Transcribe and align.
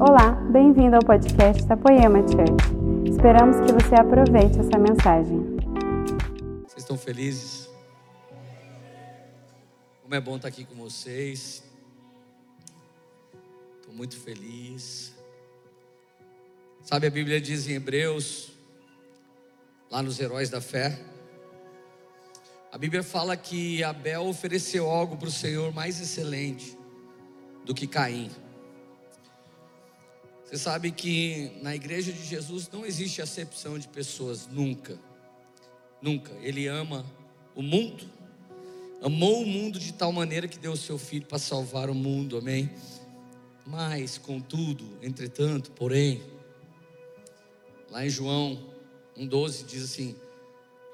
Olá, 0.00 0.30
bem-vindo 0.52 0.94
ao 0.94 1.02
podcast 1.02 1.64
da 1.66 1.76
Poema 1.76 2.20
Church. 2.20 3.10
Esperamos 3.10 3.56
que 3.56 3.72
você 3.72 3.96
aproveite 3.96 4.60
essa 4.60 4.78
mensagem. 4.78 5.56
Vocês 6.64 6.84
estão 6.84 6.96
felizes? 6.96 7.68
Como 10.00 10.14
é 10.14 10.20
bom 10.20 10.36
estar 10.36 10.46
aqui 10.46 10.64
com 10.64 10.76
vocês. 10.76 11.64
Estou 13.80 13.92
muito 13.92 14.16
feliz. 14.16 15.16
Sabe, 16.84 17.08
a 17.08 17.10
Bíblia 17.10 17.40
diz 17.40 17.68
em 17.68 17.72
Hebreus, 17.72 18.52
lá 19.90 20.00
nos 20.00 20.20
Heróis 20.20 20.48
da 20.48 20.60
Fé, 20.60 20.96
a 22.70 22.78
Bíblia 22.78 23.02
fala 23.02 23.36
que 23.36 23.82
Abel 23.82 24.26
ofereceu 24.26 24.88
algo 24.88 25.16
para 25.16 25.26
o 25.26 25.32
Senhor 25.32 25.74
mais 25.74 26.00
excelente 26.00 26.78
do 27.64 27.74
que 27.74 27.88
Caim. 27.88 28.30
Você 30.48 30.56
sabe 30.56 30.90
que 30.90 31.52
na 31.60 31.76
igreja 31.76 32.10
de 32.10 32.24
Jesus 32.24 32.70
não 32.72 32.86
existe 32.86 33.20
acepção 33.20 33.78
de 33.78 33.86
pessoas, 33.86 34.46
nunca. 34.46 34.98
Nunca. 36.00 36.32
Ele 36.40 36.66
ama 36.66 37.04
o 37.54 37.60
mundo, 37.60 38.06
amou 39.02 39.42
o 39.42 39.46
mundo 39.46 39.78
de 39.78 39.92
tal 39.92 40.10
maneira 40.10 40.48
que 40.48 40.58
deu 40.58 40.72
o 40.72 40.76
seu 40.76 40.96
filho 40.96 41.26
para 41.26 41.38
salvar 41.38 41.90
o 41.90 41.94
mundo, 41.94 42.38
amém? 42.38 42.70
Mas, 43.66 44.16
contudo, 44.16 44.86
entretanto, 45.02 45.70
porém, 45.72 46.22
lá 47.90 48.06
em 48.06 48.08
João 48.08 48.58
1,12 49.18 49.66
diz 49.66 49.82
assim: 49.82 50.16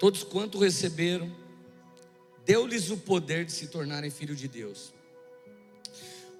Todos 0.00 0.24
quanto 0.24 0.58
receberam, 0.58 1.30
deu-lhes 2.44 2.90
o 2.90 2.96
poder 2.96 3.44
de 3.44 3.52
se 3.52 3.68
tornarem 3.68 4.10
filhos 4.10 4.40
de 4.40 4.48
Deus. 4.48 4.93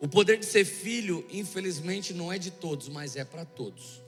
O 0.01 0.09
poder 0.09 0.39
de 0.39 0.45
ser 0.45 0.65
filho, 0.65 1.27
infelizmente, 1.31 2.13
não 2.13 2.33
é 2.33 2.39
de 2.39 2.51
todos, 2.51 2.89
mas 2.89 3.17
é 3.17 3.25
para 3.25 3.45
todos. 3.45 4.03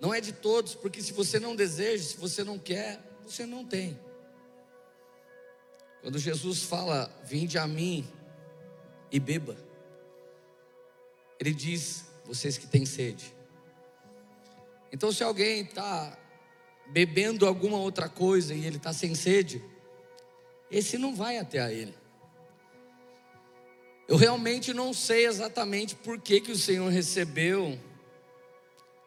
Não 0.00 0.12
é 0.12 0.20
de 0.20 0.32
todos, 0.32 0.74
porque 0.74 1.02
se 1.02 1.12
você 1.12 1.40
não 1.40 1.56
deseja, 1.56 2.04
se 2.04 2.16
você 2.16 2.44
não 2.44 2.58
quer, 2.58 3.00
você 3.24 3.46
não 3.46 3.64
tem. 3.64 3.98
Quando 6.02 6.18
Jesus 6.18 6.62
fala, 6.62 7.10
vinde 7.24 7.56
a 7.56 7.66
mim 7.66 8.06
e 9.10 9.18
beba, 9.18 9.56
Ele 11.40 11.54
diz, 11.54 12.04
vocês 12.24 12.58
que 12.58 12.66
têm 12.66 12.84
sede. 12.84 13.34
Então, 14.92 15.10
se 15.10 15.24
alguém 15.24 15.62
está 15.62 16.16
bebendo 16.86 17.46
alguma 17.46 17.78
outra 17.78 18.08
coisa 18.08 18.54
e 18.54 18.64
ele 18.64 18.76
está 18.76 18.92
sem 18.92 19.14
sede, 19.14 19.62
esse 20.70 20.98
não 20.98 21.14
vai 21.14 21.38
até 21.38 21.60
a 21.60 21.72
ele. 21.72 21.94
Eu 24.06 24.16
realmente 24.16 24.74
não 24.74 24.92
sei 24.92 25.26
exatamente 25.26 25.94
por 25.94 26.20
que, 26.20 26.40
que 26.40 26.52
o 26.52 26.58
Senhor 26.58 26.90
recebeu 26.90 27.78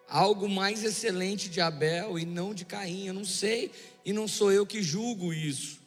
algo 0.07 0.49
mais 0.49 0.83
excelente 0.83 1.49
de 1.49 1.61
Abel 1.61 2.17
e 2.17 2.25
não 2.25 2.53
de 2.53 2.65
Caim. 2.65 3.07
Eu 3.07 3.13
não 3.13 3.25
sei 3.25 3.71
e 4.03 4.11
não 4.11 4.27
sou 4.27 4.51
eu 4.51 4.65
que 4.65 4.81
julgo 4.81 5.31
isso. 5.31 5.79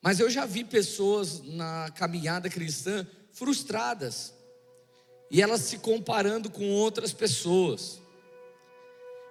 Mas 0.00 0.20
eu 0.20 0.30
já 0.30 0.44
vi 0.44 0.62
pessoas 0.62 1.42
na 1.42 1.90
caminhada 1.96 2.48
cristã 2.48 3.06
frustradas 3.32 4.32
e 5.30 5.42
elas 5.42 5.62
se 5.62 5.78
comparando 5.78 6.48
com 6.50 6.70
outras 6.70 7.12
pessoas. 7.12 8.00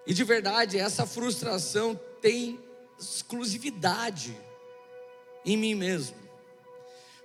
E 0.06 0.14
de 0.14 0.24
verdade, 0.26 0.78
essa 0.78 1.06
frustração 1.06 1.98
tem 2.22 2.60
exclusividade 3.00 4.36
em 5.46 5.56
mim 5.56 5.76
mesmo. 5.76 6.23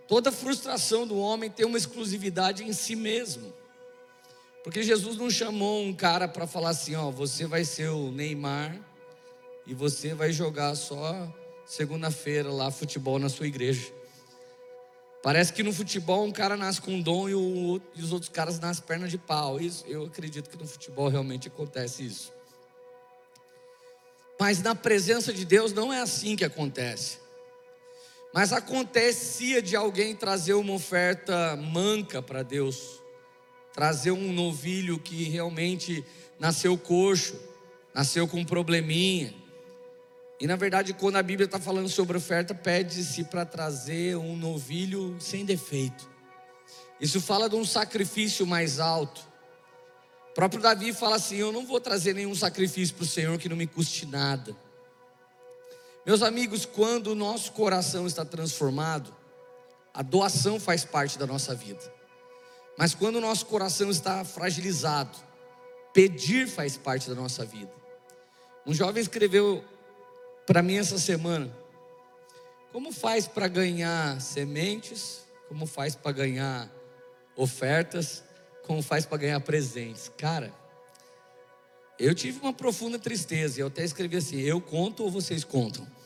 Toda 0.08 0.32
frustração 0.32 1.06
do 1.06 1.18
homem 1.18 1.50
tem 1.50 1.66
uma 1.66 1.76
exclusividade 1.76 2.64
em 2.64 2.72
si 2.72 2.96
mesmo. 2.96 3.52
Porque 4.64 4.82
Jesus 4.82 5.18
não 5.18 5.30
chamou 5.30 5.84
um 5.84 5.94
cara 5.94 6.26
para 6.26 6.46
falar 6.46 6.70
assim, 6.70 6.94
ó, 6.94 7.10
você 7.10 7.46
vai 7.46 7.64
ser 7.64 7.90
o 7.90 8.10
Neymar 8.10 8.76
e 9.66 9.74
você 9.74 10.14
vai 10.14 10.32
jogar 10.32 10.74
só 10.74 11.30
segunda-feira 11.66 12.50
lá 12.50 12.70
futebol 12.70 13.18
na 13.18 13.28
sua 13.28 13.46
igreja. 13.46 13.92
Parece 15.22 15.52
que 15.52 15.62
no 15.62 15.72
futebol 15.72 16.24
um 16.24 16.32
cara 16.32 16.56
nasce 16.56 16.80
com 16.80 17.00
dom 17.00 17.28
e, 17.28 17.34
o, 17.34 17.80
e 17.94 18.02
os 18.02 18.12
outros 18.12 18.30
caras 18.30 18.58
nascem 18.58 18.84
perna 18.84 19.06
de 19.06 19.18
pau. 19.18 19.60
Isso, 19.60 19.84
eu 19.86 20.04
acredito 20.04 20.48
que 20.48 20.56
no 20.56 20.66
futebol 20.66 21.08
realmente 21.08 21.48
acontece 21.48 22.06
isso. 22.06 22.32
Mas 24.40 24.62
na 24.62 24.74
presença 24.74 25.32
de 25.32 25.44
Deus 25.44 25.72
não 25.72 25.92
é 25.92 26.00
assim 26.00 26.34
que 26.34 26.44
acontece. 26.44 27.18
Mas 28.32 28.52
acontecia 28.52 29.62
de 29.62 29.74
alguém 29.74 30.14
trazer 30.14 30.54
uma 30.54 30.74
oferta 30.74 31.56
manca 31.56 32.20
para 32.20 32.42
Deus, 32.42 33.00
trazer 33.72 34.10
um 34.10 34.32
novilho 34.32 34.98
que 34.98 35.24
realmente 35.24 36.04
nasceu 36.38 36.76
coxo, 36.76 37.40
nasceu 37.94 38.28
com 38.28 38.40
um 38.40 38.44
probleminha. 38.44 39.34
E 40.40 40.46
na 40.46 40.56
verdade, 40.56 40.92
quando 40.92 41.16
a 41.16 41.22
Bíblia 41.22 41.46
está 41.46 41.58
falando 41.58 41.88
sobre 41.88 42.16
oferta, 42.16 42.54
pede-se 42.54 43.24
para 43.24 43.44
trazer 43.44 44.16
um 44.16 44.36
novilho 44.36 45.16
sem 45.18 45.44
defeito. 45.44 46.08
Isso 47.00 47.20
fala 47.20 47.48
de 47.48 47.56
um 47.56 47.64
sacrifício 47.64 48.46
mais 48.46 48.78
alto. 48.78 49.26
O 50.30 50.34
próprio 50.34 50.60
Davi 50.60 50.92
fala 50.92 51.16
assim: 51.16 51.36
Eu 51.36 51.50
não 51.50 51.66
vou 51.66 51.80
trazer 51.80 52.14
nenhum 52.14 52.34
sacrifício 52.34 52.94
para 52.94 53.04
o 53.04 53.06
Senhor 53.06 53.38
que 53.38 53.48
não 53.48 53.56
me 53.56 53.66
custe 53.66 54.06
nada. 54.06 54.54
Meus 56.08 56.22
amigos, 56.22 56.64
quando 56.64 57.08
o 57.08 57.14
nosso 57.14 57.52
coração 57.52 58.06
está 58.06 58.24
transformado, 58.24 59.14
a 59.92 60.00
doação 60.00 60.58
faz 60.58 60.82
parte 60.82 61.18
da 61.18 61.26
nossa 61.26 61.54
vida. 61.54 61.82
Mas 62.78 62.94
quando 62.94 63.16
o 63.16 63.20
nosso 63.20 63.44
coração 63.44 63.90
está 63.90 64.24
fragilizado, 64.24 65.14
pedir 65.92 66.48
faz 66.48 66.78
parte 66.78 67.10
da 67.10 67.14
nossa 67.14 67.44
vida. 67.44 67.70
Um 68.64 68.72
jovem 68.72 69.02
escreveu 69.02 69.62
para 70.46 70.62
mim 70.62 70.78
essa 70.78 70.98
semana: 70.98 71.54
como 72.72 72.90
faz 72.90 73.28
para 73.28 73.46
ganhar 73.46 74.18
sementes? 74.18 75.26
Como 75.46 75.66
faz 75.66 75.94
para 75.94 76.12
ganhar 76.12 76.72
ofertas? 77.36 78.24
Como 78.66 78.80
faz 78.80 79.04
para 79.04 79.18
ganhar 79.18 79.40
presentes? 79.40 80.10
Cara, 80.16 80.54
eu 81.98 82.14
tive 82.14 82.40
uma 82.40 82.54
profunda 82.54 82.98
tristeza. 82.98 83.60
Eu 83.60 83.66
até 83.66 83.84
escrevi 83.84 84.16
assim: 84.16 84.40
eu 84.40 84.58
conto 84.58 85.02
ou 85.02 85.10
vocês 85.10 85.44
contam? 85.44 85.97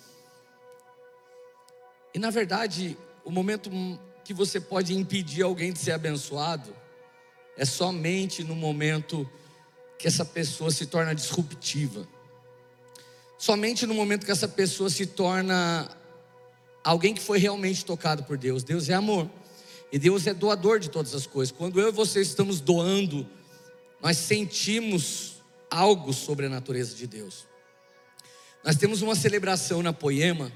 E 2.15 2.19
na 2.19 2.31
verdade, 2.31 2.97
o 3.25 3.31
momento 3.31 3.71
que 4.25 4.35
você 4.35 4.61
pode 4.61 4.95
impedir 4.95 5.43
alguém 5.43 5.73
de 5.73 5.79
ser 5.79 5.93
abençoado 5.93 6.75
é 7.57 7.65
somente 7.65 8.45
no 8.45 8.55
momento 8.55 9.29
que 9.99 10.07
essa 10.07 10.25
pessoa 10.25 10.71
se 10.71 10.87
torna 10.87 11.15
disruptiva. 11.15 12.07
Somente 13.39 13.87
no 13.87 13.95
momento 13.95 14.25
que 14.25 14.33
essa 14.33 14.49
pessoa 14.49 14.89
se 14.89 15.07
torna 15.07 15.89
alguém 16.85 17.15
que 17.15 17.21
foi 17.21 17.39
realmente 17.39 17.85
tocado 17.85 18.25
por 18.25 18.37
Deus. 18.37 18.63
Deus 18.63 18.89
é 18.89 18.95
amor. 18.95 19.29
E 19.91 19.99
Deus 19.99 20.27
é 20.27 20.33
doador 20.33 20.79
de 20.79 20.89
todas 20.89 21.15
as 21.15 21.27
coisas. 21.27 21.55
Quando 21.55 21.81
eu 21.81 21.89
e 21.89 21.93
você 21.93 22.21
estamos 22.21 22.61
doando, 22.61 23.27
nós 24.01 24.17
sentimos 24.17 25.43
algo 25.71 26.13
sobre 26.13 26.47
a 26.47 26.49
natureza 26.49 26.95
de 26.95 27.07
Deus. 27.07 27.47
Nós 28.65 28.77
temos 28.77 29.03
uma 29.03 29.15
celebração 29.15 29.83
na 29.83 29.93
Poema 29.93 30.53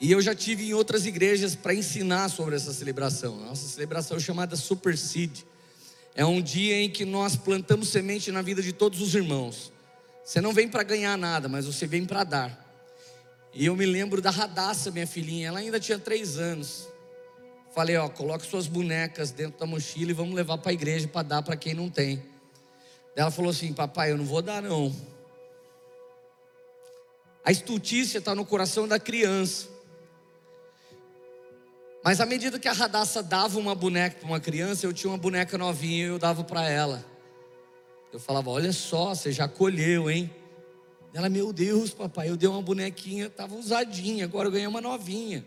e 0.00 0.10
eu 0.10 0.20
já 0.20 0.34
tive 0.34 0.68
em 0.68 0.74
outras 0.74 1.06
igrejas 1.06 1.54
para 1.54 1.74
ensinar 1.74 2.28
sobre 2.28 2.56
essa 2.56 2.72
celebração. 2.72 3.36
Nossa 3.36 3.66
celebração 3.68 4.16
é 4.16 4.20
chamada 4.20 4.56
Super 4.56 4.98
Seed. 4.98 5.42
É 6.14 6.24
um 6.24 6.40
dia 6.40 6.80
em 6.80 6.90
que 6.90 7.04
nós 7.04 7.36
plantamos 7.36 7.88
semente 7.88 8.30
na 8.30 8.42
vida 8.42 8.62
de 8.62 8.72
todos 8.72 9.00
os 9.00 9.14
irmãos. 9.14 9.72
Você 10.24 10.40
não 10.40 10.52
vem 10.52 10.68
para 10.68 10.82
ganhar 10.82 11.16
nada, 11.16 11.48
mas 11.48 11.66
você 11.66 11.86
vem 11.86 12.04
para 12.04 12.24
dar. 12.24 12.64
E 13.52 13.66
eu 13.66 13.76
me 13.76 13.86
lembro 13.86 14.20
da 14.20 14.30
Radassa, 14.30 14.90
minha 14.90 15.06
filhinha, 15.06 15.48
ela 15.48 15.58
ainda 15.58 15.78
tinha 15.78 15.98
três 15.98 16.38
anos. 16.38 16.88
Falei, 17.74 17.96
ó, 17.96 18.08
coloque 18.08 18.46
suas 18.46 18.66
bonecas 18.66 19.30
dentro 19.30 19.58
da 19.58 19.66
mochila 19.66 20.10
e 20.10 20.14
vamos 20.14 20.34
levar 20.34 20.58
para 20.58 20.70
a 20.70 20.74
igreja 20.74 21.08
para 21.08 21.22
dar 21.22 21.42
para 21.42 21.56
quem 21.56 21.74
não 21.74 21.90
tem. 21.90 22.22
Ela 23.16 23.30
falou 23.30 23.50
assim, 23.50 23.72
papai, 23.72 24.12
eu 24.12 24.18
não 24.18 24.24
vou 24.24 24.42
dar 24.42 24.62
não. 24.62 24.94
A 27.44 27.52
estultícia 27.52 28.18
está 28.18 28.34
no 28.34 28.44
coração 28.44 28.88
da 28.88 28.98
criança. 28.98 29.73
Mas 32.04 32.20
à 32.20 32.26
medida 32.26 32.58
que 32.58 32.68
a 32.68 32.72
Radassa 32.72 33.22
dava 33.22 33.58
uma 33.58 33.74
boneca 33.74 34.18
para 34.18 34.28
uma 34.28 34.38
criança, 34.38 34.84
eu 34.84 34.92
tinha 34.92 35.10
uma 35.10 35.16
boneca 35.16 35.56
novinha 35.56 36.04
e 36.04 36.08
eu 36.08 36.18
dava 36.18 36.44
para 36.44 36.68
ela. 36.68 37.02
Eu 38.12 38.20
falava: 38.20 38.50
Olha 38.50 38.74
só, 38.74 39.14
você 39.14 39.32
já 39.32 39.48
colheu, 39.48 40.10
hein? 40.10 40.30
Ela, 41.14 41.30
meu 41.30 41.50
Deus, 41.50 41.94
papai, 41.94 42.28
eu 42.28 42.36
dei 42.36 42.46
uma 42.46 42.60
bonequinha, 42.60 43.26
estava 43.26 43.54
usadinha, 43.54 44.24
agora 44.26 44.48
eu 44.48 44.52
ganhei 44.52 44.66
uma 44.66 44.82
novinha. 44.82 45.46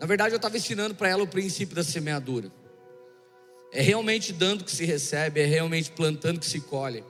Na 0.00 0.06
verdade, 0.06 0.34
eu 0.34 0.38
estava 0.38 0.56
ensinando 0.56 0.96
para 0.96 1.08
ela 1.08 1.22
o 1.22 1.28
princípio 1.28 1.76
da 1.76 1.84
semeadura. 1.84 2.50
É 3.72 3.80
realmente 3.80 4.32
dando 4.32 4.64
que 4.64 4.72
se 4.72 4.84
recebe, 4.84 5.40
é 5.40 5.44
realmente 5.44 5.92
plantando 5.92 6.40
que 6.40 6.46
se 6.46 6.62
colhe. 6.62 7.04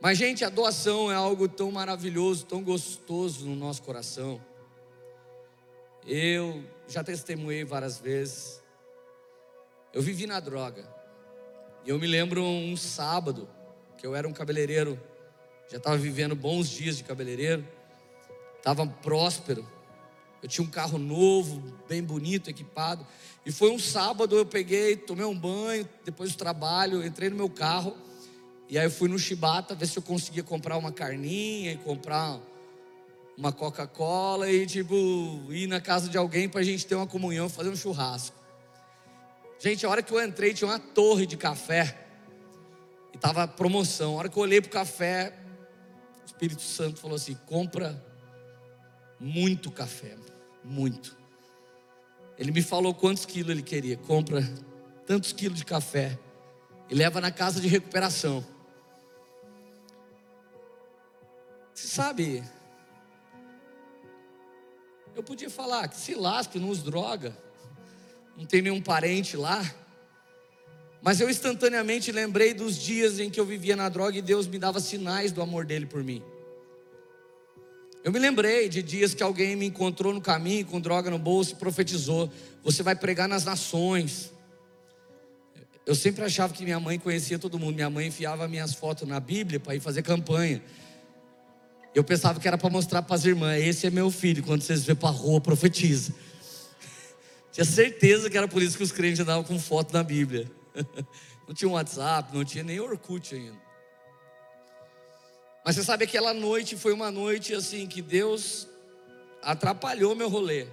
Mas, 0.00 0.16
gente, 0.16 0.42
a 0.42 0.48
doação 0.48 1.12
é 1.12 1.14
algo 1.14 1.48
tão 1.48 1.70
maravilhoso, 1.70 2.46
tão 2.46 2.62
gostoso 2.62 3.44
no 3.44 3.56
nosso 3.56 3.82
coração. 3.82 4.40
Eu 6.06 6.62
já 6.86 7.02
testemunhei 7.02 7.64
várias 7.64 7.98
vezes. 7.98 8.62
Eu 9.92 10.02
vivi 10.02 10.26
na 10.26 10.38
droga. 10.38 10.86
E 11.84 11.90
eu 11.90 11.98
me 11.98 12.06
lembro 12.06 12.42
um 12.42 12.76
sábado, 12.76 13.48
que 13.96 14.06
eu 14.06 14.14
era 14.14 14.28
um 14.28 14.32
cabeleireiro, 14.32 15.00
já 15.70 15.78
estava 15.78 15.96
vivendo 15.96 16.34
bons 16.34 16.68
dias 16.68 16.98
de 16.98 17.04
cabeleireiro, 17.04 17.66
estava 18.58 18.86
próspero. 18.86 19.66
Eu 20.42 20.48
tinha 20.48 20.66
um 20.66 20.70
carro 20.70 20.98
novo, 20.98 21.62
bem 21.88 22.02
bonito, 22.02 22.50
equipado. 22.50 23.06
E 23.46 23.50
foi 23.50 23.70
um 23.70 23.78
sábado, 23.78 24.36
eu 24.36 24.44
peguei, 24.44 24.96
tomei 24.96 25.24
um 25.24 25.38
banho, 25.38 25.88
depois 26.04 26.32
do 26.32 26.38
trabalho, 26.38 27.04
entrei 27.04 27.30
no 27.30 27.36
meu 27.36 27.48
carro. 27.48 27.96
E 28.68 28.78
aí 28.78 28.84
eu 28.84 28.90
fui 28.90 29.08
no 29.08 29.18
Chibata 29.18 29.74
ver 29.74 29.86
se 29.86 29.98
eu 29.98 30.02
conseguia 30.02 30.42
comprar 30.42 30.76
uma 30.76 30.92
carninha 30.92 31.72
e 31.72 31.76
comprar 31.78 32.38
uma 33.36 33.52
Coca-Cola 33.52 34.50
e 34.50 34.66
tipo 34.66 34.94
ir 35.50 35.66
na 35.66 35.80
casa 35.80 36.08
de 36.08 36.16
alguém 36.16 36.48
para 36.48 36.60
a 36.60 36.64
gente 36.64 36.86
ter 36.86 36.94
uma 36.94 37.06
comunhão, 37.06 37.48
fazer 37.48 37.68
um 37.68 37.76
churrasco. 37.76 38.36
Gente, 39.58 39.84
a 39.86 39.90
hora 39.90 40.02
que 40.02 40.12
eu 40.12 40.22
entrei 40.22 40.52
tinha 40.52 40.68
uma 40.68 40.78
torre 40.78 41.26
de 41.26 41.36
café 41.36 42.06
e 43.12 43.18
tava 43.18 43.46
promoção. 43.48 44.14
A 44.14 44.18
hora 44.18 44.28
que 44.28 44.36
eu 44.36 44.42
olhei 44.42 44.60
pro 44.60 44.70
café, 44.70 45.32
o 46.22 46.26
Espírito 46.26 46.62
Santo 46.62 47.00
falou 47.00 47.16
assim: 47.16 47.34
compra 47.46 48.04
muito 49.18 49.70
café, 49.70 50.16
muito. 50.62 51.16
Ele 52.36 52.52
me 52.52 52.62
falou 52.62 52.94
quantos 52.94 53.24
quilos 53.24 53.50
ele 53.50 53.62
queria. 53.62 53.96
Compra 53.96 54.42
tantos 55.06 55.32
quilos 55.32 55.58
de 55.58 55.64
café 55.64 56.18
e 56.90 56.94
leva 56.94 57.20
na 57.20 57.30
casa 57.30 57.60
de 57.60 57.68
recuperação. 57.68 58.44
Você 61.72 61.88
sabe, 61.88 62.42
eu 65.14 65.22
podia 65.22 65.48
falar 65.48 65.88
que 65.88 65.96
se 65.96 66.14
lasque, 66.14 66.58
não 66.58 66.68
os 66.68 66.82
droga, 66.82 67.36
não 68.36 68.44
tem 68.44 68.60
nenhum 68.62 68.80
parente 68.80 69.36
lá. 69.36 69.64
Mas 71.00 71.20
eu 71.20 71.28
instantaneamente 71.28 72.10
lembrei 72.10 72.54
dos 72.54 72.78
dias 72.78 73.20
em 73.20 73.30
que 73.30 73.38
eu 73.38 73.44
vivia 73.44 73.76
na 73.76 73.88
droga 73.88 74.18
e 74.18 74.22
Deus 74.22 74.46
me 74.46 74.58
dava 74.58 74.80
sinais 74.80 75.30
do 75.30 75.42
amor 75.42 75.64
dele 75.64 75.86
por 75.86 76.02
mim. 76.02 76.22
Eu 78.02 78.12
me 78.12 78.18
lembrei 78.18 78.68
de 78.68 78.82
dias 78.82 79.14
que 79.14 79.22
alguém 79.22 79.54
me 79.56 79.66
encontrou 79.66 80.12
no 80.12 80.20
caminho 80.20 80.66
com 80.66 80.80
droga 80.80 81.10
no 81.10 81.18
bolso 81.18 81.52
e 81.52 81.56
profetizou: 81.56 82.30
Você 82.62 82.82
vai 82.82 82.94
pregar 82.94 83.28
nas 83.28 83.44
nações. 83.44 84.32
Eu 85.86 85.94
sempre 85.94 86.24
achava 86.24 86.52
que 86.52 86.64
minha 86.64 86.80
mãe 86.80 86.98
conhecia 86.98 87.38
todo 87.38 87.58
mundo. 87.58 87.74
Minha 87.74 87.90
mãe 87.90 88.08
enfiava 88.08 88.48
minhas 88.48 88.74
fotos 88.74 89.06
na 89.06 89.20
Bíblia 89.20 89.60
para 89.60 89.74
ir 89.74 89.80
fazer 89.80 90.02
campanha. 90.02 90.62
Eu 91.94 92.02
pensava 92.02 92.40
que 92.40 92.48
era 92.48 92.58
para 92.58 92.68
mostrar 92.70 93.02
para 93.02 93.14
as 93.14 93.24
irmãs: 93.24 93.62
esse 93.62 93.86
é 93.86 93.90
meu 93.90 94.10
filho. 94.10 94.42
Quando 94.42 94.62
vocês 94.62 94.84
vê 94.84 94.94
para 94.94 95.08
a 95.08 95.12
rua, 95.12 95.40
profetiza. 95.40 96.12
Tinha 97.52 97.64
certeza 97.64 98.28
que 98.28 98.36
era 98.36 98.48
por 98.48 98.62
isso 98.62 98.76
que 98.76 98.82
os 98.82 98.90
crentes 98.90 99.20
andavam 99.20 99.44
com 99.44 99.58
foto 99.58 99.92
na 99.92 100.02
Bíblia. 100.02 100.50
Não 101.46 101.54
tinha 101.54 101.68
um 101.68 101.72
WhatsApp, 101.72 102.34
não 102.34 102.42
tinha 102.42 102.64
nem 102.64 102.80
Orkut 102.80 103.34
ainda. 103.34 103.58
Mas 105.62 105.76
você 105.76 105.84
sabe 105.84 106.04
aquela 106.04 106.32
noite 106.32 106.74
foi 106.74 106.90
uma 106.90 107.10
noite 107.10 107.54
assim 107.54 107.86
que 107.86 108.00
Deus 108.00 108.66
atrapalhou 109.42 110.14
meu 110.14 110.30
rolê. 110.30 110.66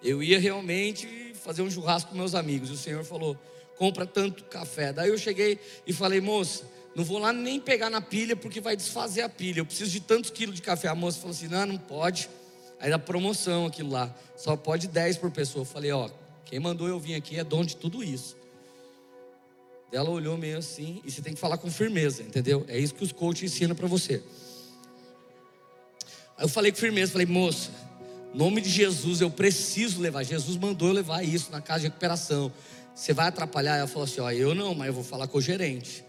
Eu 0.00 0.22
ia 0.22 0.38
realmente 0.38 1.34
fazer 1.34 1.62
um 1.62 1.70
churrasco 1.70 2.10
com 2.10 2.16
meus 2.16 2.34
amigos. 2.36 2.70
E 2.70 2.72
o 2.74 2.76
Senhor 2.76 3.04
falou: 3.04 3.36
compra 3.76 4.06
tanto 4.06 4.44
café. 4.44 4.92
Daí 4.92 5.08
eu 5.08 5.18
cheguei 5.18 5.58
e 5.86 5.92
falei, 5.92 6.20
moça, 6.20 6.64
não 6.94 7.04
vou 7.04 7.18
lá 7.18 7.32
nem 7.32 7.58
pegar 7.58 7.88
na 7.88 8.00
pilha 8.00 8.36
porque 8.36 8.60
vai 8.60 8.76
desfazer 8.76 9.22
a 9.22 9.28
pilha. 9.28 9.60
Eu 9.60 9.66
preciso 9.66 9.90
de 9.90 10.00
tantos 10.00 10.30
quilos 10.30 10.54
de 10.54 10.62
café. 10.62 10.88
A 10.88 10.94
moça 10.94 11.18
falou 11.18 11.32
assim: 11.34 11.48
não, 11.48 11.66
não 11.66 11.78
pode. 11.78 12.28
Aí 12.78 12.90
da 12.90 12.98
promoção 12.98 13.66
aquilo 13.66 13.90
lá, 13.90 14.14
só 14.36 14.56
pode 14.56 14.88
10 14.88 15.18
por 15.18 15.30
pessoa. 15.30 15.62
Eu 15.62 15.66
falei: 15.66 15.92
ó, 15.92 16.10
quem 16.44 16.60
mandou 16.60 16.86
eu 16.86 16.98
vir 16.98 17.14
aqui 17.14 17.38
é 17.38 17.44
dono 17.44 17.64
de 17.64 17.76
tudo 17.76 18.02
isso. 18.04 18.36
Ela 19.92 20.08
olhou 20.08 20.38
meio 20.38 20.56
assim, 20.56 21.02
e 21.04 21.10
você 21.10 21.20
tem 21.20 21.34
que 21.34 21.40
falar 21.40 21.58
com 21.58 21.70
firmeza, 21.70 22.22
entendeu? 22.22 22.64
É 22.66 22.78
isso 22.78 22.94
que 22.94 23.04
os 23.04 23.12
coaches 23.12 23.52
ensinam 23.52 23.76
para 23.76 23.86
você. 23.86 24.22
Aí 26.36 26.44
eu 26.44 26.48
falei 26.48 26.72
com 26.72 26.78
firmeza, 26.78 27.12
falei, 27.12 27.26
moça, 27.26 27.70
nome 28.32 28.62
de 28.62 28.70
Jesus, 28.70 29.20
eu 29.20 29.30
preciso 29.30 30.00
levar. 30.00 30.22
Jesus 30.22 30.56
mandou 30.56 30.88
eu 30.88 30.94
levar 30.94 31.22
isso 31.22 31.52
na 31.52 31.60
casa 31.60 31.80
de 31.80 31.86
recuperação. 31.88 32.50
Você 32.94 33.12
vai 33.12 33.28
atrapalhar? 33.28 33.76
Ela 33.76 33.86
falou 33.86 34.04
assim: 34.04 34.20
ó, 34.20 34.30
eu 34.30 34.54
não, 34.54 34.74
mas 34.74 34.88
eu 34.88 34.94
vou 34.94 35.04
falar 35.04 35.26
com 35.28 35.38
o 35.38 35.42
gerente. 35.42 36.04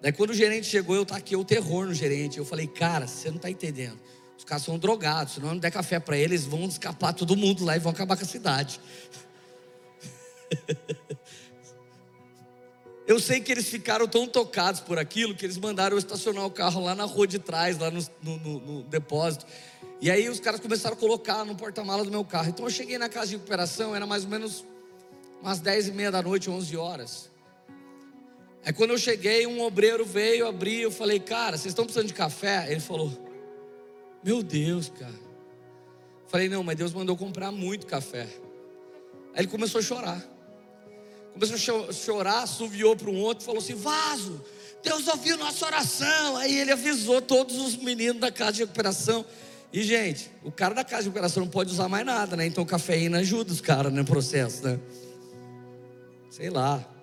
Daí 0.00 0.12
quando 0.12 0.30
o 0.30 0.34
gerente 0.34 0.66
chegou, 0.66 0.94
eu 0.94 1.04
taquei 1.06 1.36
o 1.36 1.44
terror 1.44 1.86
no 1.86 1.94
gerente. 1.94 2.38
Eu 2.38 2.44
falei, 2.44 2.66
cara, 2.66 3.06
você 3.06 3.28
não 3.28 3.36
está 3.36 3.50
entendendo. 3.50 3.98
Os 4.36 4.44
caras 4.44 4.64
são 4.64 4.78
drogados, 4.78 5.34
se 5.34 5.40
não 5.40 5.56
der 5.56 5.70
café 5.70 5.98
para 5.98 6.16
eles, 6.16 6.44
vão 6.44 6.64
escapar 6.66 7.12
todo 7.12 7.36
mundo 7.36 7.64
lá 7.64 7.76
e 7.76 7.78
vão 7.78 7.90
acabar 7.90 8.16
com 8.16 8.24
a 8.24 8.26
cidade. 8.26 8.80
Eu 13.06 13.20
sei 13.20 13.40
que 13.40 13.52
eles 13.52 13.68
ficaram 13.68 14.08
tão 14.08 14.26
tocados 14.26 14.80
por 14.80 14.98
aquilo 14.98 15.32
que 15.32 15.46
eles 15.46 15.56
mandaram 15.56 15.94
eu 15.94 15.98
estacionar 15.98 16.44
o 16.44 16.50
carro 16.50 16.82
lá 16.82 16.92
na 16.92 17.04
rua 17.04 17.24
de 17.24 17.38
trás, 17.38 17.78
lá 17.78 17.88
no, 17.88 18.04
no, 18.20 18.36
no, 18.38 18.60
no 18.60 18.82
depósito. 18.82 19.46
E 20.00 20.10
aí 20.10 20.28
os 20.28 20.40
caras 20.40 20.58
começaram 20.58 20.96
a 20.96 20.98
colocar 20.98 21.44
no 21.44 21.54
porta-mala 21.54 22.02
do 22.04 22.10
meu 22.10 22.24
carro. 22.24 22.48
Então 22.48 22.66
eu 22.66 22.70
cheguei 22.70 22.98
na 22.98 23.08
casa 23.08 23.28
de 23.28 23.36
recuperação, 23.36 23.94
era 23.94 24.04
mais 24.06 24.24
ou 24.24 24.30
menos 24.30 24.64
umas 25.40 25.60
10 25.60 25.88
e 25.88 25.92
meia 25.92 26.10
da 26.10 26.20
noite, 26.20 26.50
11 26.50 26.76
horas. 26.76 27.30
Aí 28.66 28.72
quando 28.72 28.90
eu 28.90 28.98
cheguei, 28.98 29.46
um 29.46 29.62
obreiro 29.62 30.04
veio 30.04 30.44
abrir, 30.44 30.80
eu 30.80 30.90
falei, 30.90 31.20
cara, 31.20 31.56
vocês 31.56 31.70
estão 31.70 31.84
precisando 31.84 32.08
de 32.08 32.14
café? 32.14 32.66
Ele 32.68 32.80
falou, 32.80 33.12
meu 34.24 34.42
Deus, 34.42 34.90
cara. 34.90 35.14
Falei, 36.26 36.48
não, 36.48 36.64
mas 36.64 36.76
Deus 36.76 36.92
mandou 36.92 37.16
comprar 37.16 37.52
muito 37.52 37.86
café. 37.86 38.26
Aí 39.32 39.42
ele 39.42 39.46
começou 39.46 39.78
a 39.78 39.82
chorar. 39.82 40.20
Começou 41.32 41.86
a 41.88 41.92
chorar, 41.92 42.42
assoviou 42.42 42.96
para 42.96 43.08
um 43.08 43.20
outro, 43.20 43.44
falou 43.44 43.60
assim: 43.60 43.74
Vaso, 43.74 44.42
Deus 44.82 45.06
ouviu 45.06 45.36
nossa 45.36 45.66
oração. 45.66 46.36
Aí 46.36 46.58
ele 46.58 46.72
avisou 46.72 47.20
todos 47.22 47.56
os 47.58 47.76
meninos 47.76 48.20
da 48.20 48.32
casa 48.32 48.52
de 48.52 48.60
recuperação. 48.62 49.24
E, 49.72 49.82
gente, 49.82 50.30
o 50.42 50.50
cara 50.50 50.74
da 50.74 50.82
casa 50.82 51.02
de 51.02 51.08
recuperação 51.10 51.44
não 51.44 51.50
pode 51.50 51.70
usar 51.70 51.88
mais 51.88 52.06
nada, 52.06 52.34
né? 52.34 52.46
Então 52.46 52.64
cafeína 52.64 53.18
ajuda 53.18 53.52
os 53.52 53.60
caras 53.60 53.92
no 53.92 54.04
processo, 54.04 54.64
né? 54.64 54.80
Sei 56.30 56.48
lá. 56.48 56.95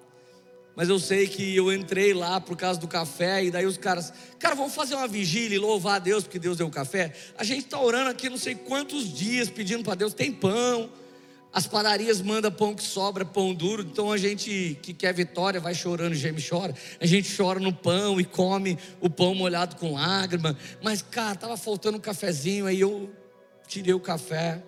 Mas 0.75 0.89
eu 0.89 0.97
sei 0.99 1.27
que 1.27 1.55
eu 1.55 1.71
entrei 1.71 2.13
lá 2.13 2.41
por 2.41 2.57
causa 2.57 2.79
do 2.79 2.87
café, 2.87 3.43
e 3.43 3.51
daí 3.51 3.65
os 3.65 3.77
caras, 3.77 4.11
cara, 4.39 4.55
vamos 4.55 4.73
fazer 4.73 4.95
uma 4.95 5.07
vigília 5.07 5.55
e 5.55 5.59
louvar 5.59 5.97
a 5.97 5.99
Deus 5.99 6.23
porque 6.23 6.39
Deus 6.39 6.57
deu 6.57 6.67
o 6.67 6.71
café. 6.71 7.13
A 7.37 7.43
gente 7.43 7.65
está 7.65 7.79
orando 7.79 8.09
aqui 8.09 8.29
não 8.29 8.37
sei 8.37 8.55
quantos 8.55 9.13
dias 9.13 9.49
pedindo 9.49 9.83
para 9.83 9.95
Deus, 9.95 10.13
tem 10.13 10.31
pão. 10.31 10.89
As 11.53 11.67
padarias 11.67 12.19
mandam 12.19 12.51
pão 12.51 12.73
que 12.73 12.81
sobra, 12.81 13.23
pão 13.23 13.53
duro. 13.53 13.83
Então 13.83 14.11
a 14.11 14.17
gente 14.17 14.79
que 14.81 14.91
quer 14.91 15.13
vitória 15.13 15.59
vai 15.59 15.75
chorando, 15.75 16.15
geme 16.15 16.41
chora. 16.41 16.73
A 16.99 17.05
gente 17.05 17.31
chora 17.37 17.59
no 17.59 17.71
pão 17.71 18.19
e 18.19 18.25
come 18.25 18.75
o 18.99 19.07
pão 19.07 19.35
molhado 19.35 19.75
com 19.75 19.93
lágrima. 19.93 20.57
Mas, 20.81 21.03
cara, 21.03 21.35
tava 21.35 21.55
faltando 21.55 21.99
um 21.99 22.01
cafezinho, 22.01 22.65
aí 22.65 22.79
eu 22.79 23.07
tirei 23.67 23.93
o 23.93 23.99
café. 23.99 24.63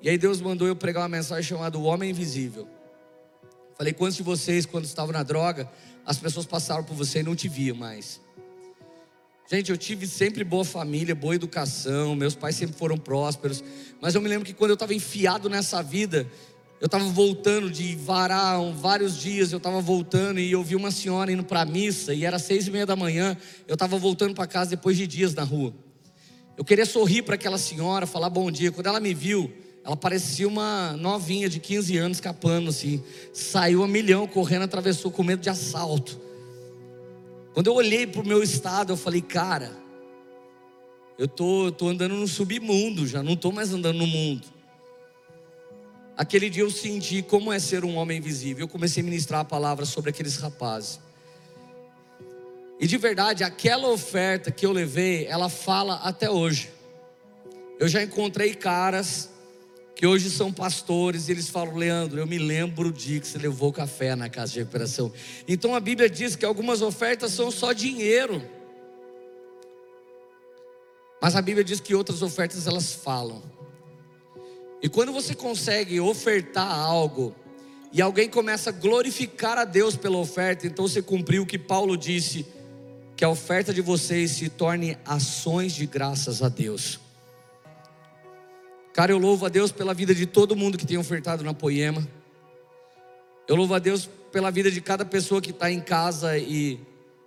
E 0.00 0.08
aí 0.08 0.16
Deus 0.16 0.40
mandou 0.40 0.68
eu 0.68 0.76
pregar 0.76 1.02
uma 1.02 1.08
mensagem 1.08 1.42
chamada 1.42 1.76
O 1.76 1.82
Homem 1.82 2.10
Invisível. 2.10 2.68
Falei, 3.78 3.92
quantos 3.92 4.16
de 4.16 4.24
vocês, 4.24 4.66
quando 4.66 4.86
estavam 4.86 5.12
na 5.12 5.22
droga, 5.22 5.70
as 6.04 6.18
pessoas 6.18 6.44
passaram 6.44 6.82
por 6.82 6.96
você 6.96 7.20
e 7.20 7.22
não 7.22 7.36
te 7.36 7.48
viam 7.48 7.76
mais? 7.76 8.20
Gente, 9.48 9.70
eu 9.70 9.78
tive 9.78 10.04
sempre 10.08 10.42
boa 10.42 10.64
família, 10.64 11.14
boa 11.14 11.36
educação, 11.36 12.16
meus 12.16 12.34
pais 12.34 12.56
sempre 12.56 12.76
foram 12.76 12.98
prósperos, 12.98 13.62
mas 14.00 14.16
eu 14.16 14.20
me 14.20 14.28
lembro 14.28 14.44
que 14.44 14.52
quando 14.52 14.72
eu 14.72 14.74
estava 14.74 14.92
enfiado 14.92 15.48
nessa 15.48 15.80
vida, 15.80 16.28
eu 16.80 16.86
estava 16.86 17.04
voltando 17.04 17.70
de 17.70 17.94
varar 17.94 18.60
vários 18.72 19.16
dias, 19.16 19.52
eu 19.52 19.58
estava 19.58 19.80
voltando 19.80 20.40
e 20.40 20.50
eu 20.50 20.62
vi 20.64 20.74
uma 20.74 20.90
senhora 20.90 21.30
indo 21.30 21.44
para 21.44 21.60
a 21.60 21.64
missa 21.64 22.12
e 22.12 22.24
era 22.24 22.40
seis 22.40 22.66
e 22.66 22.72
meia 22.72 22.84
da 22.84 22.96
manhã, 22.96 23.36
eu 23.68 23.74
estava 23.74 23.96
voltando 23.96 24.34
para 24.34 24.48
casa 24.48 24.70
depois 24.70 24.96
de 24.96 25.06
dias 25.06 25.34
na 25.34 25.44
rua. 25.44 25.72
Eu 26.56 26.64
queria 26.64 26.84
sorrir 26.84 27.22
para 27.22 27.36
aquela 27.36 27.58
senhora, 27.58 28.08
falar 28.08 28.28
bom 28.28 28.50
dia. 28.50 28.72
Quando 28.72 28.88
ela 28.88 28.98
me 28.98 29.14
viu, 29.14 29.52
ela 29.88 29.96
parecia 29.96 30.46
uma 30.46 30.92
novinha 30.98 31.48
de 31.48 31.58
15 31.58 31.96
anos 31.96 32.18
escapando 32.18 32.68
assim. 32.68 33.02
Saiu 33.32 33.82
a 33.82 33.88
milhão, 33.88 34.26
correndo, 34.26 34.64
atravessou 34.64 35.10
com 35.10 35.22
medo 35.22 35.40
de 35.40 35.48
assalto. 35.48 36.20
Quando 37.54 37.68
eu 37.68 37.74
olhei 37.74 38.06
para 38.06 38.20
o 38.20 38.26
meu 38.26 38.42
estado, 38.42 38.92
eu 38.92 38.98
falei, 38.98 39.22
cara, 39.22 39.72
eu 41.18 41.26
tô, 41.26 41.72
tô 41.72 41.88
andando 41.88 42.16
no 42.16 42.28
submundo, 42.28 43.06
já 43.06 43.22
não 43.22 43.32
estou 43.32 43.50
mais 43.50 43.72
andando 43.72 43.96
no 43.96 44.06
mundo. 44.06 44.46
Aquele 46.18 46.50
dia 46.50 46.64
eu 46.64 46.70
senti 46.70 47.22
como 47.22 47.50
é 47.50 47.58
ser 47.58 47.82
um 47.82 47.96
homem 47.96 48.18
invisível. 48.18 48.64
Eu 48.64 48.68
comecei 48.68 49.02
a 49.02 49.04
ministrar 49.04 49.40
a 49.40 49.44
palavra 49.44 49.86
sobre 49.86 50.10
aqueles 50.10 50.36
rapazes. 50.36 51.00
E 52.78 52.86
de 52.86 52.98
verdade, 52.98 53.42
aquela 53.42 53.88
oferta 53.88 54.50
que 54.50 54.66
eu 54.66 54.72
levei, 54.72 55.24
ela 55.24 55.48
fala 55.48 55.94
até 56.04 56.28
hoje. 56.28 56.68
Eu 57.80 57.88
já 57.88 58.02
encontrei 58.02 58.52
caras 58.52 59.30
que 59.98 60.06
hoje 60.06 60.30
são 60.30 60.52
pastores, 60.52 61.28
e 61.28 61.32
eles 61.32 61.48
falam: 61.48 61.74
Leandro, 61.74 62.20
eu 62.20 62.26
me 62.26 62.38
lembro 62.38 62.90
o 62.90 62.92
dia 62.92 63.18
que 63.18 63.26
você 63.26 63.36
levou 63.36 63.72
café 63.72 64.14
na 64.14 64.28
casa 64.28 64.52
de 64.52 64.60
recuperação. 64.60 65.12
Então 65.48 65.74
a 65.74 65.80
Bíblia 65.80 66.08
diz 66.08 66.36
que 66.36 66.44
algumas 66.44 66.82
ofertas 66.82 67.32
são 67.32 67.50
só 67.50 67.72
dinheiro, 67.72 68.40
mas 71.20 71.34
a 71.34 71.42
Bíblia 71.42 71.64
diz 71.64 71.80
que 71.80 71.96
outras 71.96 72.22
ofertas 72.22 72.68
elas 72.68 72.92
falam. 72.92 73.42
E 74.80 74.88
quando 74.88 75.12
você 75.12 75.34
consegue 75.34 75.98
ofertar 75.98 76.70
algo 76.70 77.34
e 77.92 78.00
alguém 78.00 78.28
começa 78.28 78.70
a 78.70 78.72
glorificar 78.72 79.58
a 79.58 79.64
Deus 79.64 79.96
pela 79.96 80.18
oferta, 80.18 80.64
então 80.64 80.86
você 80.86 81.02
cumpriu 81.02 81.42
o 81.42 81.46
que 81.46 81.58
Paulo 81.58 81.96
disse, 81.96 82.46
que 83.16 83.24
a 83.24 83.28
oferta 83.28 83.74
de 83.74 83.80
vocês 83.80 84.30
se 84.30 84.48
torne 84.48 84.96
ações 85.04 85.72
de 85.72 85.86
graças 85.86 86.40
a 86.40 86.48
Deus. 86.48 87.00
Cara, 88.98 89.12
eu 89.12 89.18
louvo 89.18 89.46
a 89.46 89.48
Deus 89.48 89.70
pela 89.70 89.94
vida 89.94 90.12
de 90.12 90.26
todo 90.26 90.56
mundo 90.56 90.76
que 90.76 90.84
tem 90.84 90.98
ofertado 90.98 91.44
na 91.44 91.54
Poema. 91.54 92.04
Eu 93.46 93.54
louvo 93.54 93.72
a 93.72 93.78
Deus 93.78 94.10
pela 94.32 94.50
vida 94.50 94.72
de 94.72 94.80
cada 94.80 95.04
pessoa 95.04 95.40
que 95.40 95.50
está 95.50 95.70
em 95.70 95.78
casa 95.78 96.36
e 96.36 96.80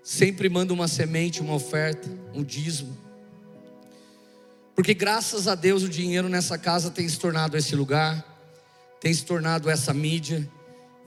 sempre 0.04 0.50
manda 0.50 0.74
uma 0.74 0.90
semente, 0.90 1.40
uma 1.40 1.54
oferta, 1.54 2.10
um 2.34 2.44
dízimo. 2.44 2.98
Porque 4.76 4.94
graças 4.94 5.48
a 5.48 5.56
Deus 5.56 5.82
o 5.84 5.88
dinheiro 5.88 6.28
nessa 6.28 6.58
casa 6.58 6.92
tem 6.92 7.08
se 7.08 7.18
tornado 7.18 7.56
esse 7.56 7.74
lugar, 7.74 8.22
tem 9.00 9.14
se 9.14 9.24
tornado 9.24 9.70
essa 9.70 9.94
mídia, 9.94 10.46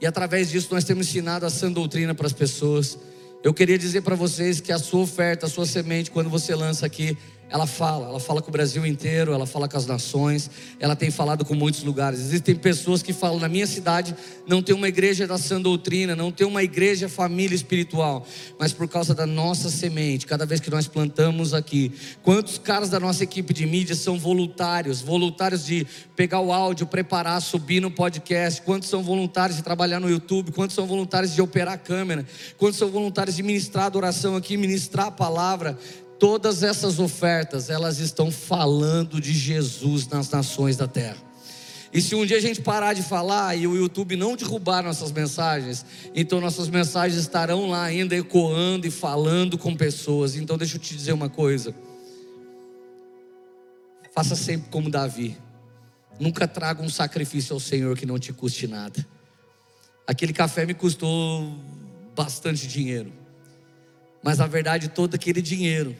e 0.01 0.07
através 0.07 0.49
disso 0.49 0.69
nós 0.71 0.83
temos 0.83 1.07
ensinado 1.07 1.45
a 1.45 1.49
sã 1.51 1.71
doutrina 1.71 2.15
para 2.15 2.25
as 2.25 2.33
pessoas. 2.33 2.97
Eu 3.43 3.53
queria 3.53 3.77
dizer 3.77 4.01
para 4.01 4.15
vocês 4.15 4.59
que 4.59 4.71
a 4.71 4.79
sua 4.79 5.01
oferta, 5.01 5.45
a 5.45 5.49
sua 5.49 5.67
semente, 5.67 6.09
quando 6.09 6.27
você 6.27 6.55
lança 6.55 6.87
aqui, 6.87 7.15
ela 7.49 7.67
fala, 7.67 8.07
ela 8.07 8.19
fala 8.19 8.41
com 8.41 8.49
o 8.49 8.51
Brasil 8.51 8.85
inteiro, 8.85 9.31
ela 9.31 9.45
fala 9.45 9.67
com 9.67 9.77
as 9.77 9.85
nações, 9.85 10.49
ela 10.79 10.95
tem 10.95 11.11
falado 11.11 11.45
com 11.45 11.53
muitos 11.53 11.83
lugares. 11.83 12.19
Existem 12.19 12.55
pessoas 12.55 13.03
que 13.03 13.13
falam: 13.13 13.39
na 13.39 13.47
minha 13.47 13.67
cidade 13.67 14.15
não 14.47 14.61
tem 14.61 14.75
uma 14.75 14.87
igreja 14.87 15.27
da 15.27 15.37
sã 15.37 15.61
doutrina, 15.61 16.15
não 16.15 16.31
tem 16.31 16.45
uma 16.45 16.63
igreja 16.63 17.07
família 17.07 17.55
espiritual, 17.55 18.25
mas 18.59 18.73
por 18.73 18.87
causa 18.87 19.13
da 19.13 19.27
nossa 19.27 19.69
semente, 19.69 20.25
cada 20.25 20.45
vez 20.45 20.59
que 20.59 20.69
nós 20.69 20.87
plantamos 20.87 21.53
aqui, 21.53 21.91
quantos 22.23 22.57
caras 22.57 22.89
da 22.89 22.99
nossa 22.99 23.23
equipe 23.23 23.53
de 23.53 23.65
mídia 23.65 23.95
são 23.95 24.17
voluntários, 24.17 25.01
voluntários 25.01 25.65
de 25.65 25.85
pegar 26.15 26.39
o 26.39 26.51
áudio, 26.51 26.87
preparar, 26.87 27.41
subir 27.41 27.79
no 27.79 27.91
podcast, 27.91 28.61
quantos 28.63 28.89
são 28.89 29.03
voluntários 29.03 29.57
de 29.57 29.63
trabalhar 29.63 29.99
no 29.99 30.09
YouTube, 30.09 30.51
quantos 30.51 30.75
são 30.75 30.87
voluntários 30.87 31.33
de 31.33 31.41
operar 31.41 31.75
a 31.75 31.77
câmera, 31.77 32.25
quantos 32.57 32.79
são 32.79 32.89
voluntários 32.89 33.35
de 33.35 33.43
ministrar 33.43 33.83
a 33.83 33.87
adoração 33.87 34.35
aqui, 34.35 34.57
ministrar 34.57 35.07
a 35.07 35.11
palavra. 35.11 35.77
Todas 36.19 36.63
essas 36.63 36.99
ofertas, 36.99 37.69
elas 37.69 37.99
estão 37.99 38.31
falando 38.31 39.19
de 39.19 39.33
Jesus 39.33 40.07
nas 40.07 40.29
nações 40.29 40.77
da 40.77 40.87
terra. 40.87 41.17
E 41.91 42.01
se 42.01 42.13
um 42.13 42.25
dia 42.25 42.37
a 42.37 42.41
gente 42.41 42.61
parar 42.61 42.93
de 42.93 43.01
falar 43.01 43.55
e 43.55 43.65
o 43.67 43.75
YouTube 43.75 44.17
não 44.17 44.35
derrubar 44.35 44.83
nossas 44.83 45.11
mensagens, 45.11 45.85
então 46.13 46.41
nossas 46.41 46.67
mensagens 46.67 47.19
estarão 47.19 47.69
lá 47.69 47.83
ainda 47.83 48.15
ecoando 48.15 48.85
e 48.85 48.91
falando 48.91 49.57
com 49.57 49.73
pessoas. 49.73 50.35
Então 50.35 50.57
deixa 50.57 50.75
eu 50.75 50.79
te 50.81 50.93
dizer 50.93 51.13
uma 51.13 51.29
coisa. 51.29 51.73
Faça 54.13 54.35
sempre 54.35 54.69
como 54.69 54.89
Davi. 54.89 55.37
Nunca 56.19 56.47
traga 56.47 56.81
um 56.81 56.89
sacrifício 56.89 57.53
ao 57.53 57.59
Senhor 57.59 57.97
que 57.97 58.05
não 58.05 58.19
te 58.19 58.31
custe 58.33 58.67
nada. 58.67 59.05
Aquele 60.07 60.33
café 60.33 60.65
me 60.65 60.73
custou 60.73 61.57
bastante 62.15 62.67
dinheiro. 62.67 63.11
Mas 64.23 64.37
na 64.37 64.47
verdade, 64.47 64.89
todo 64.89 65.15
aquele 65.15 65.41
dinheiro 65.41 65.95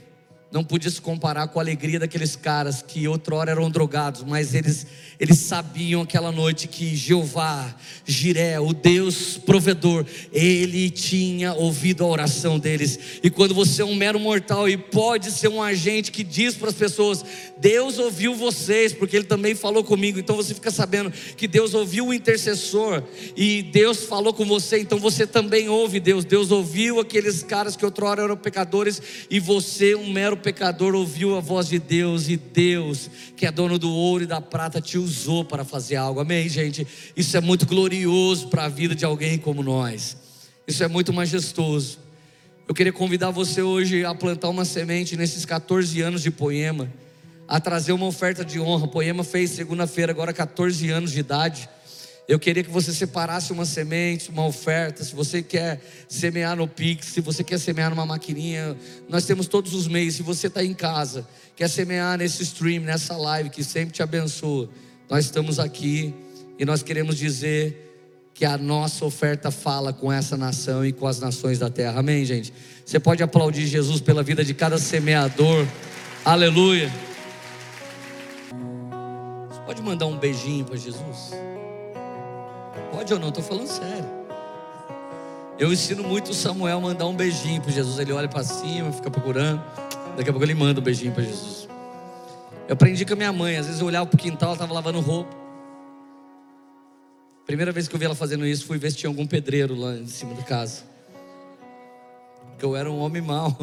não 0.51 0.63
podia 0.63 0.89
se 0.89 1.01
comparar 1.01 1.47
com 1.47 1.59
a 1.59 1.61
alegria 1.61 1.99
daqueles 1.99 2.35
caras 2.35 2.81
que 2.81 3.07
outrora 3.07 3.51
eram 3.51 3.69
drogados, 3.69 4.23
mas 4.23 4.53
eles, 4.53 4.87
eles 5.19 5.39
sabiam 5.39 6.01
aquela 6.01 6.31
noite 6.31 6.67
que 6.67 6.95
Jeová, 6.95 7.75
Jiré, 8.05 8.59
o 8.59 8.71
Deus 8.71 9.37
provedor, 9.37 10.05
ele 10.31 10.89
tinha 10.89 11.53
ouvido 11.53 12.03
a 12.03 12.07
oração 12.07 12.57
deles. 12.57 13.19
E 13.21 13.29
quando 13.29 13.53
você 13.53 13.81
é 13.81 13.85
um 13.85 13.95
mero 13.95 14.19
mortal 14.19 14.69
e 14.69 14.77
pode 14.77 15.31
ser 15.31 15.49
um 15.49 15.61
agente 15.61 16.11
que 16.11 16.23
diz 16.23 16.55
para 16.55 16.69
as 16.69 16.75
pessoas: 16.75 17.25
Deus 17.57 17.99
ouviu 17.99 18.33
vocês, 18.33 18.93
porque 18.93 19.17
ele 19.17 19.25
também 19.25 19.55
falou 19.55 19.83
comigo, 19.83 20.19
então 20.19 20.35
você 20.35 20.53
fica 20.53 20.71
sabendo 20.71 21.11
que 21.11 21.47
Deus 21.47 21.73
ouviu 21.73 22.07
o 22.07 22.13
intercessor 22.13 23.03
e 23.35 23.61
Deus 23.63 24.05
falou 24.05 24.33
com 24.33 24.45
você, 24.45 24.79
então 24.79 24.99
você 24.99 25.27
também 25.27 25.67
ouve 25.67 25.99
Deus. 25.99 26.23
Deus 26.23 26.51
ouviu 26.51 26.99
aqueles 26.99 27.43
caras 27.43 27.75
que 27.75 27.83
outrora 27.83 28.23
eram 28.23 28.37
pecadores 28.37 29.01
e 29.29 29.39
você, 29.39 29.95
um 29.95 30.09
mero 30.09 30.34
pecador 30.37 30.95
ouviu 30.95 31.37
a 31.37 31.39
voz 31.39 31.67
de 31.67 31.79
Deus 31.79 32.29
e 32.29 32.37
Deus, 32.37 33.09
que 33.35 33.45
é 33.45 33.51
dono 33.51 33.77
do 33.77 33.89
ouro 33.89 34.23
e 34.23 34.27
da 34.27 34.41
prata, 34.41 34.81
te 34.81 34.97
usou 34.97 35.43
para 35.45 35.63
fazer 35.63 35.95
algo. 35.95 36.19
Amém, 36.19 36.47
gente? 36.49 36.87
Isso 37.15 37.35
é 37.35 37.41
muito 37.41 37.65
glorioso 37.65 38.47
para 38.47 38.65
a 38.65 38.69
vida 38.69 38.95
de 38.95 39.05
alguém 39.05 39.37
como 39.37 39.63
nós. 39.63 40.17
Isso 40.67 40.83
é 40.83 40.87
muito 40.87 41.13
majestoso. 41.13 41.99
Eu 42.67 42.73
queria 42.73 42.91
convidar 42.91 43.29
você 43.29 43.61
hoje 43.61 44.03
a 44.03 44.15
plantar 44.15 44.49
uma 44.49 44.65
semente 44.65 45.15
nesses 45.15 45.45
14 45.45 46.01
anos 46.01 46.23
de 46.23 46.31
poema, 46.31 46.91
a 47.47 47.59
trazer 47.59 47.91
uma 47.91 48.07
oferta 48.07 48.43
de 48.43 48.59
honra. 48.59 48.85
O 48.85 48.87
poema 48.87 49.23
fez 49.23 49.51
segunda-feira, 49.51 50.11
agora 50.11 50.33
14 50.33 50.89
anos 50.89 51.11
de 51.11 51.19
idade. 51.19 51.69
Eu 52.27 52.39
queria 52.39 52.63
que 52.63 52.71
você 52.71 52.91
separasse 52.91 53.51
uma 53.53 53.65
semente, 53.65 54.29
uma 54.31 54.45
oferta. 54.45 55.03
Se 55.03 55.13
você 55.13 55.43
quer 55.43 55.79
semear 56.09 56.55
no 56.55 56.67
Pix, 56.67 57.07
se 57.07 57.21
você 57.21 57.43
quer 57.43 57.59
semear 57.59 57.91
numa 57.91 58.05
maquininha, 58.05 58.75
nós 59.07 59.25
temos 59.25 59.47
todos 59.47 59.73
os 59.75 59.87
meios. 59.87 60.15
Se 60.15 60.23
você 60.23 60.47
está 60.47 60.63
em 60.63 60.73
casa, 60.73 61.27
quer 61.55 61.69
semear 61.69 62.17
nesse 62.17 62.41
stream, 62.41 62.83
nessa 62.83 63.15
live 63.15 63.51
que 63.51 63.63
sempre 63.63 63.93
te 63.93 64.01
abençoa, 64.01 64.67
nós 65.07 65.25
estamos 65.25 65.59
aqui 65.59 66.15
e 66.57 66.65
nós 66.65 66.81
queremos 66.81 67.15
dizer 67.15 67.83
que 68.33 68.43
a 68.43 68.57
nossa 68.57 69.05
oferta 69.05 69.51
fala 69.51 69.93
com 69.93 70.11
essa 70.11 70.35
nação 70.35 70.85
e 70.85 70.91
com 70.91 71.07
as 71.07 71.19
nações 71.19 71.59
da 71.59 71.69
terra. 71.69 71.99
Amém, 71.99 72.25
gente? 72.25 72.51
Você 72.83 72.99
pode 72.99 73.21
aplaudir 73.21 73.67
Jesus 73.67 74.01
pela 74.01 74.23
vida 74.23 74.43
de 74.43 74.53
cada 74.53 74.77
semeador. 74.79 75.65
Aleluia. 76.23 76.91
Você 79.47 79.59
pode 79.61 79.81
mandar 79.81 80.07
um 80.07 80.17
beijinho 80.17 80.65
para 80.65 80.75
Jesus? 80.75 81.31
Pode 82.91 83.13
ou 83.13 83.19
não? 83.19 83.29
Estou 83.29 83.43
falando 83.43 83.67
sério. 83.67 84.25
Eu 85.57 85.71
ensino 85.71 86.03
muito 86.03 86.31
o 86.31 86.33
Samuel 86.33 86.81
mandar 86.81 87.05
um 87.05 87.15
beijinho 87.15 87.61
para 87.61 87.71
Jesus. 87.71 87.97
Ele 87.97 88.11
olha 88.11 88.27
para 88.27 88.43
cima, 88.43 88.91
fica 88.91 89.09
procurando. 89.09 89.63
Daqui 90.17 90.29
a 90.29 90.33
pouco 90.33 90.43
ele 90.43 90.53
manda 90.53 90.79
um 90.79 90.83
beijinho 90.83 91.13
para 91.13 91.23
Jesus. 91.23 91.67
Eu 92.67 92.73
aprendi 92.73 93.05
com 93.05 93.13
a 93.13 93.15
minha 93.15 93.31
mãe. 93.31 93.57
Às 93.57 93.67
vezes 93.67 93.81
eu 93.81 93.87
olhava 93.87 94.05
para 94.05 94.15
o 94.15 94.19
quintal, 94.19 94.49
ela 94.49 94.55
estava 94.55 94.73
lavando 94.73 94.99
roupa. 94.99 95.35
Primeira 97.45 97.71
vez 97.71 97.87
que 97.87 97.95
eu 97.95 97.99
vi 97.99 98.05
ela 98.05 98.15
fazendo 98.15 98.45
isso, 98.45 98.65
fui 98.65 98.77
ver 98.77 98.91
se 98.91 98.97
tinha 98.97 99.09
algum 99.09 99.25
pedreiro 99.25 99.75
lá 99.75 99.93
em 99.95 100.07
cima 100.07 100.33
da 100.33 100.41
casa. 100.41 100.83
Porque 102.49 102.65
eu 102.65 102.75
era 102.75 102.89
um 102.89 102.99
homem 102.99 103.21
mau. 103.21 103.55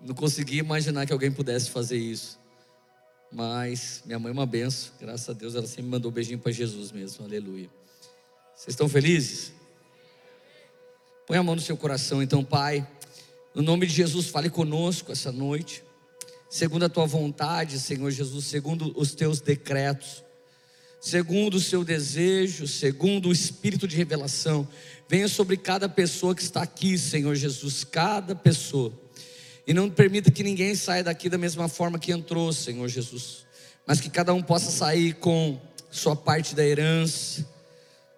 Não 0.00 0.14
conseguia 0.14 0.60
imaginar 0.60 1.06
que 1.06 1.12
alguém 1.12 1.32
pudesse 1.32 1.70
fazer 1.70 1.96
isso. 1.96 2.38
Mas 3.30 4.02
minha 4.06 4.18
mãe 4.18 4.30
é 4.30 4.32
uma 4.32 4.46
benção, 4.46 4.92
graças 5.00 5.28
a 5.28 5.32
Deus 5.32 5.54
ela 5.54 5.66
sempre 5.66 5.84
mandou 5.84 6.10
um 6.10 6.14
beijinho 6.14 6.38
para 6.38 6.52
Jesus 6.52 6.92
mesmo, 6.92 7.24
aleluia. 7.24 7.68
Vocês 8.54 8.68
estão 8.68 8.88
felizes? 8.88 9.52
Põe 11.26 11.38
a 11.38 11.42
mão 11.42 11.56
no 11.56 11.60
seu 11.60 11.76
coração, 11.76 12.22
então, 12.22 12.44
Pai. 12.44 12.86
No 13.54 13.62
nome 13.62 13.86
de 13.86 13.92
Jesus, 13.92 14.28
fale 14.28 14.48
conosco 14.48 15.12
essa 15.12 15.32
noite. 15.32 15.82
Segundo 16.48 16.84
a 16.84 16.88
tua 16.88 17.06
vontade, 17.06 17.80
Senhor 17.80 18.10
Jesus, 18.10 18.46
segundo 18.46 18.92
os 18.96 19.14
teus 19.14 19.40
decretos, 19.40 20.22
segundo 21.00 21.54
o 21.54 21.60
seu 21.60 21.84
desejo, 21.84 22.68
segundo 22.68 23.28
o 23.28 23.32
espírito 23.32 23.88
de 23.88 23.96
revelação, 23.96 24.66
venha 25.08 25.26
sobre 25.26 25.56
cada 25.56 25.88
pessoa 25.88 26.34
que 26.34 26.42
está 26.42 26.62
aqui, 26.62 26.96
Senhor 26.96 27.34
Jesus, 27.34 27.82
cada 27.82 28.34
pessoa 28.34 28.92
e 29.66 29.74
não 29.74 29.90
permita 29.90 30.30
que 30.30 30.42
ninguém 30.42 30.74
saia 30.74 31.02
daqui 31.02 31.28
da 31.28 31.36
mesma 31.36 31.68
forma 31.68 31.98
que 31.98 32.12
entrou, 32.12 32.52
Senhor 32.52 32.86
Jesus. 32.88 33.44
Mas 33.86 34.00
que 34.00 34.08
cada 34.08 34.32
um 34.32 34.42
possa 34.42 34.70
sair 34.70 35.14
com 35.14 35.60
sua 35.90 36.14
parte 36.14 36.54
da 36.54 36.64
herança. 36.64 37.46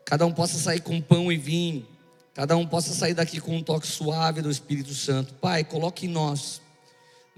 Cada 0.05 0.27
um 0.27 0.33
possa 0.33 0.59
sair 0.59 0.81
com 0.81 1.01
pão 1.01 1.33
e 1.33 1.37
vinho. 1.37 1.87
Cada 2.35 2.57
um 2.57 2.67
possa 2.67 2.93
sair 2.95 3.15
daqui 3.15 3.41
com 3.41 3.57
um 3.57 3.63
toque 3.63 3.87
suave 3.87 4.43
do 4.43 4.51
Espírito 4.51 4.95
Santo. 4.95 5.35
Pai, 5.35 5.65
coloque 5.65 6.07
em 6.07 6.11
nós 6.11 6.61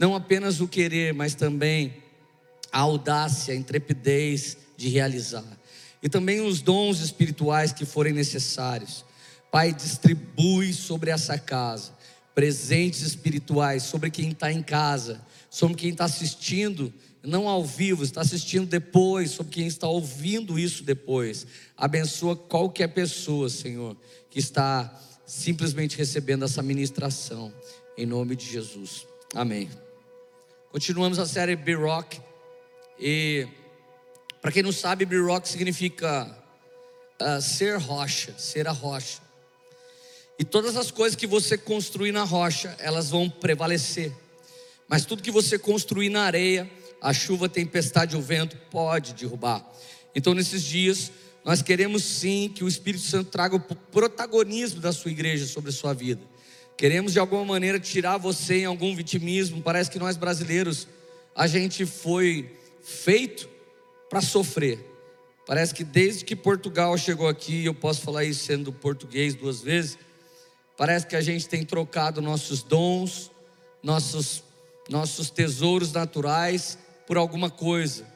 não 0.00 0.14
apenas 0.14 0.62
o 0.62 0.66
querer, 0.66 1.12
mas 1.12 1.34
também 1.34 1.94
a 2.72 2.78
audácia, 2.78 3.52
a 3.52 3.56
intrepidez 3.56 4.56
de 4.74 4.88
realizar. 4.88 5.44
E 6.02 6.08
também 6.08 6.40
os 6.40 6.62
dons 6.62 7.00
espirituais 7.00 7.70
que 7.70 7.84
forem 7.84 8.14
necessários. 8.14 9.04
Pai, 9.50 9.74
distribui 9.74 10.72
sobre 10.72 11.10
essa 11.10 11.38
casa 11.38 11.92
presentes 12.34 13.02
espirituais 13.02 13.82
sobre 13.82 14.10
quem 14.10 14.30
está 14.30 14.52
em 14.52 14.62
casa, 14.62 15.20
sobre 15.48 15.76
quem 15.76 15.90
está 15.90 16.04
assistindo, 16.04 16.92
não 17.22 17.48
ao 17.48 17.64
vivo, 17.64 18.02
está 18.02 18.20
assistindo 18.20 18.66
depois, 18.66 19.32
sobre 19.32 19.52
quem 19.52 19.66
está 19.66 19.86
ouvindo 19.86 20.58
isso 20.58 20.82
depois. 20.82 21.46
Abençoa 21.76 22.36
qualquer 22.36 22.88
pessoa, 22.88 23.48
Senhor, 23.48 23.96
que 24.30 24.38
está 24.38 24.98
simplesmente 25.26 25.96
recebendo 25.96 26.44
essa 26.44 26.62
ministração, 26.62 27.52
em 27.96 28.06
nome 28.06 28.34
de 28.34 28.50
Jesus. 28.50 29.06
Amém. 29.34 29.68
Continuamos 30.72 31.18
a 31.18 31.26
série 31.26 31.56
B-Rock, 31.56 32.20
e 32.98 33.46
para 34.40 34.52
quem 34.52 34.62
não 34.62 34.72
sabe, 34.72 35.04
B-Rock 35.04 35.48
significa 35.48 36.26
uh, 37.20 37.40
ser 37.42 37.78
rocha, 37.78 38.34
ser 38.38 38.66
a 38.66 38.72
rocha. 38.72 39.29
E 40.40 40.44
todas 40.44 40.74
as 40.74 40.90
coisas 40.90 41.14
que 41.14 41.26
você 41.26 41.58
construir 41.58 42.12
na 42.12 42.24
rocha, 42.24 42.74
elas 42.78 43.10
vão 43.10 43.28
prevalecer. 43.28 44.10
Mas 44.88 45.04
tudo 45.04 45.22
que 45.22 45.30
você 45.30 45.58
construir 45.58 46.08
na 46.08 46.22
areia, 46.22 46.68
a 46.98 47.12
chuva, 47.12 47.44
a 47.44 47.48
tempestade, 47.50 48.16
o 48.16 48.22
vento 48.22 48.56
pode 48.70 49.12
derrubar. 49.12 49.62
Então, 50.14 50.32
nesses 50.32 50.62
dias, 50.62 51.12
nós 51.44 51.60
queremos 51.60 52.02
sim 52.02 52.50
que 52.54 52.64
o 52.64 52.68
Espírito 52.68 53.04
Santo 53.04 53.30
traga 53.30 53.56
o 53.56 53.60
protagonismo 53.60 54.80
da 54.80 54.92
sua 54.92 55.10
igreja 55.10 55.44
sobre 55.44 55.68
a 55.68 55.74
sua 55.74 55.92
vida. 55.92 56.22
Queremos 56.74 57.12
de 57.12 57.18
alguma 57.18 57.44
maneira 57.44 57.78
tirar 57.78 58.16
você 58.16 58.60
em 58.60 58.64
algum 58.64 58.96
vitimismo. 58.96 59.60
Parece 59.60 59.90
que 59.90 59.98
nós 59.98 60.16
brasileiros, 60.16 60.88
a 61.36 61.46
gente 61.46 61.84
foi 61.84 62.56
feito 62.82 63.46
para 64.08 64.22
sofrer. 64.22 64.78
Parece 65.46 65.74
que 65.74 65.84
desde 65.84 66.24
que 66.24 66.34
Portugal 66.34 66.96
chegou 66.96 67.28
aqui, 67.28 67.66
eu 67.66 67.74
posso 67.74 68.00
falar 68.00 68.24
isso 68.24 68.46
sendo 68.46 68.72
português 68.72 69.34
duas 69.34 69.60
vezes, 69.60 69.98
parece 70.80 71.06
que 71.06 71.14
a 71.14 71.20
gente 71.20 71.46
tem 71.46 71.62
trocado 71.62 72.22
nossos 72.22 72.62
dons, 72.62 73.30
nossos, 73.82 74.42
nossos 74.88 75.28
tesouros 75.28 75.92
naturais 75.92 76.78
por 77.06 77.18
alguma 77.18 77.50
coisa. 77.50 78.06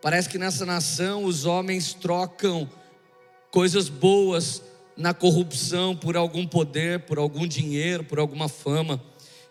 Parece 0.00 0.28
que 0.28 0.38
nessa 0.38 0.64
nação 0.64 1.24
os 1.24 1.44
homens 1.44 1.92
trocam 1.92 2.70
coisas 3.50 3.88
boas 3.88 4.62
na 4.96 5.12
corrupção 5.12 5.96
por 5.96 6.16
algum 6.16 6.46
poder, 6.46 7.00
por 7.00 7.18
algum 7.18 7.48
dinheiro, 7.48 8.04
por 8.04 8.20
alguma 8.20 8.48
fama. 8.48 9.02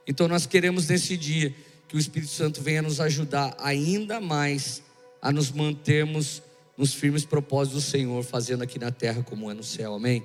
Então 0.07 0.29
nós 0.29 0.45
queremos 0.45 0.87
nesse 0.87 1.17
dia 1.17 1.53
que 1.89 1.97
o 1.97 1.99
Espírito 1.99 2.31
Santo 2.31 2.61
venha 2.61 2.81
nos 2.81 3.01
ajudar 3.01 3.57
ainda 3.59 4.21
mais 4.21 4.81
a 5.21 5.33
nos 5.33 5.51
mantermos 5.51 6.41
nos 6.77 6.93
firmes 6.93 7.25
propósitos 7.25 7.83
do 7.83 7.91
Senhor, 7.91 8.23
fazendo 8.23 8.63
aqui 8.63 8.79
na 8.79 8.89
terra 8.89 9.21
como 9.21 9.51
é 9.51 9.53
no 9.53 9.65
céu. 9.65 9.95
Amém? 9.95 10.23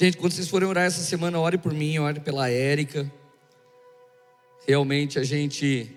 Gente, 0.00 0.16
quando 0.16 0.30
vocês 0.30 0.46
forem 0.46 0.68
orar 0.68 0.84
essa 0.84 1.02
semana, 1.02 1.40
ore 1.40 1.58
por 1.58 1.74
mim, 1.74 1.98
ore 1.98 2.20
pela 2.20 2.48
Érica. 2.48 3.10
Realmente 4.64 5.18
a 5.18 5.24
gente 5.24 5.90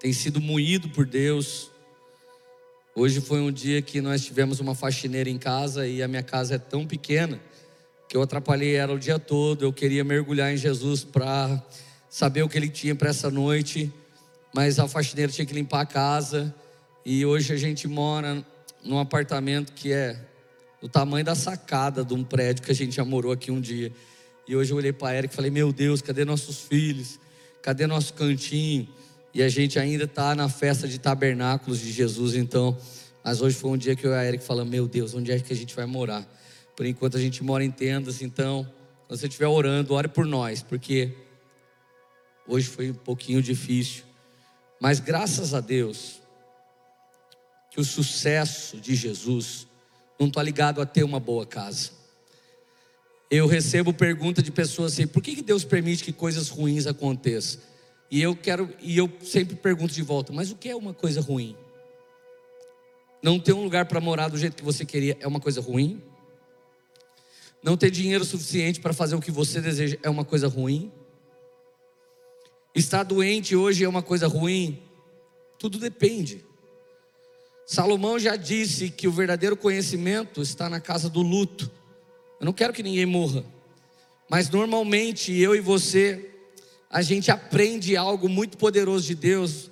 tem 0.00 0.14
sido 0.14 0.40
moído 0.40 0.88
por 0.88 1.04
Deus. 1.04 1.70
Hoje 2.94 3.20
foi 3.20 3.42
um 3.42 3.52
dia 3.52 3.82
que 3.82 4.00
nós 4.00 4.24
tivemos 4.24 4.60
uma 4.60 4.74
faxineira 4.74 5.28
em 5.28 5.36
casa 5.36 5.86
e 5.86 6.02
a 6.02 6.08
minha 6.08 6.22
casa 6.22 6.54
é 6.54 6.58
tão 6.58 6.86
pequena 6.86 7.38
que 8.08 8.16
eu 8.16 8.22
atrapalhei 8.22 8.76
ela 8.76 8.94
o 8.94 8.98
dia 8.98 9.18
todo. 9.18 9.62
Eu 9.62 9.74
queria 9.74 10.02
mergulhar 10.02 10.50
em 10.50 10.56
Jesus 10.56 11.04
para 11.04 11.62
saber 12.08 12.42
o 12.42 12.48
que 12.48 12.56
ele 12.56 12.70
tinha 12.70 12.94
para 12.94 13.10
essa 13.10 13.30
noite, 13.30 13.92
mas 14.54 14.78
a 14.78 14.88
faxineira 14.88 15.30
tinha 15.30 15.44
que 15.44 15.52
limpar 15.52 15.82
a 15.82 15.86
casa. 15.86 16.54
E 17.04 17.26
hoje 17.26 17.52
a 17.52 17.58
gente 17.58 17.86
mora 17.86 18.42
num 18.82 18.98
apartamento 18.98 19.74
que 19.74 19.92
é 19.92 20.31
do 20.82 20.88
tamanho 20.88 21.24
da 21.24 21.36
sacada 21.36 22.04
de 22.04 22.12
um 22.12 22.24
prédio 22.24 22.64
que 22.64 22.72
a 22.72 22.74
gente 22.74 22.96
já 22.96 23.04
morou 23.04 23.30
aqui 23.30 23.52
um 23.52 23.60
dia. 23.60 23.92
E 24.48 24.56
hoje 24.56 24.72
eu 24.72 24.76
olhei 24.76 24.92
para 24.92 25.10
a 25.10 25.16
Erika 25.16 25.32
e 25.32 25.36
falei: 25.36 25.50
Meu 25.50 25.72
Deus, 25.72 26.02
cadê 26.02 26.24
nossos 26.24 26.58
filhos? 26.58 27.20
Cadê 27.62 27.86
nosso 27.86 28.12
cantinho? 28.14 28.88
E 29.32 29.40
a 29.44 29.48
gente 29.48 29.78
ainda 29.78 30.04
está 30.04 30.34
na 30.34 30.48
festa 30.48 30.88
de 30.88 30.98
tabernáculos 30.98 31.78
de 31.78 31.92
Jesus, 31.92 32.34
então. 32.34 32.76
Mas 33.24 33.40
hoje 33.40 33.54
foi 33.54 33.70
um 33.70 33.76
dia 33.76 33.94
que 33.94 34.04
eu 34.04 34.10
e 34.10 34.14
a 34.14 34.24
Erika 34.24 34.42
falamos: 34.42 34.72
Meu 34.72 34.88
Deus, 34.88 35.14
onde 35.14 35.30
é 35.30 35.38
que 35.38 35.52
a 35.52 35.56
gente 35.56 35.74
vai 35.76 35.86
morar? 35.86 36.26
Por 36.76 36.84
enquanto 36.84 37.16
a 37.16 37.20
gente 37.20 37.44
mora 37.44 37.64
em 37.64 37.70
tendas, 37.70 38.20
então, 38.20 38.68
quando 39.06 39.20
você 39.20 39.28
estiver 39.28 39.46
orando, 39.46 39.94
ore 39.94 40.08
por 40.08 40.26
nós, 40.26 40.62
porque 40.62 41.14
hoje 42.48 42.66
foi 42.66 42.90
um 42.90 42.94
pouquinho 42.94 43.40
difícil. 43.40 44.02
Mas 44.80 44.98
graças 44.98 45.54
a 45.54 45.60
Deus, 45.60 46.20
que 47.70 47.80
o 47.80 47.84
sucesso 47.84 48.78
de 48.78 48.96
Jesus 48.96 49.68
não 50.22 50.28
está 50.28 50.42
ligado 50.42 50.80
a 50.80 50.86
ter 50.86 51.02
uma 51.02 51.18
boa 51.18 51.44
casa. 51.44 51.90
Eu 53.30 53.46
recebo 53.46 53.92
pergunta 53.92 54.42
de 54.42 54.52
pessoas 54.52 54.92
assim: 54.92 55.06
por 55.06 55.22
que, 55.22 55.34
que 55.34 55.42
Deus 55.42 55.64
permite 55.64 56.04
que 56.04 56.12
coisas 56.12 56.48
ruins 56.48 56.86
aconteçam? 56.86 57.60
E 58.10 58.22
eu 58.22 58.36
quero, 58.36 58.70
e 58.80 58.96
eu 58.96 59.10
sempre 59.22 59.56
pergunto 59.56 59.92
de 59.92 60.02
volta: 60.02 60.32
mas 60.32 60.50
o 60.50 60.56
que 60.56 60.68
é 60.68 60.76
uma 60.76 60.94
coisa 60.94 61.20
ruim? 61.20 61.56
Não 63.22 63.38
ter 63.38 63.52
um 63.52 63.62
lugar 63.62 63.86
para 63.86 64.00
morar 64.00 64.28
do 64.28 64.38
jeito 64.38 64.56
que 64.56 64.64
você 64.64 64.84
queria 64.84 65.16
é 65.20 65.26
uma 65.26 65.40
coisa 65.40 65.60
ruim? 65.60 66.02
Não 67.62 67.76
ter 67.76 67.90
dinheiro 67.90 68.24
suficiente 68.24 68.80
para 68.80 68.92
fazer 68.92 69.14
o 69.14 69.20
que 69.20 69.30
você 69.30 69.60
deseja 69.60 69.96
é 70.02 70.10
uma 70.10 70.24
coisa 70.24 70.46
ruim? 70.46 70.92
Estar 72.74 73.02
doente 73.02 73.54
hoje 73.54 73.84
é 73.84 73.88
uma 73.88 74.02
coisa 74.02 74.26
ruim? 74.26 74.82
Tudo 75.58 75.78
depende. 75.78 76.44
Salomão 77.66 78.18
já 78.18 78.36
disse 78.36 78.90
que 78.90 79.06
o 79.06 79.12
verdadeiro 79.12 79.56
conhecimento 79.56 80.42
está 80.42 80.68
na 80.68 80.80
casa 80.80 81.08
do 81.08 81.22
luto. 81.22 81.70
Eu 82.40 82.46
não 82.46 82.52
quero 82.52 82.72
que 82.72 82.82
ninguém 82.82 83.06
morra, 83.06 83.44
mas 84.28 84.50
normalmente 84.50 85.32
eu 85.32 85.54
e 85.54 85.60
você, 85.60 86.30
a 86.90 87.02
gente 87.02 87.30
aprende 87.30 87.96
algo 87.96 88.28
muito 88.28 88.58
poderoso 88.58 89.06
de 89.06 89.14
Deus, 89.14 89.70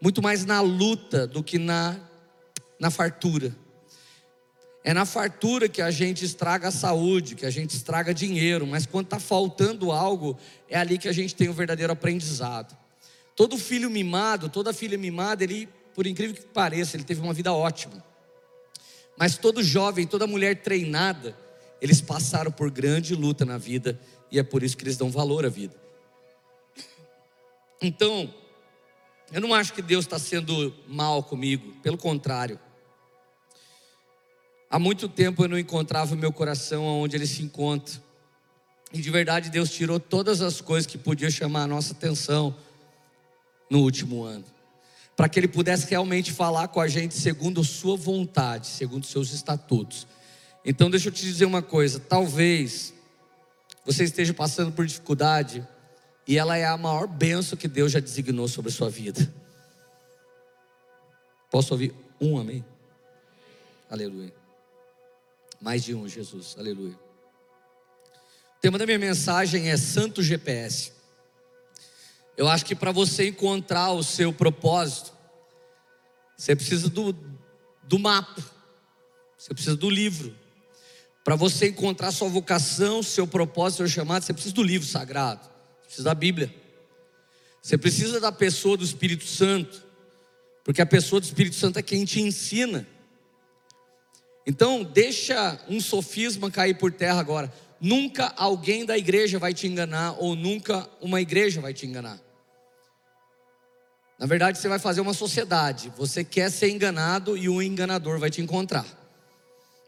muito 0.00 0.22
mais 0.22 0.44
na 0.44 0.60
luta 0.60 1.26
do 1.26 1.42
que 1.42 1.58
na, 1.58 1.98
na 2.78 2.90
fartura. 2.90 3.54
É 4.84 4.94
na 4.94 5.04
fartura 5.04 5.68
que 5.68 5.82
a 5.82 5.90
gente 5.90 6.24
estraga 6.24 6.68
a 6.68 6.70
saúde, 6.70 7.34
que 7.34 7.44
a 7.44 7.50
gente 7.50 7.70
estraga 7.70 8.14
dinheiro, 8.14 8.64
mas 8.68 8.86
quando 8.86 9.06
está 9.06 9.18
faltando 9.18 9.90
algo, 9.90 10.38
é 10.68 10.78
ali 10.78 10.96
que 10.96 11.08
a 11.08 11.12
gente 11.12 11.34
tem 11.34 11.48
o 11.48 11.52
verdadeiro 11.52 11.92
aprendizado. 11.92 12.76
Todo 13.34 13.58
filho 13.58 13.90
mimado, 13.90 14.48
toda 14.48 14.72
filha 14.72 14.96
mimada, 14.96 15.42
ele 15.42 15.68
por 15.96 16.06
incrível 16.06 16.36
que 16.36 16.42
pareça, 16.42 16.94
ele 16.94 17.04
teve 17.04 17.22
uma 17.22 17.32
vida 17.32 17.54
ótima. 17.54 18.04
Mas 19.18 19.38
todo 19.38 19.62
jovem, 19.62 20.06
toda 20.06 20.26
mulher 20.26 20.60
treinada, 20.60 21.34
eles 21.80 22.02
passaram 22.02 22.52
por 22.52 22.70
grande 22.70 23.14
luta 23.14 23.46
na 23.46 23.56
vida 23.56 23.98
e 24.30 24.38
é 24.38 24.42
por 24.42 24.62
isso 24.62 24.76
que 24.76 24.84
eles 24.84 24.98
dão 24.98 25.10
valor 25.10 25.46
à 25.46 25.48
vida. 25.48 25.74
Então, 27.80 28.32
eu 29.32 29.40
não 29.40 29.54
acho 29.54 29.72
que 29.72 29.80
Deus 29.80 30.04
está 30.04 30.18
sendo 30.18 30.74
mal 30.86 31.22
comigo, 31.22 31.74
pelo 31.82 31.96
contrário. 31.96 32.60
Há 34.68 34.78
muito 34.78 35.08
tempo 35.08 35.44
eu 35.44 35.48
não 35.48 35.58
encontrava 35.58 36.14
o 36.14 36.18
meu 36.18 36.30
coração 36.30 36.84
onde 36.84 37.16
ele 37.16 37.26
se 37.26 37.42
encontra. 37.42 38.02
E 38.92 39.00
de 39.00 39.10
verdade 39.10 39.48
Deus 39.48 39.70
tirou 39.70 39.98
todas 39.98 40.42
as 40.42 40.60
coisas 40.60 40.86
que 40.86 40.98
podiam 40.98 41.30
chamar 41.30 41.62
a 41.62 41.66
nossa 41.66 41.94
atenção 41.94 42.54
no 43.70 43.78
último 43.78 44.24
ano 44.24 44.55
para 45.16 45.28
que 45.30 45.40
ele 45.40 45.48
pudesse 45.48 45.88
realmente 45.88 46.30
falar 46.30 46.68
com 46.68 46.78
a 46.78 46.86
gente 46.86 47.14
segundo 47.14 47.62
a 47.62 47.64
sua 47.64 47.96
vontade, 47.96 48.66
segundo 48.66 49.06
seus 49.06 49.32
estatutos. 49.32 50.06
Então, 50.62 50.90
deixa 50.90 51.08
eu 51.08 51.12
te 51.12 51.22
dizer 51.22 51.46
uma 51.46 51.62
coisa: 51.62 51.98
talvez 51.98 52.92
você 53.84 54.04
esteja 54.04 54.34
passando 54.34 54.72
por 54.72 54.84
dificuldade 54.84 55.66
e 56.26 56.36
ela 56.36 56.56
é 56.56 56.66
a 56.66 56.76
maior 56.76 57.06
benção 57.06 57.56
que 57.56 57.66
Deus 57.66 57.92
já 57.92 58.00
designou 58.00 58.46
sobre 58.46 58.70
a 58.70 58.74
sua 58.74 58.90
vida. 58.90 59.32
Posso 61.50 61.72
ouvir 61.72 61.94
um 62.20 62.36
amém? 62.36 62.64
Aleluia. 63.88 64.34
Mais 65.60 65.84
de 65.84 65.94
um, 65.94 66.08
Jesus. 66.08 66.56
Aleluia. 66.58 66.98
O 68.56 68.60
tema 68.60 68.76
da 68.76 68.84
minha 68.84 68.98
mensagem 68.98 69.70
é 69.70 69.76
Santo 69.76 70.22
GPS. 70.22 70.95
Eu 72.36 72.48
acho 72.48 72.64
que 72.64 72.74
para 72.74 72.92
você 72.92 73.28
encontrar 73.28 73.92
o 73.92 74.02
seu 74.02 74.32
propósito, 74.32 75.12
você 76.36 76.54
precisa 76.54 76.90
do, 76.90 77.16
do 77.82 77.98
mapa, 77.98 78.44
você 79.38 79.54
precisa 79.54 79.76
do 79.76 79.88
livro. 79.88 80.34
Para 81.24 81.34
você 81.34 81.68
encontrar 81.68 82.12
sua 82.12 82.28
vocação, 82.28 83.02
seu 83.02 83.26
propósito, 83.26 83.78
seu 83.78 83.88
chamado, 83.88 84.22
você 84.22 84.32
precisa 84.32 84.54
do 84.54 84.62
livro 84.62 84.86
sagrado, 84.86 85.40
você 85.80 85.86
precisa 85.86 86.04
da 86.04 86.14
Bíblia. 86.14 86.54
Você 87.66 87.76
precisa 87.76 88.20
da 88.20 88.30
pessoa 88.30 88.76
do 88.76 88.84
Espírito 88.84 89.24
Santo, 89.24 89.82
porque 90.62 90.80
a 90.80 90.86
pessoa 90.86 91.20
do 91.20 91.24
Espírito 91.24 91.56
Santo 91.56 91.78
é 91.80 91.82
quem 91.82 92.04
te 92.04 92.20
ensina. 92.20 92.86
Então, 94.46 94.84
deixa 94.84 95.60
um 95.68 95.80
sofisma 95.80 96.48
cair 96.48 96.74
por 96.74 96.92
terra 96.92 97.18
agora. 97.18 97.52
Nunca 97.80 98.32
alguém 98.36 98.84
da 98.84 98.96
igreja 98.96 99.40
vai 99.40 99.52
te 99.52 99.66
enganar, 99.66 100.12
ou 100.20 100.36
nunca 100.36 100.88
uma 101.00 101.20
igreja 101.20 101.60
vai 101.60 101.74
te 101.74 101.84
enganar. 101.84 102.20
Na 104.18 104.26
verdade, 104.26 104.58
você 104.58 104.68
vai 104.68 104.78
fazer 104.78 105.00
uma 105.00 105.12
sociedade. 105.12 105.92
Você 105.96 106.24
quer 106.24 106.50
ser 106.50 106.70
enganado 106.70 107.36
e 107.36 107.48
o 107.48 107.60
enganador 107.60 108.18
vai 108.18 108.30
te 108.30 108.40
encontrar. 108.40 108.86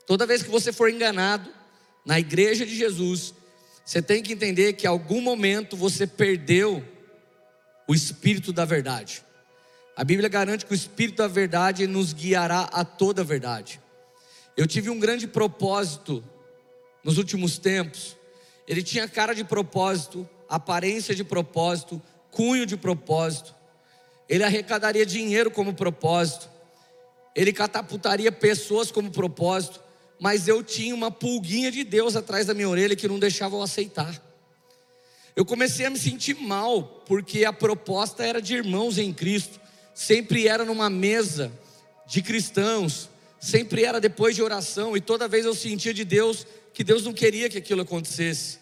Toda 0.06 0.26
vez 0.26 0.42
que 0.42 0.50
você 0.50 0.72
for 0.72 0.90
enganado 0.90 1.50
na 2.04 2.18
igreja 2.18 2.66
de 2.66 2.76
Jesus, 2.76 3.34
você 3.84 4.02
tem 4.02 4.22
que 4.22 4.32
entender 4.32 4.74
que 4.74 4.86
em 4.86 4.88
algum 4.88 5.20
momento 5.20 5.76
você 5.76 6.06
perdeu 6.06 6.84
o 7.86 7.94
espírito 7.94 8.52
da 8.52 8.66
verdade. 8.66 9.24
A 9.96 10.04
Bíblia 10.04 10.28
garante 10.28 10.66
que 10.66 10.72
o 10.72 10.74
espírito 10.74 11.16
da 11.16 11.28
verdade 11.28 11.86
nos 11.86 12.12
guiará 12.12 12.68
a 12.70 12.84
toda 12.84 13.22
a 13.22 13.24
verdade. 13.24 13.80
Eu 14.56 14.66
tive 14.66 14.90
um 14.90 14.98
grande 14.98 15.26
propósito 15.26 16.22
nos 17.02 17.16
últimos 17.16 17.56
tempos. 17.58 18.16
Ele 18.66 18.82
tinha 18.82 19.08
cara 19.08 19.34
de 19.34 19.42
propósito, 19.42 20.28
aparência 20.48 21.14
de 21.14 21.24
propósito, 21.24 22.00
cunho 22.30 22.66
de 22.66 22.76
propósito 22.76 23.57
ele 24.28 24.44
arrecadaria 24.44 25.06
dinheiro 25.06 25.50
como 25.50 25.74
propósito, 25.74 26.48
ele 27.34 27.52
catapultaria 27.52 28.30
pessoas 28.30 28.90
como 28.90 29.10
propósito, 29.10 29.80
mas 30.20 30.48
eu 30.48 30.62
tinha 30.62 30.94
uma 30.94 31.10
pulguinha 31.10 31.70
de 31.70 31.84
Deus 31.84 32.16
atrás 32.16 32.46
da 32.46 32.54
minha 32.54 32.68
orelha 32.68 32.96
que 32.96 33.08
não 33.08 33.18
deixava 33.18 33.56
eu 33.56 33.62
aceitar. 33.62 34.20
Eu 35.36 35.44
comecei 35.44 35.86
a 35.86 35.90
me 35.90 35.98
sentir 35.98 36.34
mal, 36.34 36.82
porque 37.06 37.44
a 37.44 37.52
proposta 37.52 38.24
era 38.24 38.42
de 38.42 38.56
irmãos 38.56 38.98
em 38.98 39.12
Cristo, 39.12 39.60
sempre 39.94 40.48
era 40.48 40.64
numa 40.64 40.90
mesa 40.90 41.52
de 42.06 42.20
cristãos, 42.22 43.08
sempre 43.38 43.84
era 43.84 44.00
depois 44.00 44.34
de 44.34 44.42
oração, 44.42 44.96
e 44.96 45.00
toda 45.00 45.28
vez 45.28 45.44
eu 45.44 45.54
sentia 45.54 45.94
de 45.94 46.04
Deus 46.04 46.44
que 46.74 46.82
Deus 46.82 47.04
não 47.04 47.12
queria 47.12 47.48
que 47.48 47.58
aquilo 47.58 47.82
acontecesse. 47.82 48.58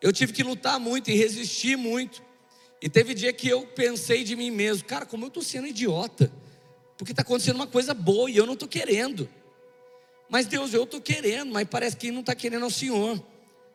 Eu 0.00 0.12
tive 0.12 0.32
que 0.32 0.42
lutar 0.42 0.80
muito 0.80 1.10
e 1.10 1.14
resistir 1.14 1.76
muito. 1.76 2.22
E 2.82 2.88
teve 2.88 3.14
dia 3.14 3.32
que 3.32 3.48
eu 3.48 3.66
pensei 3.66 4.24
de 4.24 4.34
mim 4.34 4.50
mesmo, 4.50 4.84
cara, 4.84 5.04
como 5.04 5.24
eu 5.24 5.28
estou 5.28 5.42
sendo 5.42 5.66
idiota, 5.66 6.32
porque 6.96 7.12
está 7.12 7.22
acontecendo 7.22 7.56
uma 7.56 7.66
coisa 7.66 7.92
boa 7.92 8.30
e 8.30 8.36
eu 8.36 8.46
não 8.46 8.54
estou 8.54 8.68
querendo. 8.68 9.28
Mas 10.28 10.46
Deus, 10.46 10.72
eu 10.72 10.84
estou 10.84 11.00
querendo, 11.00 11.52
mas 11.52 11.68
parece 11.68 11.96
que 11.96 12.10
não 12.10 12.20
está 12.20 12.34
querendo 12.34 12.64
ao 12.64 12.70
Senhor. 12.70 13.22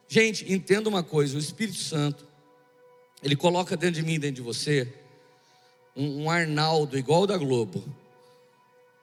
Gente, 0.07 0.51
entenda 0.51 0.89
uma 0.89 1.03
coisa: 1.03 1.35
o 1.35 1.39
Espírito 1.39 1.77
Santo, 1.77 2.25
ele 3.21 3.35
coloca 3.35 3.75
dentro 3.75 4.01
de 4.01 4.03
mim, 4.03 4.19
dentro 4.19 4.37
de 4.37 4.41
você, 4.41 4.91
um, 5.95 6.23
um 6.23 6.29
Arnaldo 6.29 6.97
igual 6.97 7.27
da 7.27 7.37
Globo. 7.37 7.83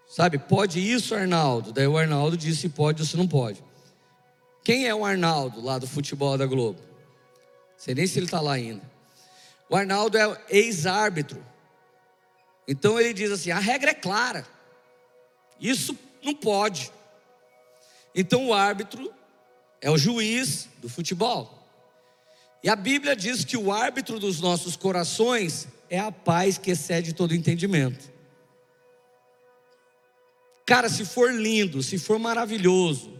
Sabe, 0.06 0.38
pode 0.38 0.78
isso, 0.78 1.14
Arnaldo? 1.14 1.72
Daí 1.72 1.86
o 1.86 1.96
Arnaldo 1.96 2.36
disse 2.36 2.68
pode 2.68 3.00
ou 3.00 3.06
se 3.08 3.16
não 3.16 3.26
pode. 3.26 3.62
Quem 4.62 4.86
é 4.86 4.94
o 4.94 5.04
Arnaldo 5.04 5.60
lá 5.60 5.78
do 5.78 5.86
futebol 5.86 6.36
da 6.36 6.46
Globo? 6.46 6.78
Sei 7.76 7.94
nem 7.94 8.06
se 8.06 8.18
ele 8.18 8.26
está 8.26 8.40
lá 8.40 8.52
ainda. 8.52 8.91
O 9.72 9.76
Arnaldo 9.76 10.18
é 10.18 10.38
ex-árbitro. 10.50 11.42
Então 12.68 13.00
ele 13.00 13.14
diz 13.14 13.30
assim: 13.30 13.50
a 13.50 13.58
regra 13.58 13.92
é 13.92 13.94
clara. 13.94 14.46
Isso 15.58 15.98
não 16.22 16.34
pode. 16.34 16.92
Então 18.14 18.48
o 18.48 18.52
árbitro 18.52 19.10
é 19.80 19.90
o 19.90 19.96
juiz 19.96 20.68
do 20.76 20.90
futebol. 20.90 21.66
E 22.62 22.68
a 22.68 22.76
Bíblia 22.76 23.16
diz 23.16 23.46
que 23.46 23.56
o 23.56 23.72
árbitro 23.72 24.18
dos 24.18 24.42
nossos 24.42 24.76
corações 24.76 25.66
é 25.88 25.98
a 25.98 26.12
paz 26.12 26.58
que 26.58 26.70
excede 26.70 27.14
todo 27.14 27.34
entendimento. 27.34 28.12
Cara, 30.66 30.90
se 30.90 31.06
for 31.06 31.32
lindo, 31.32 31.82
se 31.82 31.98
for 31.98 32.18
maravilhoso, 32.18 33.18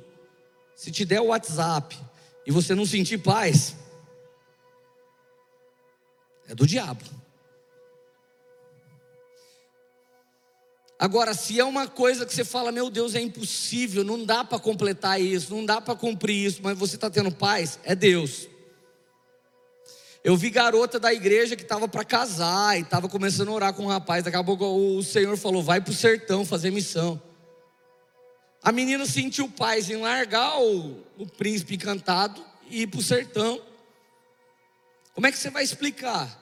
se 0.77 0.91
te 0.91 1.07
der 1.07 1.23
o 1.23 1.29
WhatsApp 1.29 1.99
e 2.47 2.51
você 2.51 2.75
não 2.75 2.85
sentir 2.85 3.17
paz, 3.17 3.75
é 6.48 6.55
do 6.55 6.66
diabo. 6.66 7.05
Agora, 10.98 11.35
se 11.35 11.59
é 11.59 11.64
uma 11.64 11.88
coisa 11.88 12.24
que 12.24 12.33
você 12.33 12.44
fala, 12.44 12.70
meu 12.70 12.88
Deus, 12.88 13.16
é 13.16 13.20
impossível, 13.20 14.05
não 14.05 14.24
dá 14.24 14.44
para 14.44 14.59
completar 14.61 15.20
isso, 15.20 15.52
não 15.52 15.66
dá 15.66 15.81
para 15.81 15.96
cumprir 15.96 16.46
isso, 16.46 16.61
mas 16.62 16.78
você 16.78 16.94
está 16.94 17.11
tendo 17.11 17.33
paz, 17.33 17.78
é 17.83 17.92
Deus. 17.94 18.48
Eu 20.22 20.37
vi 20.37 20.48
garota 20.48 21.00
da 21.00 21.12
igreja 21.12 21.57
que 21.57 21.64
estava 21.64 21.88
para 21.88 22.05
casar 22.05 22.78
e 22.78 22.83
estava 22.83 23.09
começando 23.09 23.48
a 23.48 23.52
orar 23.52 23.74
com 23.74 23.83
um 23.83 23.88
rapaz. 23.88 24.22
Daqui 24.22 24.37
a 24.37 24.44
pouco 24.44 24.64
o 24.64 25.02
Senhor 25.02 25.37
falou: 25.37 25.61
vai 25.61 25.81
para 25.81 25.90
o 25.90 25.94
sertão 25.94 26.46
fazer 26.46 26.70
missão. 26.70 27.20
A 28.62 28.70
menina 28.70 29.05
sentiu 29.05 29.48
paz 29.48 29.90
em 29.90 29.96
largar 29.96 30.61
o, 30.61 31.02
o 31.18 31.26
príncipe 31.26 31.74
encantado 31.74 32.40
e 32.70 32.83
ir 32.83 32.87
para 32.87 33.00
o 33.00 33.02
sertão. 33.02 33.61
Como 35.14 35.27
é 35.27 35.33
que 35.33 35.38
você 35.38 35.51
vai 35.51 35.62
explicar? 35.62 36.40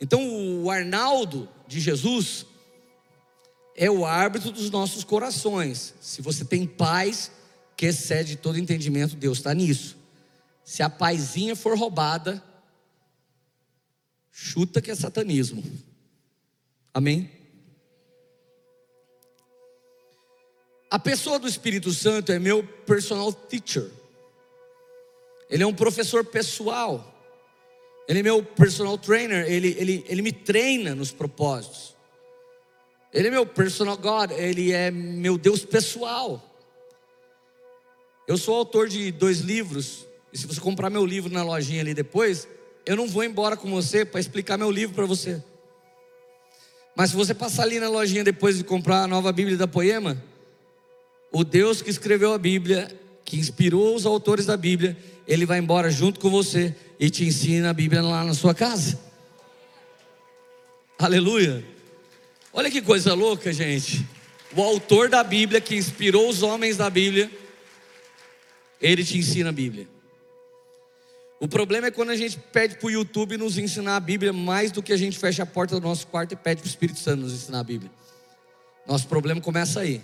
Então, 0.00 0.62
o 0.62 0.70
Arnaldo 0.70 1.48
de 1.66 1.80
Jesus 1.80 2.46
é 3.74 3.90
o 3.90 4.04
árbitro 4.04 4.50
dos 4.50 4.70
nossos 4.70 5.04
corações. 5.04 5.94
Se 6.00 6.22
você 6.22 6.44
tem 6.44 6.66
paz 6.66 7.30
que 7.76 7.86
excede 7.86 8.36
todo 8.36 8.58
entendimento, 8.58 9.16
Deus 9.16 9.38
está 9.38 9.54
nisso. 9.54 9.96
Se 10.64 10.82
a 10.82 10.90
paizinha 10.90 11.54
for 11.54 11.78
roubada, 11.78 12.42
chuta 14.32 14.80
que 14.80 14.90
é 14.90 14.94
satanismo. 14.94 15.62
Amém? 16.92 17.30
A 20.90 20.98
pessoa 20.98 21.38
do 21.38 21.46
Espírito 21.46 21.92
Santo 21.92 22.32
é 22.32 22.38
meu 22.38 22.64
personal 22.64 23.32
teacher. 23.32 23.90
Ele 25.50 25.62
é 25.62 25.66
um 25.66 25.74
professor 25.74 26.24
pessoal. 26.24 27.15
Ele 28.08 28.20
é 28.20 28.22
meu 28.22 28.42
personal 28.42 28.96
trainer. 28.96 29.44
Ele, 29.50 29.76
ele, 29.78 30.04
ele 30.08 30.22
me 30.22 30.32
treina 30.32 30.94
nos 30.94 31.10
propósitos. 31.12 31.94
Ele 33.12 33.28
é 33.28 33.30
meu 33.30 33.46
personal 33.46 33.96
God. 33.96 34.32
Ele 34.32 34.72
é 34.72 34.90
meu 34.90 35.36
Deus 35.38 35.64
pessoal. 35.64 36.42
Eu 38.28 38.36
sou 38.36 38.56
autor 38.56 38.88
de 38.88 39.12
dois 39.12 39.40
livros 39.40 40.06
e 40.36 40.38
se 40.38 40.46
você 40.46 40.60
comprar 40.60 40.90
meu 40.90 41.06
livro 41.06 41.32
na 41.32 41.42
lojinha 41.42 41.80
ali 41.80 41.94
depois, 41.94 42.46
eu 42.84 42.94
não 42.94 43.08
vou 43.08 43.24
embora 43.24 43.56
com 43.56 43.70
você 43.70 44.04
para 44.04 44.20
explicar 44.20 44.58
meu 44.58 44.70
livro 44.70 44.94
para 44.94 45.06
você. 45.06 45.42
Mas 46.94 47.08
se 47.08 47.16
você 47.16 47.32
passar 47.32 47.62
ali 47.62 47.80
na 47.80 47.88
lojinha 47.88 48.22
depois 48.22 48.58
de 48.58 48.64
comprar 48.64 49.02
a 49.02 49.06
nova 49.06 49.32
Bíblia 49.32 49.56
da 49.56 49.66
Poema, 49.66 50.22
o 51.32 51.42
Deus 51.42 51.80
que 51.80 51.88
escreveu 51.88 52.34
a 52.34 52.38
Bíblia, 52.38 52.88
que 53.24 53.38
inspirou 53.38 53.94
os 53.94 54.04
autores 54.04 54.44
da 54.44 54.58
Bíblia, 54.58 54.94
ele 55.26 55.44
vai 55.44 55.58
embora 55.58 55.90
junto 55.90 56.20
com 56.20 56.30
você 56.30 56.74
e 56.98 57.10
te 57.10 57.24
ensina 57.24 57.70
a 57.70 57.72
Bíblia 57.72 58.02
lá 58.02 58.24
na 58.24 58.34
sua 58.34 58.54
casa. 58.54 58.98
Aleluia. 60.98 61.64
Olha 62.52 62.70
que 62.70 62.80
coisa 62.80 63.12
louca, 63.12 63.52
gente. 63.52 64.06
O 64.56 64.62
autor 64.62 65.08
da 65.08 65.22
Bíblia, 65.22 65.60
que 65.60 65.76
inspirou 65.76 66.28
os 66.28 66.42
homens 66.42 66.76
da 66.76 66.88
Bíblia, 66.88 67.30
ele 68.80 69.04
te 69.04 69.18
ensina 69.18 69.50
a 69.50 69.52
Bíblia. 69.52 69.88
O 71.38 71.46
problema 71.46 71.88
é 71.88 71.90
quando 71.90 72.10
a 72.10 72.16
gente 72.16 72.38
pede 72.38 72.76
para 72.76 72.86
o 72.86 72.90
YouTube 72.90 73.36
nos 73.36 73.58
ensinar 73.58 73.96
a 73.96 74.00
Bíblia 74.00 74.32
mais 74.32 74.72
do 74.72 74.82
que 74.82 74.92
a 74.92 74.96
gente 74.96 75.18
fecha 75.18 75.42
a 75.42 75.46
porta 75.46 75.78
do 75.78 75.86
nosso 75.86 76.06
quarto 76.06 76.32
e 76.32 76.36
pede 76.36 76.62
para 76.62 76.66
o 76.66 76.70
Espírito 76.70 76.98
Santo 76.98 77.20
nos 77.20 77.32
ensinar 77.32 77.60
a 77.60 77.64
Bíblia. 77.64 77.90
Nosso 78.86 79.06
problema 79.06 79.40
começa 79.40 79.80
aí. 79.80 80.00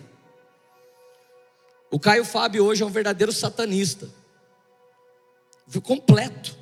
O 1.90 1.98
Caio 1.98 2.24
Fábio 2.24 2.64
hoje 2.64 2.82
é 2.82 2.86
um 2.86 2.90
verdadeiro 2.90 3.32
satanista. 3.32 4.08
Completo. 5.82 6.56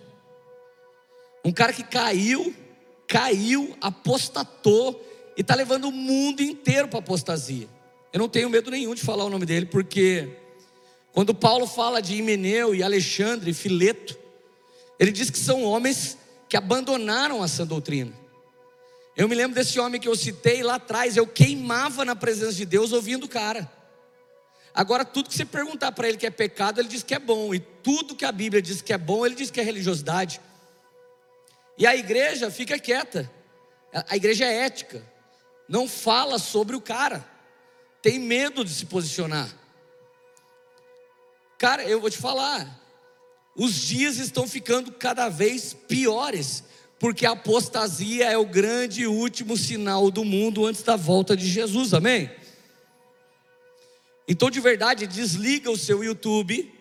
Um 1.45 1.53
cara 1.53 1.73
que 1.73 1.83
caiu, 1.83 2.55
caiu, 3.07 3.77
apostatou 3.81 5.05
e 5.37 5.41
está 5.41 5.55
levando 5.55 5.87
o 5.87 5.93
mundo 5.93 6.43
inteiro 6.43 6.89
para 6.89 6.99
apostasia. 6.99 7.69
Eu 8.13 8.19
não 8.19 8.29
tenho 8.29 8.51
medo 8.51 8.71
nenhum 8.71 8.95
de 8.95 9.03
falar 9.03 9.25
o 9.25 9.31
nome 9.31 9.47
dele, 9.47 9.67
porque 9.67 10.29
quando 11.13 11.35
Paulo 11.35 11.67
fala 11.67 12.01
de 12.01 12.15
Himeneu 12.17 12.75
e 12.75 12.83
Alexandre 12.83 13.51
e 13.51 13.55
Fileto, 13.55 14.19
ele 14.99 15.11
diz 15.11 15.31
que 15.31 15.39
são 15.39 15.65
homens 15.65 16.19
que 16.49 16.57
abandonaram 16.57 17.43
a 17.43 17.49
sã 17.49 17.67
doutrina. 17.67 18.13
Eu 19.17 19.29
me 19.29 19.35
lembro 19.35 19.55
desse 19.55 19.79
homem 19.81 20.01
que 20.01 20.09
eu 20.09 20.17
citei 20.17 20.63
lá 20.63 20.75
atrás, 20.77 21.17
eu 21.17 21.27
queimava 21.27 22.05
na 22.05 22.15
presença 22.15 22.53
de 22.53 22.65
Deus 22.65 22.93
ouvindo 22.93 23.25
o 23.25 23.29
cara. 23.29 23.71
Agora, 24.75 25.05
tudo 25.05 25.29
que 25.29 25.35
você 25.35 25.45
perguntar 25.45 25.93
para 25.93 26.09
ele 26.09 26.17
que 26.17 26.27
é 26.27 26.31
pecado, 26.31 26.81
ele 26.81 26.89
diz 26.89 27.03
que 27.03 27.15
é 27.15 27.19
bom, 27.19 27.55
e 27.55 27.59
tudo 27.59 28.15
que 28.15 28.25
a 28.25 28.33
Bíblia 28.33 28.63
diz 28.63 28.81
que 28.81 28.93
é 28.93 28.99
bom, 28.99 29.27
ele 29.27 29.35
diz 29.35 29.51
que 29.51 29.61
é 29.61 29.65
religiosidade. 29.65 30.41
E 31.77 31.87
a 31.87 31.97
igreja 31.97 32.51
fica 32.51 32.79
quieta, 32.79 33.31
a 33.93 34.17
igreja 34.17 34.45
é 34.45 34.65
ética, 34.65 35.03
não 35.69 35.89
fala 35.89 36.39
sobre 36.39 36.77
o 36.77 36.81
cara, 36.81 37.25
tem 38.03 38.19
medo 38.19 38.65
de 38.65 38.73
se 38.73 38.87
posicionar. 38.87 39.49
Cara, 41.59 41.83
eu 41.85 42.01
vou 42.01 42.11
te 42.11 42.19
falar, 42.19 42.81
os 43.57 43.75
dias 43.75 44.19
estão 44.19 44.47
ficando 44.47 44.93
cada 44.93 45.29
vez 45.29 45.75
piores, 45.75 46.65
porque 46.99 47.27
a 47.27 47.33
apostasia 47.33 48.27
é 48.27 48.39
o 48.39 48.47
grande 48.47 49.03
e 49.03 49.07
último 49.07 49.57
sinal 49.57 50.11
do 50.11 50.25
mundo 50.25 50.67
antes 50.67 50.83
da 50.83 50.97
volta 50.97 51.37
de 51.37 51.49
Jesus, 51.49 51.93
amém? 51.93 52.31
Então, 54.31 54.49
de 54.49 54.61
verdade, 54.61 55.09
desliga 55.09 55.73
o 55.73 55.77
seu 55.77 56.05
YouTube, 56.05 56.73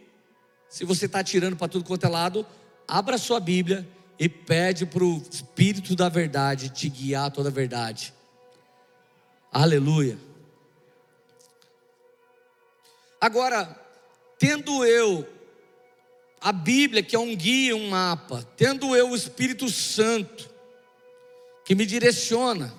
se 0.70 0.86
você 0.86 1.08
está 1.08 1.24
tirando 1.24 1.58
para 1.58 1.68
tudo 1.68 1.84
quanto 1.84 2.06
é 2.06 2.08
lado, 2.08 2.46
abra 2.88 3.16
a 3.16 3.18
sua 3.18 3.40
Bíblia 3.40 3.90
e 4.20 4.30
pede 4.30 4.86
para 4.86 5.04
o 5.04 5.18
Espírito 5.18 5.96
da 5.96 6.10
Verdade 6.10 6.70
te 6.70 6.88
guiar 6.88 7.26
a 7.26 7.32
toda 7.32 7.50
a 7.50 7.52
verdade. 7.52 8.14
Aleluia. 9.52 10.20
Agora, 13.20 13.84
tendo 14.38 14.86
eu 14.86 15.28
a 16.40 16.52
Bíblia, 16.52 17.02
que 17.02 17.16
é 17.16 17.20
um 17.20 17.36
guia, 17.36 17.76
um 17.76 17.90
mapa, 17.90 18.48
tendo 18.56 18.96
eu 18.96 19.10
o 19.10 19.16
Espírito 19.16 19.70
Santo, 19.70 20.48
que 21.66 21.74
me 21.74 21.88
direciona, 21.88 22.72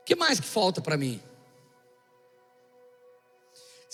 o 0.00 0.04
que 0.04 0.16
mais 0.16 0.40
que 0.40 0.46
falta 0.48 0.80
para 0.80 0.96
mim? 0.96 1.22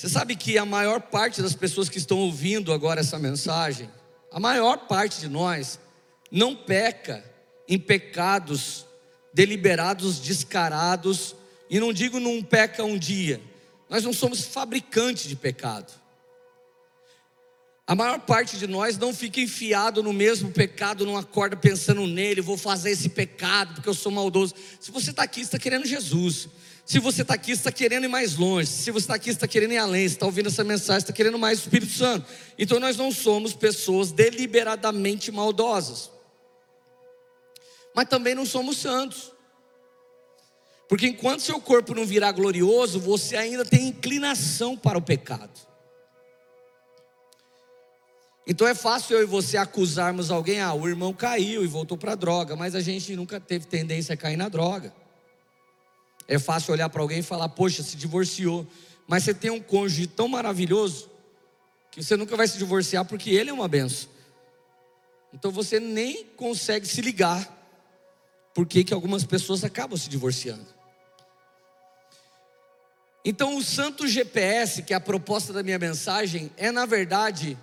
Você 0.03 0.09
sabe 0.09 0.35
que 0.35 0.59
a 0.59 0.65
maior 0.65 1.01
parte 1.01 1.41
das 1.41 1.55
pessoas 1.55 1.88
que 1.88 1.97
estão 1.97 2.19
ouvindo 2.19 2.73
agora 2.73 2.99
essa 2.99 3.21
mensagem, 3.21 3.88
a 4.33 4.41
maior 4.41 4.88
parte 4.88 5.21
de 5.21 5.29
nós, 5.29 5.79
não 6.29 6.57
peca 6.57 7.25
em 7.69 7.79
pecados 7.79 8.85
deliberados, 9.33 10.19
descarados, 10.19 11.37
e 11.71 11.79
não 11.79 11.93
digo 11.93 12.19
não 12.19 12.43
peca 12.43 12.83
um 12.83 12.99
dia, 12.99 13.41
nós 13.88 14.03
não 14.03 14.12
somos 14.12 14.45
fabricantes 14.45 15.29
de 15.29 15.37
pecado. 15.37 15.93
A 17.87 17.95
maior 17.95 18.19
parte 18.19 18.59
de 18.59 18.67
nós 18.67 18.99
não 18.99 19.15
fica 19.15 19.41
enfiado 19.41 20.03
no 20.03 20.12
mesmo 20.12 20.51
pecado, 20.51 21.07
não 21.07 21.17
acorda 21.17 21.55
pensando 21.55 22.09
nele, 22.09 22.41
vou 22.41 22.57
fazer 22.57 22.91
esse 22.91 23.09
pecado 23.09 23.75
porque 23.75 23.88
eu 23.88 23.95
sou 23.95 24.11
maldoso. 24.11 24.53
Se 24.81 24.91
você 24.91 25.11
está 25.11 25.23
aqui, 25.23 25.43
está 25.43 25.61
querendo 25.61 25.87
Jesus. 25.87 26.49
Se 26.85 26.99
você 26.99 27.23
está 27.23 27.35
aqui, 27.35 27.53
está 27.53 27.71
querendo 27.71 28.05
ir 28.05 28.09
mais 28.09 28.37
longe. 28.37 28.68
Se 28.68 28.90
você 28.90 29.05
está 29.05 29.14
aqui, 29.14 29.31
está 29.31 29.47
querendo 29.47 29.73
ir 29.73 29.79
além. 29.79 30.05
está 30.05 30.27
ouvindo 30.27 30.49
essa 30.49 30.64
mensagem, 30.64 30.99
está 30.99 31.12
querendo 31.12 31.38
mais 31.38 31.59
o 31.59 31.62
Espírito 31.62 31.92
Santo. 31.92 32.27
Então 32.59 32.81
nós 32.81 32.97
não 32.97 33.12
somos 33.12 33.55
pessoas 33.55 34.11
deliberadamente 34.11 35.31
maldosas. 35.31 36.11
Mas 37.95 38.09
também 38.09 38.35
não 38.35 38.45
somos 38.45 38.79
santos. 38.79 39.33
Porque 40.88 41.07
enquanto 41.07 41.40
seu 41.40 41.61
corpo 41.61 41.95
não 41.95 42.05
virar 42.05 42.33
glorioso, 42.33 43.01
você 43.01 43.37
ainda 43.37 43.64
tem 43.64 43.88
inclinação 43.88 44.77
para 44.77 44.99
o 44.99 45.03
pecado. 45.03 45.59
Então 48.47 48.66
é 48.66 48.75
fácil 48.75 49.16
eu 49.16 49.23
e 49.23 49.27
você 49.27 49.57
acusarmos 49.57 50.31
alguém, 50.31 50.61
ah, 50.61 50.75
o 50.75 50.88
irmão 50.88 51.14
caiu 51.14 51.62
e 51.62 51.66
voltou 51.66 51.97
para 51.97 52.12
a 52.12 52.16
droga, 52.16 52.57
mas 52.57 52.75
a 52.75 52.81
gente 52.81 53.14
nunca 53.14 53.38
teve 53.38 53.66
tendência 53.66 54.14
a 54.14 54.16
cair 54.16 54.37
na 54.37 54.49
droga. 54.49 54.92
É 56.29 56.39
fácil 56.39 56.73
olhar 56.73 56.89
para 56.89 57.03
alguém 57.03 57.19
e 57.19 57.23
falar, 57.23 57.49
poxa, 57.49 57.83
se 57.83 57.97
divorciou, 57.97 58.67
mas 59.07 59.25
você 59.25 59.35
tem 59.35 59.51
um 59.51 59.61
cônjuge 59.61 60.07
tão 60.07 60.29
maravilhoso 60.29 61.11
que 61.91 62.03
você 62.03 62.17
nunca 62.17 62.37
vai 62.37 62.49
se 62.49 62.57
divorciar 62.57 63.05
porque 63.05 63.31
ele 63.31 63.51
é 63.51 63.53
uma 63.53 63.69
benção. 63.69 64.09
Então 65.33 65.51
você 65.51 65.79
nem 65.79 66.25
consegue 66.37 66.87
se 66.87 67.01
ligar 67.01 67.61
porque 68.55 68.85
que 68.85 68.93
algumas 68.93 69.25
pessoas 69.25 69.65
acabam 69.65 69.97
se 69.97 70.09
divorciando. 70.09 70.67
Então 73.25 73.57
o 73.57 73.63
santo 73.63 74.07
GPS, 74.07 74.83
que 74.83 74.93
é 74.93 74.97
a 74.97 75.01
proposta 75.01 75.53
da 75.53 75.63
minha 75.63 75.79
mensagem, 75.79 76.51
é 76.57 76.71
na 76.71 76.85
verdade 76.85 77.57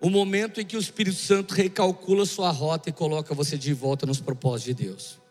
o 0.00 0.10
momento 0.10 0.60
em 0.60 0.66
que 0.66 0.76
o 0.76 0.80
Espírito 0.80 1.16
Santo 1.16 1.54
recalcula 1.54 2.26
sua 2.26 2.50
rota 2.50 2.90
e 2.90 2.92
coloca 2.92 3.34
você 3.34 3.56
de 3.56 3.72
volta 3.72 4.04
nos 4.04 4.20
propósitos 4.20 4.76
de 4.76 4.84
Deus. 4.86 5.21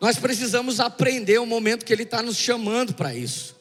Nós 0.00 0.18
precisamos 0.18 0.78
aprender 0.78 1.38
o 1.38 1.46
momento 1.46 1.84
que 1.84 1.92
Ele 1.92 2.04
está 2.04 2.22
nos 2.22 2.36
chamando 2.36 2.94
para 2.94 3.14
isso. 3.14 3.56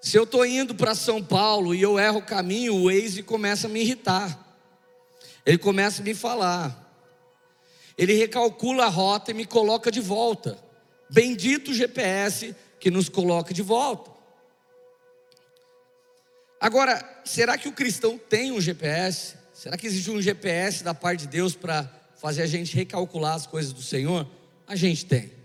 Se 0.00 0.16
eu 0.16 0.24
estou 0.24 0.46
indo 0.46 0.74
para 0.74 0.94
São 0.94 1.22
Paulo 1.22 1.74
e 1.74 1.82
eu 1.82 1.98
erro 1.98 2.20
o 2.20 2.24
caminho, 2.24 2.74
o 2.74 2.84
Waze 2.84 3.22
começa 3.22 3.66
a 3.66 3.70
me 3.70 3.80
irritar. 3.80 4.58
Ele 5.44 5.58
começa 5.58 6.00
a 6.00 6.04
me 6.04 6.14
falar. 6.14 6.88
Ele 7.98 8.14
recalcula 8.14 8.86
a 8.86 8.88
rota 8.88 9.30
e 9.30 9.34
me 9.34 9.44
coloca 9.44 9.90
de 9.90 10.00
volta. 10.00 10.58
Bendito 11.10 11.74
GPS 11.74 12.56
que 12.78 12.90
nos 12.90 13.10
coloca 13.10 13.52
de 13.52 13.60
volta. 13.60 14.10
Agora, 16.58 17.22
será 17.24 17.58
que 17.58 17.68
o 17.68 17.72
cristão 17.72 18.16
tem 18.16 18.52
um 18.52 18.60
GPS? 18.60 19.34
Será 19.52 19.76
que 19.76 19.86
existe 19.86 20.10
um 20.10 20.22
GPS 20.22 20.82
da 20.82 20.94
parte 20.94 21.20
de 21.20 21.26
Deus 21.26 21.54
para 21.54 21.90
fazer 22.16 22.42
a 22.42 22.46
gente 22.46 22.74
recalcular 22.74 23.34
as 23.34 23.46
coisas 23.46 23.72
do 23.72 23.82
Senhor? 23.82 24.26
A 24.66 24.74
gente 24.74 25.04
tem. 25.04 25.39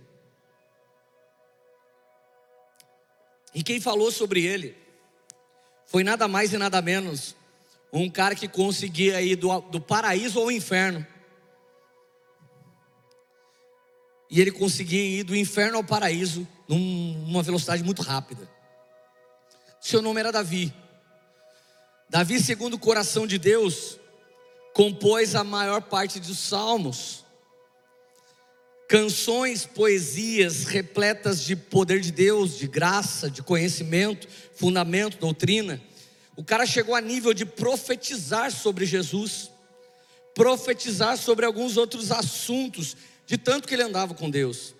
E 3.55 3.63
quem 3.63 3.79
falou 3.79 4.11
sobre 4.11 4.45
ele 4.45 4.77
foi 5.87 6.03
nada 6.03 6.27
mais 6.27 6.53
e 6.53 6.57
nada 6.57 6.81
menos 6.81 7.35
um 7.91 8.09
cara 8.09 8.35
que 8.35 8.49
conseguia 8.49 9.21
ir 9.21 9.37
do, 9.37 9.61
do 9.61 9.79
paraíso 9.79 10.39
ao 10.39 10.51
inferno. 10.51 11.07
E 14.29 14.41
ele 14.41 14.51
conseguia 14.51 15.01
ir 15.01 15.23
do 15.23 15.33
inferno 15.33 15.77
ao 15.77 15.83
paraíso 15.83 16.45
numa 16.67 17.41
velocidade 17.41 17.81
muito 17.81 18.01
rápida. 18.01 18.49
Seu 19.79 20.01
nome 20.01 20.19
era 20.19 20.31
Davi. 20.31 20.73
Davi, 22.09 22.41
segundo 22.41 22.73
o 22.73 22.79
coração 22.79 23.25
de 23.25 23.37
Deus, 23.37 23.97
compôs 24.73 25.35
a 25.35 25.43
maior 25.43 25.81
parte 25.81 26.19
dos 26.19 26.37
salmos. 26.37 27.24
Canções, 28.87 29.65
poesias 29.65 30.65
repletas 30.65 31.43
de 31.43 31.55
poder 31.55 31.99
de 31.99 32.11
Deus, 32.11 32.57
de 32.57 32.67
graça, 32.67 33.29
de 33.29 33.41
conhecimento, 33.41 34.27
fundamento, 34.55 35.17
doutrina. 35.17 35.81
O 36.35 36.43
cara 36.43 36.65
chegou 36.65 36.93
a 36.93 37.01
nível 37.01 37.33
de 37.33 37.45
profetizar 37.45 38.51
sobre 38.51 38.85
Jesus, 38.85 39.49
profetizar 40.35 41.17
sobre 41.17 41.45
alguns 41.45 41.77
outros 41.77 42.11
assuntos, 42.11 42.95
de 43.25 43.37
tanto 43.37 43.67
que 43.67 43.73
ele 43.73 43.83
andava 43.83 44.13
com 44.13 44.29
Deus. 44.29 44.75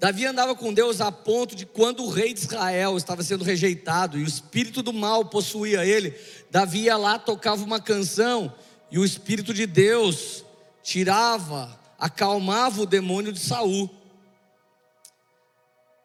Davi 0.00 0.24
andava 0.24 0.54
com 0.54 0.72
Deus 0.72 1.02
a 1.02 1.12
ponto 1.12 1.54
de 1.54 1.66
quando 1.66 2.02
o 2.02 2.08
rei 2.08 2.32
de 2.32 2.40
Israel 2.40 2.96
estava 2.96 3.22
sendo 3.22 3.44
rejeitado 3.44 4.18
e 4.18 4.22
o 4.22 4.26
espírito 4.26 4.82
do 4.82 4.94
mal 4.94 5.26
possuía 5.26 5.84
ele, 5.84 6.14
Davi 6.50 6.84
ia 6.84 6.96
lá, 6.96 7.18
tocava 7.18 7.62
uma 7.62 7.78
canção 7.78 8.52
e 8.90 8.98
o 8.98 9.04
espírito 9.04 9.52
de 9.52 9.66
Deus 9.66 10.42
tirava, 10.82 11.78
acalmava 12.00 12.80
o 12.80 12.86
demônio 12.86 13.32
de 13.32 13.40
Saul. 13.40 13.90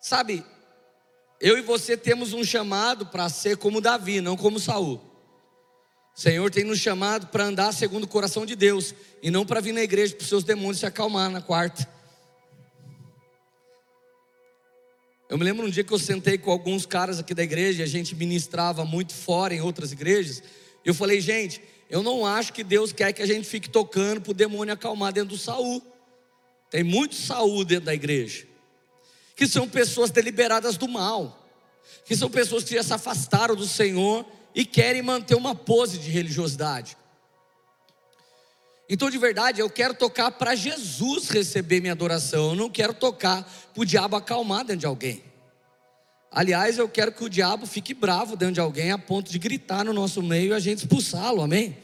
Sabe, 0.01 0.45
eu 1.39 1.57
e 1.57 1.61
você 1.61 1.95
temos 1.95 2.33
um 2.33 2.43
chamado 2.43 3.05
para 3.07 3.29
ser 3.29 3.57
como 3.57 3.81
Davi, 3.81 4.19
não 4.19 4.35
como 4.35 4.59
Saul. 4.59 5.01
O 6.15 6.19
Senhor 6.19 6.51
tem 6.51 6.63
nos 6.63 6.79
chamado 6.79 7.27
para 7.27 7.45
andar 7.45 7.73
segundo 7.73 8.03
o 8.03 8.07
coração 8.07 8.45
de 8.45 8.55
Deus 8.55 8.93
e 9.21 9.31
não 9.31 9.45
para 9.45 9.61
vir 9.61 9.73
na 9.73 9.81
igreja 9.81 10.15
para 10.15 10.23
os 10.23 10.29
seus 10.29 10.43
demônios 10.43 10.79
se 10.79 10.85
acalmar 10.85 11.29
na 11.29 11.41
quarta. 11.41 11.89
Eu 15.27 15.37
me 15.37 15.43
lembro 15.43 15.65
um 15.65 15.69
dia 15.69 15.83
que 15.83 15.91
eu 15.91 15.99
sentei 15.99 16.37
com 16.37 16.51
alguns 16.51 16.85
caras 16.85 17.19
aqui 17.19 17.33
da 17.33 17.43
igreja, 17.43 17.83
a 17.83 17.87
gente 17.87 18.15
ministrava 18.15 18.85
muito 18.85 19.13
fora 19.13 19.53
em 19.53 19.61
outras 19.61 19.91
igrejas. 19.91 20.43
Eu 20.85 20.93
falei, 20.93 21.19
gente, 21.19 21.61
eu 21.89 22.01
não 22.01 22.25
acho 22.25 22.51
que 22.51 22.63
Deus 22.63 22.91
quer 22.91 23.13
que 23.13 23.21
a 23.21 23.27
gente 23.27 23.47
fique 23.47 23.69
tocando 23.69 24.21
para 24.21 24.31
o 24.31 24.33
demônio 24.33 24.73
acalmar 24.73 25.13
dentro 25.13 25.29
do 25.29 25.37
Saul. 25.37 25.81
Tem 26.69 26.83
muito 26.83 27.15
Saul 27.15 27.63
dentro 27.63 27.85
da 27.85 27.93
igreja, 27.93 28.45
que 29.35 29.47
são 29.47 29.67
pessoas 29.67 30.09
deliberadas 30.09 30.77
do 30.77 30.87
mal, 30.87 31.47
que 32.03 32.15
são 32.15 32.29
pessoas 32.29 32.63
que 32.63 32.75
já 32.75 32.83
se 32.83 32.93
afastaram 32.93 33.55
do 33.55 33.67
Senhor 33.67 34.25
e 34.53 34.65
querem 34.65 35.01
manter 35.01 35.35
uma 35.35 35.53
pose 35.53 35.97
de 35.99 36.09
religiosidade. 36.09 36.97
Então, 38.87 39.09
de 39.09 39.17
verdade, 39.17 39.61
eu 39.61 39.69
quero 39.69 39.93
tocar 39.95 40.31
para 40.31 40.55
Jesus 40.55 41.29
receber 41.29 41.81
minha 41.81 41.93
adoração. 41.93 42.49
Eu 42.49 42.55
não 42.55 42.69
quero 42.69 42.93
tocar 42.93 43.43
para 43.73 43.81
o 43.81 43.85
diabo 43.85 44.15
acalmar 44.15 44.63
dentro 44.63 44.81
de 44.81 44.85
alguém. 44.85 45.23
Aliás, 46.35 46.77
eu 46.77 46.89
quero 46.89 47.13
que 47.13 47.23
o 47.23 47.29
diabo 47.29 47.65
fique 47.65 47.93
bravo 47.93 48.35
dentro 48.35 48.55
de 48.55 48.59
alguém 48.59 48.91
a 48.91 48.97
ponto 48.97 49.31
de 49.31 49.39
gritar 49.39 49.85
no 49.85 49.93
nosso 49.93 50.21
meio 50.21 50.49
e 50.49 50.53
a 50.53 50.59
gente 50.59 50.79
expulsá-lo, 50.79 51.41
amém? 51.41 51.77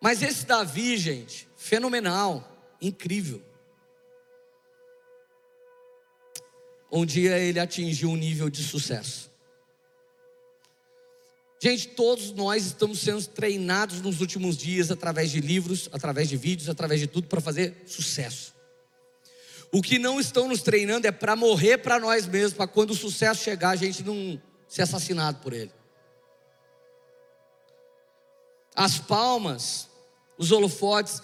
Mas 0.00 0.22
esse 0.22 0.44
Davi, 0.44 0.96
gente, 0.96 1.46
fenomenal, 1.56 2.76
incrível. 2.82 3.40
Um 6.90 7.06
dia 7.06 7.38
ele 7.38 7.60
atingiu 7.60 8.10
um 8.10 8.16
nível 8.16 8.50
de 8.50 8.64
sucesso. 8.64 9.30
Gente, 11.62 11.88
todos 11.88 12.32
nós 12.32 12.66
estamos 12.66 12.98
sendo 12.98 13.24
treinados 13.28 14.02
nos 14.02 14.20
últimos 14.20 14.56
dias 14.56 14.90
através 14.90 15.30
de 15.30 15.40
livros, 15.40 15.88
através 15.92 16.28
de 16.28 16.36
vídeos, 16.36 16.68
através 16.68 16.98
de 16.98 17.06
tudo 17.06 17.28
para 17.28 17.40
fazer 17.40 17.84
sucesso. 17.86 18.53
O 19.74 19.82
que 19.82 19.98
não 19.98 20.20
estão 20.20 20.46
nos 20.46 20.62
treinando 20.62 21.04
é 21.04 21.10
para 21.10 21.34
morrer 21.34 21.78
para 21.78 21.98
nós 21.98 22.28
mesmos, 22.28 22.52
para 22.52 22.68
quando 22.68 22.92
o 22.92 22.94
sucesso 22.94 23.42
chegar 23.42 23.70
a 23.70 23.76
gente 23.76 24.04
não 24.04 24.40
ser 24.68 24.82
assassinado 24.82 25.40
por 25.40 25.52
ele. 25.52 25.72
As 28.72 29.00
palmas, 29.00 29.88
os 30.38 30.52
holofotes, 30.52 31.20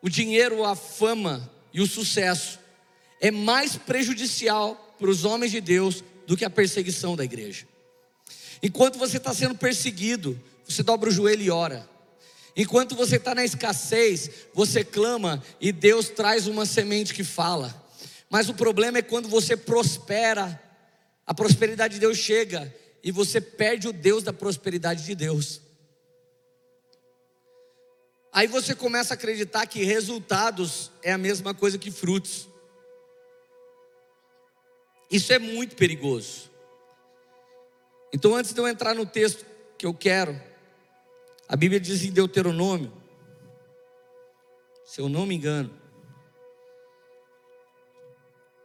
o 0.00 0.08
dinheiro, 0.08 0.64
a 0.64 0.76
fama 0.76 1.50
e 1.72 1.80
o 1.80 1.86
sucesso 1.88 2.60
é 3.20 3.32
mais 3.32 3.74
prejudicial 3.74 4.94
para 4.96 5.10
os 5.10 5.24
homens 5.24 5.50
de 5.50 5.60
Deus 5.60 6.04
do 6.28 6.36
que 6.36 6.44
a 6.44 6.50
perseguição 6.50 7.16
da 7.16 7.24
igreja. 7.24 7.66
Enquanto 8.62 9.00
você 9.00 9.16
está 9.16 9.34
sendo 9.34 9.56
perseguido, 9.56 10.40
você 10.64 10.84
dobra 10.84 11.08
o 11.08 11.12
joelho 11.12 11.42
e 11.42 11.50
ora. 11.50 11.90
Enquanto 12.58 12.96
você 12.96 13.16
está 13.16 13.36
na 13.36 13.44
escassez, 13.44 14.28
você 14.52 14.82
clama 14.82 15.40
e 15.60 15.70
Deus 15.70 16.08
traz 16.08 16.48
uma 16.48 16.66
semente 16.66 17.14
que 17.14 17.22
fala. 17.22 17.72
Mas 18.28 18.48
o 18.48 18.54
problema 18.54 18.98
é 18.98 19.02
quando 19.02 19.28
você 19.28 19.56
prospera, 19.56 20.60
a 21.24 21.32
prosperidade 21.32 21.94
de 21.94 22.00
Deus 22.00 22.18
chega 22.18 22.74
e 23.00 23.12
você 23.12 23.40
perde 23.40 23.86
o 23.86 23.92
Deus 23.92 24.24
da 24.24 24.32
prosperidade 24.32 25.04
de 25.04 25.14
Deus. 25.14 25.60
Aí 28.32 28.48
você 28.48 28.74
começa 28.74 29.14
a 29.14 29.16
acreditar 29.16 29.64
que 29.64 29.84
resultados 29.84 30.90
é 31.00 31.12
a 31.12 31.18
mesma 31.18 31.54
coisa 31.54 31.78
que 31.78 31.92
frutos. 31.92 32.48
Isso 35.08 35.32
é 35.32 35.38
muito 35.38 35.76
perigoso. 35.76 36.50
Então, 38.12 38.34
antes 38.34 38.52
de 38.52 38.60
eu 38.60 38.66
entrar 38.66 38.96
no 38.96 39.06
texto 39.06 39.46
que 39.78 39.86
eu 39.86 39.94
quero, 39.94 40.47
a 41.48 41.56
Bíblia 41.56 41.80
diz 41.80 42.04
em 42.04 42.12
Deuteronômio, 42.12 42.92
se 44.84 45.00
eu 45.00 45.08
não 45.08 45.24
me 45.24 45.34
engano, 45.34 45.70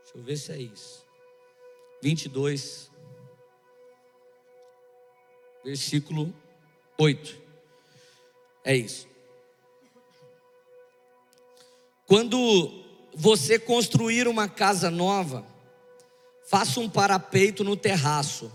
deixa 0.04 0.17
eu 0.17 0.24
ver 0.24 0.38
se 0.38 0.52
é 0.52 0.58
isso, 0.58 1.06
22, 2.02 2.91
versículo 5.63 6.34
8. 6.98 7.41
É 8.65 8.76
isso. 8.76 9.08
Quando 12.06 12.84
você 13.15 13.58
construir 13.58 14.28
uma 14.28 14.48
casa 14.48 14.91
nova, 14.91 15.46
faça 16.46 16.80
um 16.80 16.89
parapeito 16.89 17.63
no 17.63 17.78
terraço, 17.78 18.52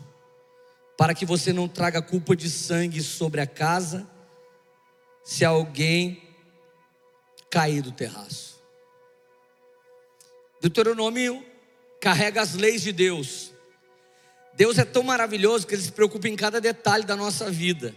para 0.97 1.15
que 1.15 1.25
você 1.25 1.53
não 1.53 1.69
traga 1.69 2.03
culpa 2.03 2.37
de 2.37 2.51
sangue 2.51 3.03
sobre 3.03 3.41
a 3.41 3.47
casa, 3.47 4.07
se 5.29 5.45
alguém 5.45 6.23
cair 7.51 7.83
do 7.83 7.93
terraço. 7.93 8.59
Deuteronômio 10.59 11.45
carrega 12.01 12.41
as 12.41 12.55
leis 12.55 12.81
de 12.81 12.93
Deus. 12.93 13.53
Deus 14.55 14.79
é 14.79 14.87
tão 14.87 15.03
maravilhoso 15.03 15.67
que 15.67 15.75
Ele 15.75 15.83
se 15.83 15.93
preocupa 15.93 16.29
em 16.29 16.35
cada 16.35 16.63
detalhe 16.63 17.05
da 17.05 17.15
nossa 17.15 17.51
vida. 17.51 17.95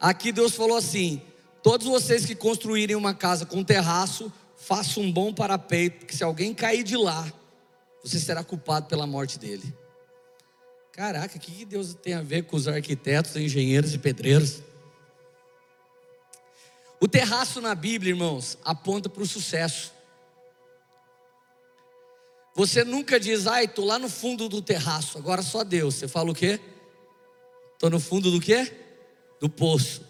Aqui 0.00 0.32
Deus 0.32 0.54
falou 0.54 0.78
assim: 0.78 1.20
todos 1.62 1.86
vocês 1.86 2.24
que 2.24 2.34
construírem 2.34 2.96
uma 2.96 3.12
casa 3.12 3.44
com 3.44 3.62
terraço, 3.62 4.32
façam 4.56 5.02
um 5.02 5.12
bom 5.12 5.34
parapeito, 5.34 5.98
porque 5.98 6.16
se 6.16 6.24
alguém 6.24 6.54
cair 6.54 6.82
de 6.82 6.96
lá, 6.96 7.30
você 8.02 8.18
será 8.18 8.42
culpado 8.42 8.86
pela 8.86 9.06
morte 9.06 9.38
dele. 9.38 9.76
Caraca, 10.92 11.36
o 11.36 11.40
que 11.40 11.66
Deus 11.66 11.92
tem 11.92 12.14
a 12.14 12.22
ver 12.22 12.44
com 12.44 12.56
os 12.56 12.66
arquitetos, 12.66 13.36
engenheiros 13.36 13.92
e 13.92 13.98
pedreiros? 13.98 14.62
O 17.00 17.06
terraço 17.06 17.60
na 17.60 17.74
Bíblia, 17.74 18.10
irmãos, 18.10 18.58
aponta 18.64 19.08
para 19.08 19.22
o 19.22 19.26
sucesso. 19.26 19.92
Você 22.54 22.82
nunca 22.82 23.20
diz, 23.20 23.46
ai, 23.46 23.66
estou 23.66 23.84
lá 23.84 23.98
no 23.98 24.08
fundo 24.08 24.48
do 24.48 24.60
terraço, 24.60 25.16
agora 25.16 25.42
só 25.42 25.62
Deus. 25.62 25.94
Você 25.94 26.08
fala 26.08 26.30
o 26.30 26.34
quê? 26.34 26.60
Estou 27.74 27.88
no 27.88 28.00
fundo 28.00 28.32
do 28.32 28.40
quê? 28.40 28.72
Do 29.40 29.48
poço. 29.48 30.04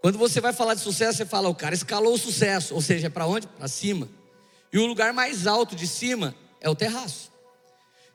Quando 0.00 0.18
você 0.18 0.40
vai 0.40 0.52
falar 0.52 0.74
de 0.74 0.80
sucesso, 0.80 1.18
você 1.18 1.24
fala, 1.24 1.48
o 1.48 1.54
cara 1.54 1.76
escalou 1.76 2.14
o 2.14 2.18
sucesso, 2.18 2.74
ou 2.74 2.82
seja, 2.82 3.06
é 3.06 3.10
para 3.10 3.24
onde? 3.24 3.46
Para 3.46 3.68
cima. 3.68 4.08
E 4.72 4.78
o 4.78 4.86
lugar 4.86 5.12
mais 5.12 5.46
alto 5.46 5.76
de 5.76 5.86
cima 5.86 6.34
é 6.60 6.68
o 6.68 6.74
terraço. 6.74 7.31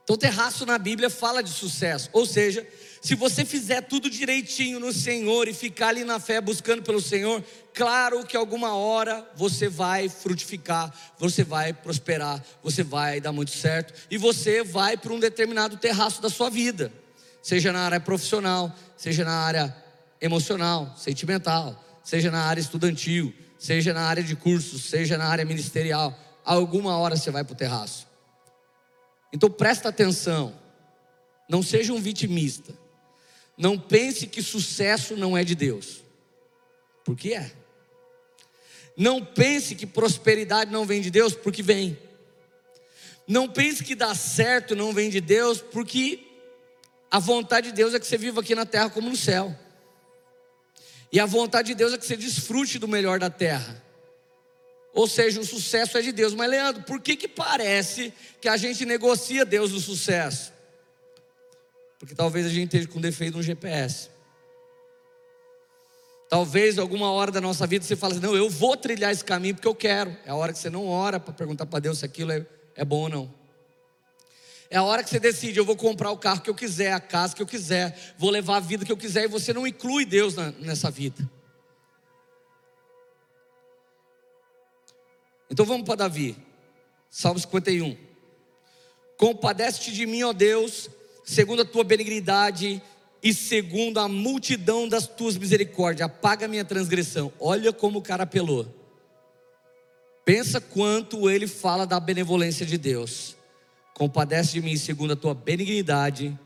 Então, 0.08 0.16
terraço 0.16 0.66
na 0.66 0.78
Bíblia 0.78 1.10
fala 1.10 1.44
de 1.44 1.50
sucesso, 1.50 2.10
ou 2.14 2.26
seja, 2.26 2.66
se 3.02 3.14
você 3.14 3.44
fizer 3.44 3.82
tudo 3.82 4.10
direitinho 4.10 4.80
no 4.80 4.94
Senhor 4.94 5.50
e 5.50 5.54
ficar 5.54 5.90
ali 5.90 6.06
na 6.06 6.18
fé 6.18 6.40
buscando 6.40 6.82
pelo 6.82 7.02
Senhor, 7.02 7.44
claro 7.74 8.26
que 8.26 8.38
alguma 8.38 8.74
hora 8.74 9.30
você 9.36 9.68
vai 9.68 10.08
frutificar, 10.08 10.94
você 11.20 11.44
vai 11.44 11.74
prosperar, 11.74 12.42
você 12.64 12.84
vai 12.84 13.20
dar 13.20 13.34
muito 13.34 13.52
certo 13.52 13.94
e 14.10 14.18
você 14.18 14.64
vai 14.64 14.96
para 14.96 15.12
um 15.12 15.20
determinado 15.20 15.76
terraço 15.76 16.22
da 16.22 16.30
sua 16.30 16.50
vida, 16.50 16.90
seja 17.42 17.74
na 17.74 17.82
área 17.82 18.00
profissional, 18.00 18.74
seja 18.96 19.26
na 19.26 19.34
área 19.34 19.76
emocional, 20.22 20.96
sentimental, 20.96 21.84
seja 22.02 22.32
na 22.32 22.46
área 22.46 22.62
estudantil, 22.62 23.34
seja 23.60 23.94
na 23.94 24.04
área 24.04 24.24
de 24.24 24.38
cursos, 24.38 24.86
seja 24.86 25.18
na 25.18 25.26
área 25.26 25.44
ministerial, 25.44 26.18
alguma 26.46 26.98
hora 26.98 27.18
você 27.18 27.30
vai 27.30 27.44
para 27.44 27.52
o 27.52 27.58
terraço. 27.58 28.08
Então 29.34 29.50
presta 29.50 29.90
atenção, 29.90 30.58
não 31.50 31.62
seja 31.62 31.94
um 31.94 32.02
vitimista. 32.02 32.74
Não 33.58 33.78
pense 33.78 34.28
que 34.28 34.42
sucesso 34.42 35.18
não 35.18 35.36
é 35.36 35.44
de 35.44 35.56
Deus, 35.56 36.04
porque 37.04 37.34
é. 37.34 37.52
Não 38.96 39.24
pense 39.24 39.76
que 39.76 39.86
prosperidade 39.86 40.72
não 40.72 40.86
vem 40.86 41.02
de 41.02 41.10
Deus, 41.10 41.34
porque 41.34 41.64
vem. 41.64 41.98
Não 43.28 43.48
pense 43.48 43.84
que 43.84 43.96
dar 43.96 44.16
certo 44.16 44.76
não 44.76 44.94
vem 44.94 45.10
de 45.10 45.20
Deus, 45.20 45.60
porque 45.60 46.26
a 47.10 47.20
vontade 47.20 47.70
de 47.70 47.76
Deus 47.76 47.94
é 47.94 48.00
que 48.00 48.08
você 48.08 48.18
viva 48.18 48.42
aqui 48.42 48.56
na 48.56 48.66
terra 48.66 48.90
como 48.90 49.10
no 49.10 49.16
céu. 49.16 49.58
E 51.12 51.20
a 51.20 51.26
vontade 51.26 51.70
de 51.70 51.76
Deus 51.76 51.94
é 51.94 51.98
que 51.98 52.06
você 52.06 52.18
desfrute 52.18 52.80
do 52.80 52.88
melhor 52.88 53.20
da 53.20 53.30
terra. 53.30 53.84
Ou 54.98 55.08
seja, 55.08 55.40
o 55.40 55.46
sucesso 55.46 55.96
é 55.96 56.02
de 56.02 56.12
Deus. 56.12 56.34
Mas, 56.34 56.50
Leandro, 56.50 56.82
por 56.82 57.00
que, 57.00 57.16
que 57.16 57.28
parece 57.28 58.12
que 58.42 58.50
a 58.50 58.58
gente 58.58 58.84
negocia 58.84 59.46
Deus 59.46 59.70
do 59.70 59.80
sucesso? 59.80 60.52
Porque 62.00 62.16
talvez 62.16 62.48
a 62.48 62.50
gente 62.50 62.66
esteja 62.66 62.88
com 62.88 63.00
defeito 63.00 63.38
no 63.38 63.44
GPS. 63.44 64.10
Talvez 66.28 66.80
alguma 66.80 67.12
hora 67.12 67.32
da 67.32 67.40
nossa 67.40 67.68
vida 67.68 67.86
você 67.86 67.96
fale 67.96 68.14
assim: 68.14 68.24
não, 68.24 68.36
eu 68.36 68.50
vou 68.50 68.76
trilhar 68.76 69.12
esse 69.12 69.24
caminho 69.24 69.54
porque 69.54 69.68
eu 69.68 69.76
quero. 69.76 70.18
É 70.26 70.32
a 70.32 70.36
hora 70.36 70.52
que 70.52 70.58
você 70.58 70.68
não 70.70 70.88
ora 70.88 71.20
para 71.20 71.32
perguntar 71.32 71.68
para 71.68 71.78
Deus 71.78 72.00
se 72.00 72.06
aquilo 72.06 72.32
é, 72.32 72.44
é 72.76 72.84
bom 72.84 73.02
ou 73.02 73.10
não. 73.10 73.34
É 74.68 74.78
a 74.78 74.84
hora 74.84 75.04
que 75.04 75.12
você 75.12 75.20
decide: 75.20 75.60
eu 75.60 75.66
vou 75.66 75.76
comprar 75.76 76.10
o 76.10 76.18
carro 76.18 76.42
que 76.42 76.50
eu 76.50 76.56
quiser, 76.56 76.92
a 76.92 77.00
casa 77.00 77.36
que 77.36 77.42
eu 77.44 77.48
quiser, 77.48 78.16
vou 78.18 78.32
levar 78.32 78.56
a 78.56 78.62
vida 78.62 78.84
que 78.84 78.92
eu 78.92 78.98
quiser, 78.98 79.26
e 79.26 79.28
você 79.28 79.54
não 79.54 79.68
inclui 79.68 80.06
Deus 80.06 80.34
na, 80.34 80.52
nessa 80.54 80.90
vida. 80.90 81.37
Então 85.50 85.66
vamos 85.66 85.86
para 85.86 85.96
Davi, 85.96 86.36
Salmo 87.10 87.40
51. 87.40 87.96
Compadece-te 89.18 89.92
de 89.92 90.06
mim, 90.06 90.24
ó 90.24 90.34
Deus, 90.34 90.90
segundo 91.24 91.62
a 91.62 91.66
tua 91.66 91.84
benignidade 91.84 92.82
e 93.24 93.34
segundo 93.34 94.00
a 94.00 94.08
multidão 94.08 94.88
das 94.88 95.08
tuas 95.08 95.38
misericórdias, 95.38 96.06
apaga 96.06 96.46
a 96.46 96.50
minha 96.50 96.66
transgressão. 96.66 97.32
Olha 97.40 97.74
como 97.74 98.00
o 98.00 98.02
cara 98.02 98.24
apelou. 98.24 98.68
Pensa 100.24 100.60
quanto 100.60 101.30
ele 101.30 101.48
fala 101.48 101.88
da 101.88 102.00
benevolência 102.00 102.66
de 102.66 102.78
Deus. 102.78 103.36
Compadece 103.94 104.54
de 104.54 104.62
mim 104.62 104.76
segundo 104.76 105.14
a 105.14 105.16
tua 105.16 105.34
benignidade, 105.34 106.38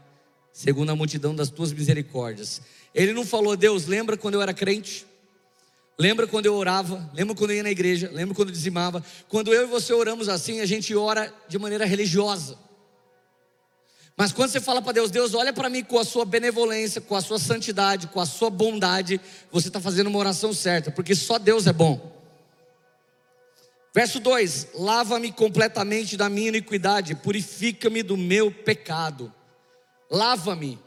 segundo 0.54 0.92
a 0.92 0.96
multidão 0.96 1.36
das 1.36 1.50
tuas 1.50 1.74
misericórdias. 1.74 2.62
Ele 2.94 3.12
não 3.12 3.26
falou, 3.26 3.58
Deus, 3.58 3.88
lembra 3.88 4.16
quando 4.16 4.36
eu 4.36 4.42
era 4.42 4.54
crente? 4.54 5.06
Lembra 5.98 6.26
quando 6.28 6.46
eu 6.46 6.56
orava? 6.56 7.10
Lembra 7.14 7.36
quando 7.36 7.52
eu 7.52 7.58
ia 7.58 7.64
na 7.64 7.72
igreja? 7.72 8.10
Lembra 8.12 8.34
quando 8.34 8.50
eu 8.50 8.54
dizimava? 8.54 9.04
Quando 9.28 9.54
eu 9.54 9.64
e 9.64 9.66
você 9.68 9.94
oramos 9.94 10.30
assim, 10.30 10.60
a 10.60 10.66
gente 10.66 10.96
ora 10.96 11.34
de 11.48 11.60
maneira 11.60 11.86
religiosa. 11.86 12.58
Mas 14.16 14.32
quando 14.32 14.52
você 14.52 14.60
fala 14.60 14.82
para 14.82 14.94
Deus, 14.94 15.10
Deus, 15.10 15.34
olha 15.34 15.54
para 15.54 15.70
mim 15.70 15.84
com 15.84 15.98
a 15.98 16.04
sua 16.04 16.26
benevolência, 16.26 17.02
com 17.02 17.16
a 17.16 17.22
sua 17.22 17.40
santidade, 17.40 18.08
com 18.08 18.20
a 18.20 18.26
sua 18.26 18.50
bondade, 18.50 19.20
você 19.52 19.68
está 19.68 19.80
fazendo 19.80 20.08
uma 20.08 20.20
oração 20.20 20.54
certa, 20.54 20.92
porque 20.92 21.16
só 21.16 21.40
Deus 21.40 21.66
é 21.66 21.74
bom. 21.74 22.22
Verso 23.94 24.20
2: 24.20 24.70
Lava-me 24.76 25.32
completamente 25.32 26.16
da 26.16 26.30
minha 26.30 26.50
iniquidade, 26.50 27.16
purifica-me 27.16 28.04
do 28.04 28.16
meu 28.16 28.52
pecado. 28.52 29.34
Lava-me. 30.10 30.80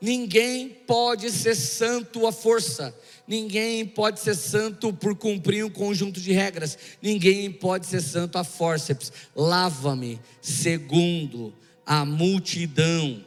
Ninguém 0.00 0.68
pode 0.68 1.30
ser 1.30 1.56
santo 1.56 2.26
à 2.26 2.32
força. 2.32 2.94
Ninguém 3.28 3.84
pode 3.84 4.20
ser 4.20 4.34
santo 4.34 4.90
por 4.90 5.14
cumprir 5.14 5.62
um 5.62 5.68
conjunto 5.68 6.18
de 6.18 6.32
regras. 6.32 6.78
Ninguém 7.02 7.52
pode 7.52 7.86
ser 7.86 8.00
santo 8.00 8.38
a 8.38 8.42
forceps. 8.42 9.12
Lava-me 9.36 10.18
segundo 10.40 11.52
a 11.84 12.06
multidão 12.06 13.22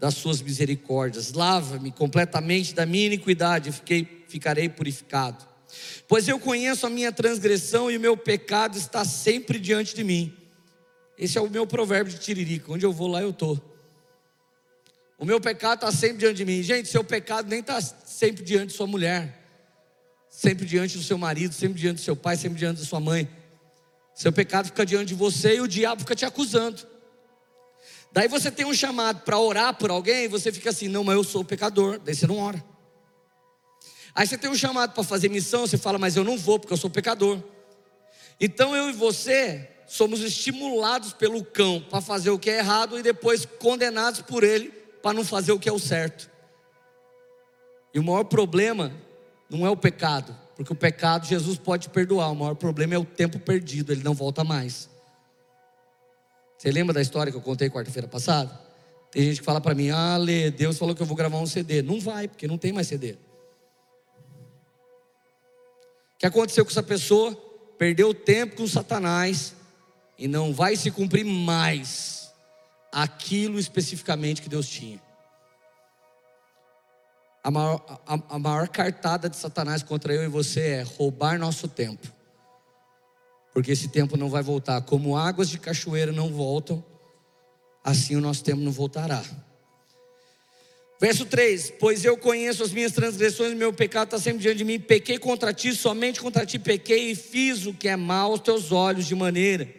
das 0.00 0.14
suas 0.14 0.42
misericórdias. 0.42 1.32
Lava-me 1.32 1.92
completamente 1.92 2.74
da 2.74 2.84
minha 2.84 3.06
iniquidade, 3.06 3.70
fiquei, 3.70 4.24
ficarei 4.26 4.68
purificado. 4.68 5.46
Pois 6.08 6.26
eu 6.26 6.40
conheço 6.40 6.84
a 6.84 6.90
minha 6.90 7.12
transgressão 7.12 7.88
e 7.88 7.96
o 7.96 8.00
meu 8.00 8.16
pecado 8.16 8.76
está 8.76 9.04
sempre 9.04 9.60
diante 9.60 9.94
de 9.94 10.02
mim. 10.02 10.34
Esse 11.16 11.38
é 11.38 11.40
o 11.40 11.48
meu 11.48 11.64
provérbio 11.64 12.12
de 12.12 12.18
Tiririca. 12.18 12.72
Onde 12.72 12.84
eu 12.84 12.92
vou, 12.92 13.06
lá 13.06 13.22
eu 13.22 13.30
estou. 13.30 13.77
O 15.18 15.24
meu 15.24 15.40
pecado 15.40 15.84
está 15.84 15.90
sempre 15.90 16.18
diante 16.18 16.36
de 16.36 16.44
mim. 16.44 16.62
Gente, 16.62 16.88
seu 16.88 17.02
pecado 17.02 17.48
nem 17.48 17.58
está 17.58 17.80
sempre 17.80 18.44
diante 18.44 18.68
de 18.68 18.72
sua 18.74 18.86
mulher, 18.86 19.36
sempre 20.30 20.64
diante 20.64 20.96
do 20.96 21.02
seu 21.02 21.18
marido, 21.18 21.52
sempre 21.52 21.80
diante 21.80 21.96
do 21.96 22.02
seu 22.02 22.14
pai, 22.14 22.36
sempre 22.36 22.56
diante 22.56 22.78
da 22.78 22.86
sua 22.86 23.00
mãe. 23.00 23.28
Seu 24.14 24.32
pecado 24.32 24.66
fica 24.66 24.86
diante 24.86 25.08
de 25.08 25.14
você 25.14 25.56
e 25.56 25.60
o 25.60 25.66
diabo 25.66 26.02
fica 26.02 26.14
te 26.14 26.24
acusando. 26.24 26.86
Daí 28.12 28.28
você 28.28 28.48
tem 28.48 28.64
um 28.64 28.72
chamado 28.72 29.22
para 29.22 29.36
orar 29.38 29.74
por 29.74 29.90
alguém, 29.90 30.24
e 30.24 30.28
você 30.28 30.52
fica 30.52 30.70
assim: 30.70 30.86
não, 30.86 31.02
mas 31.02 31.16
eu 31.16 31.24
sou 31.24 31.44
pecador. 31.44 31.98
Daí 31.98 32.14
você 32.14 32.26
não 32.26 32.38
ora. 32.38 32.64
Aí 34.14 34.26
você 34.26 34.38
tem 34.38 34.48
um 34.48 34.54
chamado 34.54 34.94
para 34.94 35.02
fazer 35.02 35.28
missão, 35.28 35.66
você 35.66 35.76
fala, 35.76 35.98
mas 35.98 36.16
eu 36.16 36.24
não 36.24 36.38
vou 36.38 36.60
porque 36.60 36.72
eu 36.72 36.78
sou 36.78 36.90
pecador. 36.90 37.42
Então 38.40 38.74
eu 38.74 38.88
e 38.88 38.92
você 38.92 39.68
somos 39.86 40.20
estimulados 40.20 41.12
pelo 41.12 41.44
cão 41.44 41.80
para 41.80 42.00
fazer 42.00 42.30
o 42.30 42.38
que 42.38 42.50
é 42.50 42.58
errado 42.58 42.98
e 42.98 43.02
depois 43.02 43.44
condenados 43.44 44.22
por 44.22 44.44
ele 44.44 44.77
para 45.02 45.14
não 45.14 45.24
fazer 45.24 45.52
o 45.52 45.58
que 45.58 45.68
é 45.68 45.72
o 45.72 45.78
certo. 45.78 46.30
E 47.92 47.98
o 47.98 48.02
maior 48.02 48.24
problema 48.24 48.92
não 49.48 49.66
é 49.66 49.70
o 49.70 49.76
pecado, 49.76 50.36
porque 50.56 50.72
o 50.72 50.76
pecado 50.76 51.26
Jesus 51.26 51.58
pode 51.58 51.88
perdoar, 51.88 52.30
o 52.30 52.36
maior 52.36 52.54
problema 52.54 52.94
é 52.94 52.98
o 52.98 53.04
tempo 53.04 53.38
perdido, 53.38 53.92
ele 53.92 54.02
não 54.02 54.14
volta 54.14 54.44
mais. 54.44 54.88
Você 56.56 56.70
lembra 56.70 56.92
da 56.92 57.00
história 57.00 57.30
que 57.30 57.38
eu 57.38 57.42
contei 57.42 57.70
quarta-feira 57.70 58.08
passada? 58.08 58.60
Tem 59.10 59.22
gente 59.22 59.38
que 59.38 59.44
fala 59.44 59.60
para 59.60 59.74
mim: 59.74 59.90
Ah, 59.90 60.16
Lê, 60.16 60.50
Deus 60.50 60.76
falou 60.76 60.94
que 60.94 61.00
eu 61.00 61.06
vou 61.06 61.16
gravar 61.16 61.38
um 61.38 61.46
CD. 61.46 61.82
Não 61.82 62.00
vai, 62.00 62.28
porque 62.28 62.48
não 62.48 62.58
tem 62.58 62.72
mais 62.72 62.88
CD. 62.88 63.12
O 63.12 63.18
que 66.18 66.26
aconteceu 66.26 66.64
com 66.64 66.70
essa 66.70 66.82
pessoa? 66.82 67.32
Perdeu 67.78 68.12
tempo 68.12 68.56
com 68.56 68.66
Satanás 68.66 69.54
e 70.18 70.26
não 70.26 70.52
vai 70.52 70.74
se 70.74 70.90
cumprir 70.90 71.24
mais 71.24 72.27
aquilo 72.92 73.58
especificamente 73.58 74.42
que 74.42 74.48
Deus 74.48 74.68
tinha. 74.68 75.00
A 77.42 77.50
maior, 77.50 78.02
a, 78.06 78.36
a 78.36 78.38
maior 78.38 78.68
cartada 78.68 79.28
de 79.28 79.36
Satanás 79.36 79.82
contra 79.82 80.12
eu 80.12 80.24
e 80.24 80.28
você 80.28 80.60
é 80.60 80.82
roubar 80.82 81.38
nosso 81.38 81.68
tempo. 81.68 82.06
Porque 83.52 83.72
esse 83.72 83.88
tempo 83.88 84.16
não 84.16 84.28
vai 84.28 84.42
voltar. 84.42 84.82
Como 84.82 85.16
águas 85.16 85.48
de 85.48 85.58
cachoeira 85.58 86.12
não 86.12 86.28
voltam, 86.28 86.84
assim 87.82 88.16
o 88.16 88.20
nosso 88.20 88.44
tempo 88.44 88.60
não 88.60 88.72
voltará. 88.72 89.22
Verso 91.00 91.24
3: 91.24 91.72
Pois 91.78 92.04
eu 92.04 92.16
conheço 92.16 92.62
as 92.62 92.72
minhas 92.72 92.92
transgressões, 92.92 93.54
meu 93.54 93.72
pecado 93.72 94.08
está 94.08 94.18
sempre 94.18 94.42
diante 94.42 94.58
de 94.58 94.64
mim. 94.64 94.78
Pequei 94.78 95.18
contra 95.18 95.54
ti, 95.54 95.74
somente 95.74 96.20
contra 96.20 96.44
ti 96.44 96.58
pequei 96.58 97.12
e 97.12 97.14
fiz 97.14 97.66
o 97.66 97.72
que 97.72 97.88
é 97.88 97.96
mal 97.96 98.32
aos 98.32 98.40
teus 98.40 98.72
olhos, 98.72 99.06
de 99.06 99.14
maneira 99.14 99.77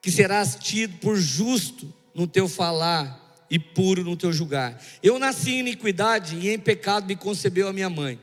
que 0.00 0.10
serás 0.10 0.56
tido 0.56 0.98
por 0.98 1.16
justo 1.16 1.92
no 2.14 2.26
teu 2.26 2.48
falar 2.48 3.44
e 3.50 3.58
puro 3.58 4.04
no 4.04 4.16
teu 4.16 4.32
julgar. 4.32 4.80
Eu 5.02 5.18
nasci 5.18 5.52
em 5.52 5.60
iniquidade 5.60 6.36
e 6.36 6.50
em 6.50 6.58
pecado 6.58 7.06
me 7.06 7.16
concebeu 7.16 7.68
a 7.68 7.72
minha 7.72 7.90
mãe. 7.90 8.18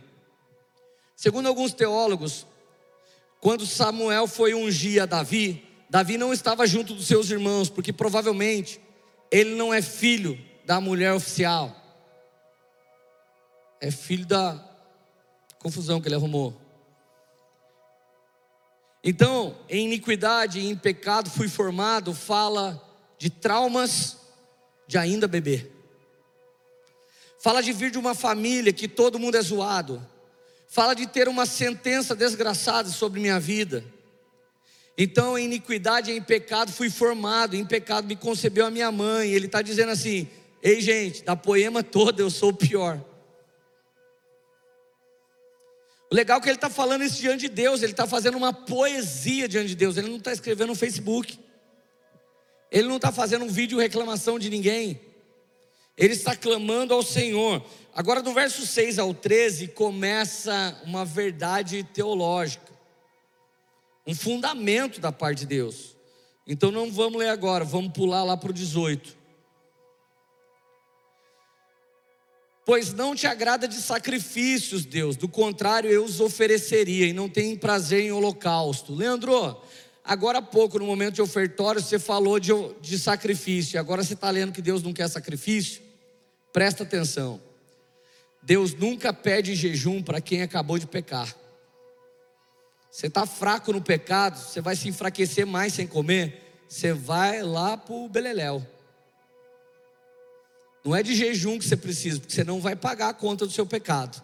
Segundo 1.15 1.47
alguns 1.47 1.73
teólogos, 1.73 2.45
quando 3.39 3.65
Samuel 3.65 4.28
foi 4.28 4.53
ungir 4.53 5.01
a 5.01 5.05
Davi, 5.05 5.63
Davi 5.89 6.17
não 6.17 6.34
estava 6.34 6.65
junto 6.67 6.93
dos 6.93 7.07
seus 7.07 7.30
irmãos, 7.30 7.69
porque 7.69 7.93
provavelmente 7.93 8.80
ele 9.32 9.55
não 9.55 9.73
é 9.73 9.82
filho 9.82 10.39
da 10.65 10.82
mulher 10.82 11.13
oficial. 11.13 11.75
É 13.80 13.91
filho 13.91 14.25
da 14.25 14.63
confusão 15.59 16.01
que 16.01 16.07
ele 16.07 16.15
arrumou. 16.15 16.66
Então, 19.09 19.55
em 19.69 19.85
iniquidade 19.85 20.59
e 20.59 20.67
em 20.67 20.75
pecado 20.75 21.29
fui 21.29 21.47
formado, 21.47 22.13
fala 22.13 22.85
de 23.17 23.29
traumas 23.29 24.17
de 24.85 24.97
ainda 24.97 25.29
beber. 25.29 25.71
Fala 27.39 27.63
de 27.63 27.71
vir 27.71 27.89
de 27.89 27.97
uma 27.97 28.13
família 28.13 28.73
que 28.73 28.85
todo 28.85 29.17
mundo 29.17 29.37
é 29.37 29.41
zoado. 29.41 30.05
Fala 30.67 30.93
de 30.93 31.07
ter 31.07 31.29
uma 31.29 31.45
sentença 31.45 32.13
desgraçada 32.13 32.89
sobre 32.89 33.21
minha 33.21 33.39
vida. 33.39 33.81
Então, 34.97 35.37
em 35.37 35.45
iniquidade 35.45 36.11
e 36.11 36.17
em 36.17 36.21
pecado 36.21 36.73
fui 36.73 36.89
formado, 36.89 37.55
em 37.55 37.63
pecado 37.63 38.05
me 38.05 38.15
concebeu 38.17 38.65
a 38.65 38.69
minha 38.69 38.91
mãe. 38.91 39.31
Ele 39.31 39.45
está 39.45 39.61
dizendo 39.61 39.93
assim: 39.93 40.27
Ei, 40.61 40.81
gente, 40.81 41.23
da 41.23 41.33
poema 41.33 41.81
toda 41.81 42.21
eu 42.21 42.29
sou 42.29 42.49
o 42.49 42.57
pior. 42.57 43.01
Legal 46.11 46.39
que 46.39 46.47
ele 46.47 46.55
está 46.55 46.69
falando 46.69 47.03
isso 47.03 47.19
diante 47.19 47.41
de 47.41 47.49
Deus, 47.49 47.81
ele 47.81 47.91
está 47.91 48.07
fazendo 48.07 48.37
uma 48.37 48.53
poesia 48.53 49.47
diante 49.47 49.69
de 49.69 49.75
Deus, 49.75 49.97
ele 49.97 50.07
não 50.07 50.17
está 50.17 50.31
escrevendo 50.31 50.69
no 50.69 50.75
Facebook, 50.75 51.37
ele 52.71 52.87
não 52.87 52.95
está 52.95 53.11
fazendo 53.11 53.43
um 53.43 53.49
vídeo 53.49 53.77
reclamação 53.77 54.39
de 54.39 54.49
ninguém, 54.49 55.01
ele 55.97 56.13
está 56.13 56.35
clamando 56.35 56.93
ao 56.93 57.03
Senhor. 57.03 57.65
Agora, 57.93 58.21
do 58.21 58.31
verso 58.31 58.65
6 58.65 58.99
ao 58.99 59.13
13, 59.13 59.69
começa 59.69 60.79
uma 60.85 61.03
verdade 61.03 61.83
teológica, 61.83 62.71
um 64.05 64.15
fundamento 64.15 65.01
da 65.01 65.11
parte 65.11 65.39
de 65.39 65.47
Deus. 65.47 65.97
Então, 66.45 66.71
não 66.71 66.89
vamos 66.89 67.19
ler 67.19 67.29
agora, 67.29 67.65
vamos 67.65 67.91
pular 67.91 68.23
lá 68.23 68.37
para 68.37 68.51
o 68.51 68.53
18. 68.53 69.16
Pois 72.68 72.91
não 72.91 73.15
te 73.15 73.26
agrada 73.26 73.65
de 73.65 73.76
sacrifícios, 73.76 74.84
Deus, 74.84 75.15
do 75.15 75.30
contrário 75.30 75.89
eu 75.89 76.03
os 76.03 76.20
ofereceria, 76.20 77.07
e 77.07 77.13
não 77.13 77.30
tem 77.30 77.55
prazer 77.55 78.01
em 78.01 78.11
holocausto. 78.11 78.93
Leandro, 78.93 79.61
agora 80.03 80.39
há 80.39 80.41
pouco, 80.41 80.78
no 80.78 80.86
momento 80.86 81.15
de 81.15 81.22
ofertório, 81.22 81.82
você 81.82 81.97
falou 81.97 82.41
de, 82.41 82.51
de 82.82 82.99
sacrifício, 82.99 83.80
agora 83.80 84.03
você 84.03 84.15
está 84.15 84.30
lendo 84.30 84.51
que 84.51 84.61
Deus 84.61 84.84
não 84.84 84.91
quer 84.91 85.07
sacrifício? 85.07 85.82
Presta 86.51 86.84
atenção. 86.84 87.41
Deus 88.43 88.74
nunca 88.74 89.13
pede 89.13 89.55
jejum 89.55 90.03
para 90.03 90.20
quem 90.20 90.41
acabou 90.41 90.78
de 90.78 90.88
pecar. 90.88 91.34
Você 92.91 93.07
está 93.07 93.26
fraco 93.26 93.72
no 93.72 93.82
pecado, 93.82 94.38
você 94.38 94.59
vai 94.59 94.76
se 94.76 94.89
enfraquecer 94.89 95.47
mais 95.47 95.72
sem 95.72 95.88
comer, 95.88 96.61
você 96.68 96.91
vai 96.91 97.41
lá 97.41 97.78
para 97.78 97.95
o 97.95 98.09
beleléu. 98.09 98.61
Não 100.88 100.95
é 100.95 101.03
de 101.03 101.13
jejum 101.13 101.59
que 101.59 101.65
você 101.65 101.75
precisa, 101.75 102.17
porque 102.17 102.33
você 102.33 102.45
não 102.45 102.61
vai 102.61 102.73
pagar 102.73 103.09
a 103.09 103.13
conta 103.13 103.45
do 103.45 103.51
seu 103.51 103.65
pecado. 103.65 104.23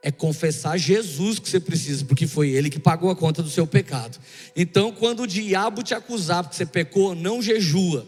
É 0.00 0.12
confessar 0.12 0.78
Jesus 0.78 1.40
que 1.40 1.50
você 1.50 1.58
precisa, 1.58 2.04
porque 2.04 2.28
foi 2.28 2.50
Ele 2.50 2.70
que 2.70 2.78
pagou 2.78 3.10
a 3.10 3.16
conta 3.16 3.42
do 3.42 3.50
seu 3.50 3.66
pecado. 3.66 4.20
Então, 4.54 4.92
quando 4.92 5.24
o 5.24 5.26
diabo 5.26 5.82
te 5.82 5.92
acusar 5.92 6.44
porque 6.44 6.54
você 6.54 6.64
pecou, 6.64 7.16
não 7.16 7.42
jejua, 7.42 8.06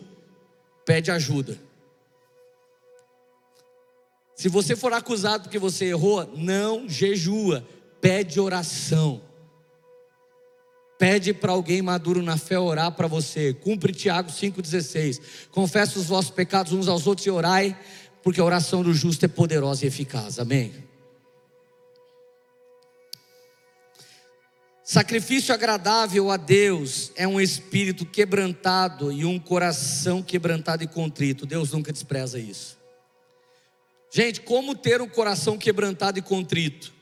pede 0.86 1.10
ajuda. 1.10 1.58
Se 4.36 4.48
você 4.48 4.76
for 4.76 4.92
acusado 4.92 5.42
porque 5.42 5.58
você 5.58 5.86
errou, 5.86 6.32
não 6.36 6.88
jejua, 6.88 7.66
pede 8.00 8.38
oração. 8.38 9.20
Pede 11.04 11.34
para 11.34 11.52
alguém 11.52 11.82
maduro 11.82 12.22
na 12.22 12.38
fé 12.38 12.58
orar 12.58 12.90
para 12.92 13.06
você. 13.06 13.52
Cumpre 13.52 13.92
Tiago 13.92 14.30
5,16. 14.32 15.20
Confessa 15.50 15.98
os 15.98 16.06
vossos 16.06 16.30
pecados 16.30 16.72
uns 16.72 16.88
aos 16.88 17.06
outros 17.06 17.26
e 17.26 17.30
orai, 17.30 17.78
porque 18.22 18.40
a 18.40 18.44
oração 18.44 18.82
do 18.82 18.94
justo 18.94 19.22
é 19.22 19.28
poderosa 19.28 19.84
e 19.84 19.88
eficaz. 19.88 20.38
Amém. 20.38 20.72
Sacrifício 24.82 25.52
agradável 25.52 26.30
a 26.30 26.38
Deus 26.38 27.12
é 27.16 27.28
um 27.28 27.38
espírito 27.38 28.06
quebrantado 28.06 29.12
e 29.12 29.26
um 29.26 29.38
coração 29.38 30.22
quebrantado 30.22 30.84
e 30.84 30.86
contrito. 30.86 31.44
Deus 31.44 31.70
nunca 31.72 31.92
despreza 31.92 32.38
isso. 32.38 32.78
Gente, 34.10 34.40
como 34.40 34.74
ter 34.74 35.02
um 35.02 35.08
coração 35.08 35.58
quebrantado 35.58 36.18
e 36.18 36.22
contrito? 36.22 36.93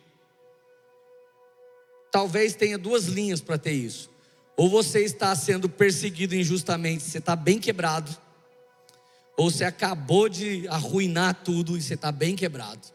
Talvez 2.12 2.54
tenha 2.54 2.76
duas 2.76 3.06
linhas 3.06 3.40
para 3.40 3.58
ter 3.58 3.72
isso. 3.72 4.10
Ou 4.56 4.68
você 4.68 5.00
está 5.00 5.34
sendo 5.34 5.68
perseguido 5.68 6.36
injustamente, 6.36 7.02
você 7.02 7.18
está 7.18 7.34
bem 7.34 7.58
quebrado, 7.58 8.14
ou 9.36 9.50
você 9.50 9.64
acabou 9.64 10.28
de 10.28 10.68
arruinar 10.68 11.42
tudo 11.42 11.76
e 11.76 11.82
você 11.82 11.94
está 11.94 12.12
bem 12.12 12.36
quebrado. 12.36 12.86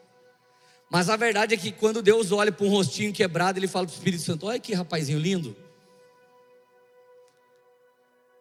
Mas 0.90 1.10
a 1.10 1.18
verdade 1.18 1.56
é 1.56 1.58
que 1.58 1.72
quando 1.72 2.02
Deus 2.02 2.32
olha 2.32 2.52
para 2.52 2.66
um 2.66 2.70
rostinho 2.70 3.12
quebrado, 3.12 3.60
Ele 3.60 3.68
fala 3.68 3.88
para 3.88 3.94
o 3.94 3.98
Espírito 3.98 4.24
Santo: 4.24 4.46
Olha 4.46 4.60
que 4.60 4.74
rapazinho 4.74 5.20
lindo. 5.20 5.56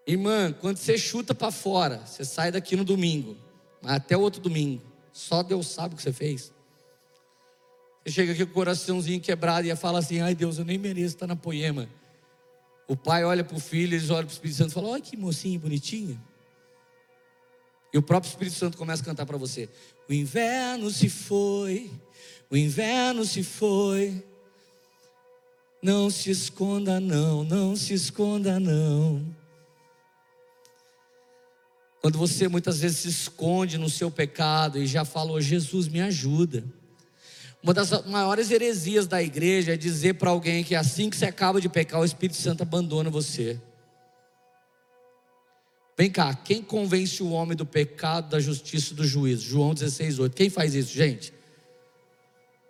Irmã, 0.06 0.52
quando 0.52 0.76
você 0.76 0.96
chuta 0.96 1.34
para 1.34 1.50
fora, 1.50 2.06
você 2.06 2.24
sai 2.24 2.52
daqui 2.52 2.76
no 2.76 2.84
domingo, 2.84 3.36
até 3.82 4.16
o 4.16 4.20
outro 4.20 4.40
domingo, 4.40 4.80
só 5.12 5.42
Deus 5.42 5.66
sabe 5.66 5.94
o 5.94 5.96
que 5.96 6.02
você 6.02 6.12
fez. 6.12 6.52
Chega 8.08 8.32
aqui 8.32 8.44
com 8.44 8.52
o 8.52 8.54
coraçãozinho 8.54 9.20
quebrado 9.20 9.66
e 9.66 9.74
fala 9.74 9.98
assim: 9.98 10.20
ai 10.20 10.34
Deus, 10.34 10.58
eu 10.58 10.64
nem 10.64 10.78
mereço 10.78 11.16
estar 11.16 11.26
na 11.26 11.34
poema. 11.34 11.88
O 12.86 12.96
pai 12.96 13.24
olha 13.24 13.42
para 13.42 13.56
o 13.56 13.60
filho, 13.60 13.94
eles 13.94 14.10
olham 14.10 14.24
para 14.26 14.30
o 14.30 14.32
Espírito 14.32 14.56
Santo 14.56 14.70
e 14.70 14.74
falam: 14.74 14.90
olha 14.90 15.02
que 15.02 15.16
mocinho 15.16 15.58
bonitinho. 15.58 16.20
E 17.92 17.98
o 17.98 18.02
próprio 18.02 18.30
Espírito 18.30 18.56
Santo 18.56 18.78
começa 18.78 19.02
a 19.02 19.04
cantar 19.04 19.26
para 19.26 19.36
você: 19.36 19.68
O 20.08 20.12
inverno 20.12 20.88
se 20.90 21.08
foi, 21.08 21.90
o 22.48 22.56
inverno 22.56 23.24
se 23.24 23.42
foi. 23.42 24.22
Não 25.82 26.10
se 26.10 26.30
esconda, 26.30 26.98
não, 26.98 27.44
não 27.44 27.76
se 27.76 27.92
esconda, 27.92 28.58
não. 28.58 29.24
Quando 32.00 32.18
você 32.18 32.48
muitas 32.48 32.80
vezes 32.80 32.98
se 32.98 33.08
esconde 33.08 33.78
no 33.78 33.90
seu 33.90 34.10
pecado 34.10 34.78
e 34.78 34.86
já 34.86 35.04
falou, 35.04 35.40
Jesus, 35.40 35.86
me 35.88 36.00
ajuda. 36.00 36.64
Uma 37.62 37.74
das 37.74 38.04
maiores 38.06 38.50
heresias 38.50 39.06
da 39.06 39.22
igreja 39.22 39.74
é 39.74 39.76
dizer 39.76 40.14
para 40.14 40.30
alguém 40.30 40.62
que 40.62 40.74
assim 40.74 41.10
que 41.10 41.16
você 41.16 41.26
acaba 41.26 41.60
de 41.60 41.68
pecar, 41.68 42.00
o 42.00 42.04
Espírito 42.04 42.36
Santo 42.36 42.62
abandona 42.62 43.10
você. 43.10 43.60
Vem 45.98 46.10
cá, 46.10 46.34
quem 46.34 46.62
convence 46.62 47.22
o 47.22 47.30
homem 47.30 47.56
do 47.56 47.64
pecado, 47.64 48.28
da 48.28 48.38
justiça 48.38 48.92
e 48.92 48.96
do 48.96 49.04
juízo? 49.04 49.48
João 49.48 49.72
16, 49.72 50.18
8. 50.18 50.36
Quem 50.36 50.50
faz 50.50 50.74
isso, 50.74 50.92
gente? 50.92 51.32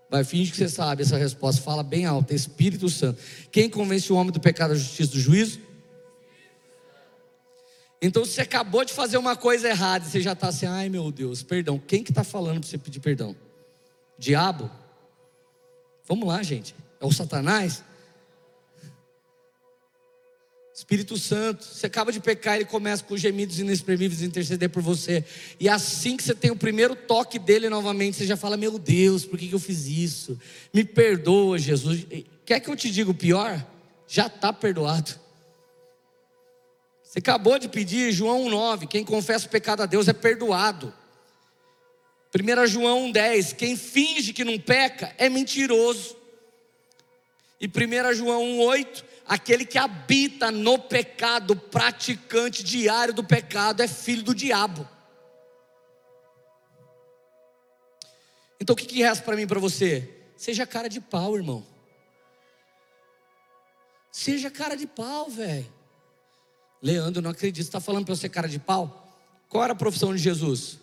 Vai, 0.08 0.22
finge 0.22 0.52
que 0.52 0.56
você 0.56 0.68
sabe 0.68 1.02
essa 1.02 1.16
resposta, 1.16 1.60
fala 1.60 1.82
bem 1.82 2.06
alto, 2.06 2.32
Espírito 2.32 2.88
Santo. 2.88 3.20
Quem 3.50 3.68
convence 3.68 4.12
o 4.12 4.16
homem 4.16 4.32
do 4.32 4.38
pecado, 4.38 4.70
da 4.70 4.76
justiça 4.76 5.10
e 5.10 5.14
do 5.14 5.20
juízo? 5.20 5.60
Então 8.00 8.24
você 8.24 8.42
acabou 8.42 8.84
de 8.84 8.92
fazer 8.92 9.16
uma 9.16 9.34
coisa 9.34 9.68
errada 9.68 10.06
e 10.06 10.10
você 10.10 10.20
já 10.20 10.32
está 10.32 10.48
assim, 10.48 10.66
ai 10.66 10.88
meu 10.88 11.10
Deus, 11.10 11.42
perdão. 11.42 11.78
Quem 11.78 12.04
que 12.04 12.12
está 12.12 12.22
falando 12.22 12.60
para 12.60 12.68
você 12.68 12.78
pedir 12.78 13.00
perdão? 13.00 13.34
Diabo? 14.18 14.70
Vamos 16.06 16.28
lá, 16.28 16.42
gente. 16.42 16.74
É 17.00 17.04
o 17.04 17.12
Satanás? 17.12 17.82
Espírito 20.76 21.16
Santo, 21.16 21.64
você 21.64 21.86
acaba 21.86 22.12
de 22.12 22.20
pecar, 22.20 22.56
ele 22.56 22.66
começa 22.66 23.02
com 23.02 23.16
gemidos 23.16 23.58
inexprimíveis 23.58 24.20
interceder 24.20 24.68
por 24.68 24.82
você. 24.82 25.24
E 25.58 25.70
assim 25.70 26.18
que 26.18 26.22
você 26.22 26.34
tem 26.34 26.50
o 26.50 26.56
primeiro 26.56 26.94
toque 26.94 27.38
dele 27.38 27.70
novamente, 27.70 28.18
você 28.18 28.26
já 28.26 28.36
fala: 28.36 28.58
Meu 28.58 28.78
Deus, 28.78 29.24
por 29.24 29.38
que, 29.38 29.48
que 29.48 29.54
eu 29.54 29.58
fiz 29.58 29.86
isso? 29.86 30.38
Me 30.74 30.84
perdoa, 30.84 31.58
Jesus. 31.58 32.06
Quer 32.44 32.60
que 32.60 32.68
eu 32.68 32.76
te 32.76 32.90
diga 32.90 33.10
o 33.10 33.14
pior? 33.14 33.66
Já 34.06 34.26
está 34.26 34.52
perdoado. 34.52 35.18
Você 37.02 37.20
acabou 37.20 37.58
de 37.58 37.68
pedir, 37.68 38.12
João 38.12 38.44
1,9: 38.44 38.86
Quem 38.86 39.02
confessa 39.02 39.46
o 39.46 39.50
pecado 39.50 39.82
a 39.82 39.86
Deus 39.86 40.08
é 40.08 40.12
perdoado. 40.12 40.92
1 42.36 42.66
João 42.66 43.10
1,10: 43.12 43.54
quem 43.54 43.76
finge 43.76 44.32
que 44.32 44.44
não 44.44 44.58
peca 44.58 45.14
é 45.16 45.28
mentiroso. 45.28 46.16
E 47.60 47.66
1 47.66 48.14
João 48.14 48.42
1,8: 48.42 49.04
aquele 49.26 49.64
que 49.64 49.78
habita 49.78 50.50
no 50.50 50.78
pecado, 50.78 51.56
praticante 51.56 52.62
diário 52.62 53.14
do 53.14 53.24
pecado, 53.24 53.82
é 53.82 53.88
filho 53.88 54.22
do 54.22 54.34
diabo. 54.34 54.86
Então 58.60 58.74
o 58.74 58.76
que, 58.76 58.86
que 58.86 59.02
resta 59.02 59.24
para 59.24 59.36
mim 59.36 59.46
para 59.46 59.60
você? 59.60 60.12
Seja 60.36 60.66
cara 60.66 60.88
de 60.88 61.00
pau, 61.00 61.36
irmão. 61.36 61.64
Seja 64.10 64.50
cara 64.50 64.76
de 64.76 64.86
pau, 64.86 65.30
velho. 65.30 65.70
Leandro, 66.82 67.22
não 67.22 67.30
acredito, 67.30 67.64
está 67.64 67.80
falando 67.80 68.04
para 68.04 68.12
eu 68.12 68.16
ser 68.16 68.28
cara 68.28 68.48
de 68.48 68.58
pau? 68.58 69.14
Qual 69.48 69.62
era 69.62 69.72
a 69.72 69.76
profissão 69.76 70.14
de 70.14 70.20
Jesus? 70.20 70.78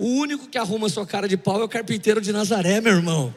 O 0.00 0.06
único 0.06 0.46
que 0.46 0.56
arruma 0.56 0.88
sua 0.88 1.04
cara 1.04 1.26
de 1.26 1.36
pau 1.36 1.60
é 1.60 1.64
o 1.64 1.68
carpinteiro 1.68 2.20
de 2.20 2.32
Nazaré, 2.32 2.80
meu 2.80 2.92
irmão. 2.92 3.34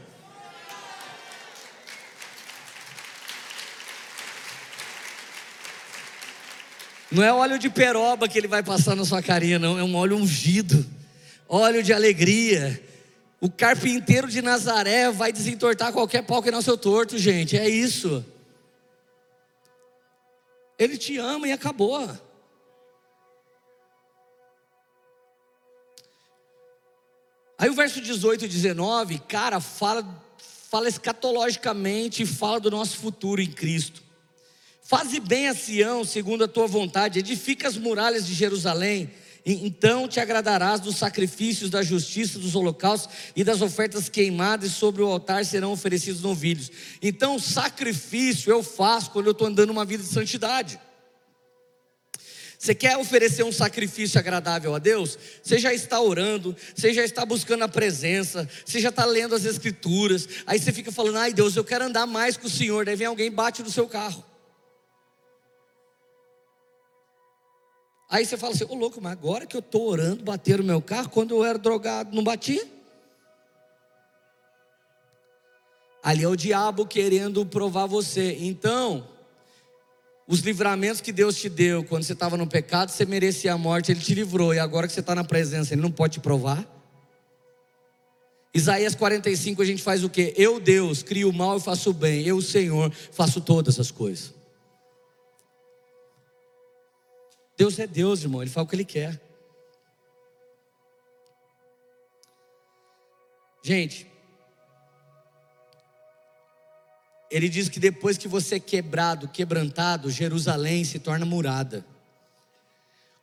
Não 7.12 7.24
é 7.24 7.34
óleo 7.34 7.58
de 7.58 7.68
peroba 7.68 8.28
que 8.28 8.38
ele 8.38 8.48
vai 8.48 8.62
passar 8.62 8.96
na 8.96 9.04
sua 9.04 9.24
carinha, 9.24 9.58
não, 9.58 9.80
é 9.80 9.84
um 9.84 9.96
óleo 9.96 10.16
ungido, 10.16 10.86
óleo 11.50 11.82
de 11.82 11.94
alegria. 11.94 12.80
O 13.42 13.50
carpinteiro 13.50 14.28
de 14.28 14.44
Nazaré 14.44 15.10
vai 15.10 15.34
desentortar 15.34 15.92
qualquer 15.92 16.22
pau 16.22 16.44
que 16.44 16.52
nasceu 16.52 16.78
torto, 16.78 17.18
gente, 17.18 17.58
é 17.58 17.68
isso. 17.68 18.24
Ele 20.78 20.96
te 20.96 21.18
ama 21.18 21.48
e 21.48 21.52
acabou. 21.52 22.08
Aí 27.62 27.70
o 27.70 27.76
verso 27.76 28.02
18 28.02 28.46
e 28.46 28.48
19, 28.48 29.20
cara, 29.20 29.60
fala, 29.60 30.04
fala 30.72 30.90
escatologicamente, 30.90 32.26
fala 32.26 32.60
do 32.60 32.72
nosso 32.72 32.98
futuro 32.98 33.40
em 33.40 33.52
Cristo. 33.52 34.02
Faze 34.82 35.20
bem 35.20 35.48
a 35.48 35.54
Sião, 35.54 36.04
segundo 36.04 36.44
a 36.44 36.48
tua 36.48 36.66
vontade, 36.66 37.20
edifica 37.20 37.68
as 37.68 37.78
muralhas 37.78 38.26
de 38.26 38.34
Jerusalém, 38.34 39.12
então 39.46 40.08
te 40.08 40.20
agradarás 40.20 40.80
dos 40.80 40.96
sacrifícios 40.96 41.70
da 41.70 41.84
justiça, 41.84 42.40
dos 42.40 42.56
holocaustos 42.56 43.14
e 43.36 43.44
das 43.44 43.62
ofertas 43.62 44.10
queimadas, 44.10 44.72
sobre 44.72 45.04
o 45.04 45.06
altar 45.06 45.46
serão 45.46 45.72
oferecidos 45.72 46.24
novilhos. 46.24 46.72
Então, 47.00 47.38
sacrifício 47.38 48.52
eu 48.52 48.64
faço 48.64 49.12
quando 49.12 49.28
eu 49.28 49.34
estou 49.34 49.46
andando 49.46 49.70
uma 49.70 49.86
vida 49.86 50.02
de 50.02 50.10
santidade. 50.10 50.80
Você 52.62 52.76
quer 52.76 52.96
oferecer 52.96 53.42
um 53.42 53.52
sacrifício 53.52 54.20
agradável 54.20 54.76
a 54.76 54.78
Deus? 54.78 55.18
Você 55.42 55.58
já 55.58 55.74
está 55.74 56.00
orando, 56.00 56.56
você 56.76 56.94
já 56.94 57.04
está 57.04 57.26
buscando 57.26 57.64
a 57.64 57.68
presença, 57.68 58.48
você 58.64 58.80
já 58.80 58.90
está 58.90 59.04
lendo 59.04 59.34
as 59.34 59.46
escrituras, 59.46 60.30
aí 60.46 60.60
você 60.60 60.72
fica 60.72 60.92
falando, 60.92 61.18
ai 61.18 61.34
Deus, 61.34 61.56
eu 61.56 61.64
quero 61.64 61.86
andar 61.86 62.06
mais 62.06 62.38
com 62.38 62.46
o 62.46 62.50
Senhor, 62.52 62.86
daí 62.86 62.96
vem 62.96 63.08
alguém 63.08 63.26
e 63.26 63.32
bate 63.32 63.64
no 63.64 63.72
seu 63.72 63.88
carro. 63.88 64.24
Aí 68.08 68.24
você 68.24 68.38
fala 68.38 68.54
assim, 68.54 68.66
ô 68.70 68.76
louco, 68.76 69.02
mas 69.02 69.14
agora 69.14 69.48
que 69.48 69.56
eu 69.56 69.62
estou 69.62 69.88
orando, 69.88 70.24
bateram 70.24 70.64
o 70.64 70.68
meu 70.68 70.84
carro, 70.84 71.10
quando 71.10 71.36
eu 71.36 71.44
era 71.44 71.58
drogado, 71.58 72.16
não 72.16 72.24
batia? 72.24 72.64
Ali 76.04 76.24
é 76.24 76.28
o 76.28 76.36
diabo 76.36 76.86
querendo 76.86 77.44
provar 77.44 77.88
você. 77.88 78.38
Então, 78.40 79.08
os 80.28 80.40
livramentos 80.40 81.02
que 81.02 81.12
Deus 81.12 81.36
te 81.36 81.50
deu 81.50 81.84
quando 81.84 82.04
você 82.04 82.14
estava 82.14 82.38
no 82.38 82.48
pecado, 82.48 82.90
você 82.90 83.06
merecia 83.06 83.54
a 83.54 83.58
morte, 83.58 83.92
Ele 83.92 84.00
te 84.00 84.14
livrou. 84.14 84.54
E 84.54 84.60
agora 84.60 84.88
que 84.88 84.94
você 84.94 85.00
está 85.00 85.16
na 85.16 85.24
presença, 85.24 85.74
Ele 85.74 85.82
não 85.82 85.92
pode 85.92 86.14
te 86.14 86.20
provar? 86.20 86.66
Isaías 88.54 88.96
45 88.96 89.62
a 89.62 89.66
gente 89.66 89.82
faz 89.82 90.04
o 90.04 90.10
que? 90.10 90.34
Eu, 90.36 90.60
Deus, 90.60 91.02
crio 91.02 91.30
o 91.30 91.34
mal 91.34 91.58
e 91.58 91.62
faço 91.62 91.92
o 91.92 91.94
bem. 91.94 92.26
Eu, 92.26 92.42
Senhor, 92.42 92.92
faço 92.92 93.40
todas 93.40 93.80
as 93.80 93.92
coisas. 93.92 94.34
Deus 97.58 97.80
é 97.80 97.88
Deus, 97.88 98.24
irmão, 98.24 98.42
Ele 98.42 98.52
faz 98.52 98.66
o 98.66 98.70
que 98.70 98.76
Ele 98.76 98.86
quer. 98.86 99.22
Gente, 103.64 104.11
Ele 107.32 107.48
diz 107.48 107.70
que 107.70 107.80
depois 107.80 108.18
que 108.18 108.28
você 108.28 108.56
é 108.56 108.60
quebrado, 108.60 109.30
quebrantado, 109.30 110.12
Jerusalém 110.12 110.84
se 110.84 111.00
torna 111.00 111.26
murada. 111.26 111.86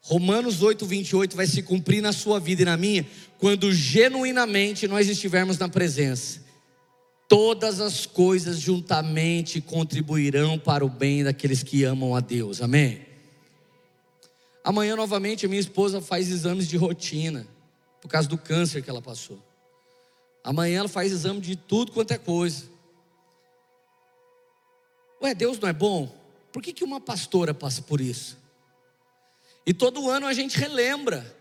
Romanos 0.01 0.63
8, 0.63 0.87
28 0.87 1.37
vai 1.37 1.47
se 1.47 1.63
cumprir 1.63 2.01
na 2.01 2.13
sua 2.13 2.41
vida 2.41 2.63
e 2.63 2.65
na 2.65 2.79
minha, 2.79 3.07
quando 3.39 3.71
genuinamente 3.71 4.89
nós 4.89 5.09
estivermos 5.09 5.59
na 5.59 5.69
presença. 5.69 6.41
Todas 7.29 7.79
as 7.79 8.07
coisas 8.07 8.59
juntamente 8.59 9.61
contribuirão 9.61 10.59
para 10.59 10.83
o 10.87 10.89
bem 10.89 11.23
daqueles 11.23 11.63
que 11.63 11.85
amam 11.85 12.15
a 12.17 12.21
Deus. 12.21 12.63
Amém? 12.63 13.03
Amanhã, 14.65 14.97
novamente, 14.97 15.47
minha 15.47 15.61
esposa 15.61 16.01
faz 16.01 16.31
exames 16.31 16.67
de 16.67 16.79
rotina, 16.79 17.47
por 18.01 18.09
causa 18.09 18.27
do 18.27 18.39
câncer 18.39 18.83
que 18.83 18.89
ela 18.89 19.03
passou. 19.03 19.39
Amanhã 20.43 20.79
ela 20.79 20.89
faz 20.89 21.13
exame 21.13 21.41
de 21.41 21.55
tudo 21.55 21.93
quanto 21.93 22.13
é 22.13 22.19
coisa. 22.19 22.78
Ué, 25.23 25.35
Deus 25.35 25.59
não 25.59 25.69
é 25.69 25.73
bom? 25.73 26.15
Por 26.53 26.63
que, 26.63 26.73
que 26.73 26.85
uma 26.85 27.01
pastora 27.01 27.53
passa 27.53 27.83
por 27.83 28.01
isso? 28.01 28.39
E 29.67 29.75
todo 29.75 30.09
ano 30.09 30.27
a 30.27 30.33
gente 30.33 30.59
relembra 30.59 31.37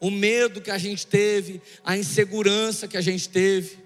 o 0.00 0.10
medo 0.10 0.60
que 0.60 0.70
a 0.70 0.78
gente 0.78 1.06
teve, 1.06 1.60
a 1.84 1.96
insegurança 1.96 2.88
que 2.88 2.96
a 2.96 3.00
gente 3.00 3.28
teve. 3.28 3.78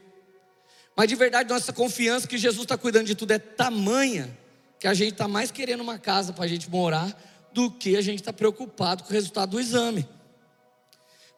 Mas 0.97 1.09
de 1.09 1.17
verdade, 1.17 1.49
nossa 1.49 1.73
confiança 1.73 2.29
que 2.29 2.39
Jesus 2.39 2.65
está 2.65 2.79
cuidando 2.79 3.07
de 3.07 3.15
tudo 3.15 3.33
é 3.33 3.39
tamanha 3.39 4.37
que 4.79 4.87
a 4.87 4.95
gente 4.95 5.13
está 5.13 5.27
mais 5.27 5.51
querendo 5.51 5.81
uma 5.81 5.99
casa 5.99 6.33
para 6.33 6.45
a 6.45 6.49
gente 6.49 6.71
morar 6.71 7.19
do 7.53 7.71
que 7.71 7.97
a 7.97 8.03
gente 8.03 8.21
está 8.21 8.33
preocupado 8.33 9.03
com 9.03 9.11
o 9.11 9.13
resultado 9.13 9.51
do 9.51 9.61
exame. 9.61 10.07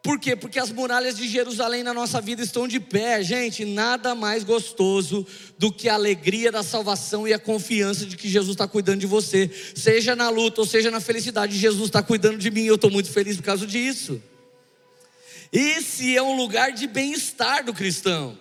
Por 0.07 0.21
quê? 0.21 0.37
Porque 0.37 0.61
as 0.61 0.71
muralhas 0.71 1.17
de 1.17 1.27
Jerusalém 1.29 1.83
na 1.83 1.93
nossa 1.93 2.21
vida 2.21 2.41
estão 2.41 2.69
de 2.69 2.79
pé, 2.79 3.25
gente. 3.25 3.65
Nada 3.65 4.15
mais 4.15 4.45
gostoso 4.45 5.27
do 5.59 5.73
que 5.73 5.89
a 5.89 5.95
alegria 5.95 6.53
da 6.53 6.63
salvação 6.63 7.27
e 7.27 7.33
a 7.33 7.41
confiança 7.41 8.07
de 8.07 8.17
que 8.17 8.29
Jesus 8.29 8.53
está 8.53 8.69
cuidando 8.69 9.01
de 9.01 9.07
você, 9.07 9.51
seja 9.75 10.15
na 10.15 10.29
luta 10.29 10.61
ou 10.61 10.67
seja 10.67 10.93
na 10.93 11.01
felicidade. 11.01 11.59
Jesus 11.59 11.87
está 11.87 12.05
cuidando 12.05 12.39
de 12.39 12.53
mim. 12.53 12.63
Eu 12.63 12.77
estou 12.77 12.89
muito 12.89 13.11
feliz 13.11 13.37
por 13.37 13.43
causa 13.43 13.67
disso. 13.67 14.23
Esse 15.53 16.17
é 16.17 16.23
um 16.23 16.37
lugar 16.37 16.71
de 16.71 16.87
bem-estar 16.87 17.65
do 17.65 17.75
cristão. 17.75 18.39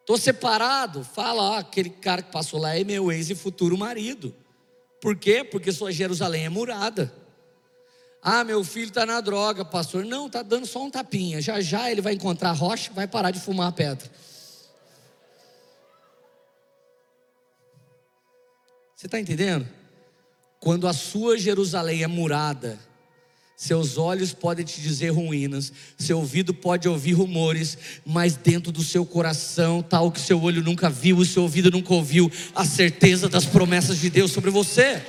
Estou 0.00 0.18
separado, 0.18 1.04
fala, 1.04 1.60
aquele 1.60 1.90
cara 1.90 2.22
que 2.22 2.32
passou 2.32 2.58
lá 2.58 2.76
é 2.76 2.82
meu 2.82 3.12
ex 3.12 3.30
e 3.30 3.36
futuro 3.36 3.78
marido. 3.78 4.34
Por 5.00 5.14
quê? 5.14 5.44
Porque 5.44 5.70
sua 5.70 5.92
Jerusalém 5.92 6.44
é 6.44 6.48
murada. 6.48 7.25
Ah, 8.28 8.42
meu 8.42 8.64
filho 8.64 8.88
está 8.88 9.06
na 9.06 9.20
droga, 9.20 9.64
pastor. 9.64 10.04
Não, 10.04 10.26
está 10.26 10.42
dando 10.42 10.66
só 10.66 10.82
um 10.84 10.90
tapinha. 10.90 11.40
Já 11.40 11.60
já 11.60 11.88
ele 11.92 12.00
vai 12.00 12.14
encontrar 12.14 12.50
rocha, 12.50 12.90
vai 12.92 13.06
parar 13.06 13.30
de 13.30 13.38
fumar 13.38 13.68
a 13.68 13.72
pedra. 13.72 14.10
Você 18.96 19.06
está 19.06 19.20
entendendo? 19.20 19.64
Quando 20.58 20.88
a 20.88 20.92
sua 20.92 21.38
Jerusalém 21.38 22.02
é 22.02 22.08
murada, 22.08 22.80
seus 23.56 23.96
olhos 23.96 24.32
podem 24.32 24.64
te 24.64 24.80
dizer 24.80 25.10
ruínas, 25.10 25.72
seu 25.96 26.18
ouvido 26.18 26.52
pode 26.52 26.88
ouvir 26.88 27.12
rumores, 27.12 27.78
mas 28.04 28.34
dentro 28.34 28.72
do 28.72 28.82
seu 28.82 29.06
coração 29.06 29.86
o 30.02 30.10
que 30.10 30.20
seu 30.20 30.42
olho 30.42 30.64
nunca 30.64 30.90
viu, 30.90 31.18
o 31.18 31.24
seu 31.24 31.44
ouvido 31.44 31.70
nunca 31.70 31.94
ouviu, 31.94 32.28
a 32.56 32.64
certeza 32.64 33.28
das 33.28 33.44
promessas 33.44 33.98
de 33.98 34.10
Deus 34.10 34.32
sobre 34.32 34.50
você. 34.50 35.00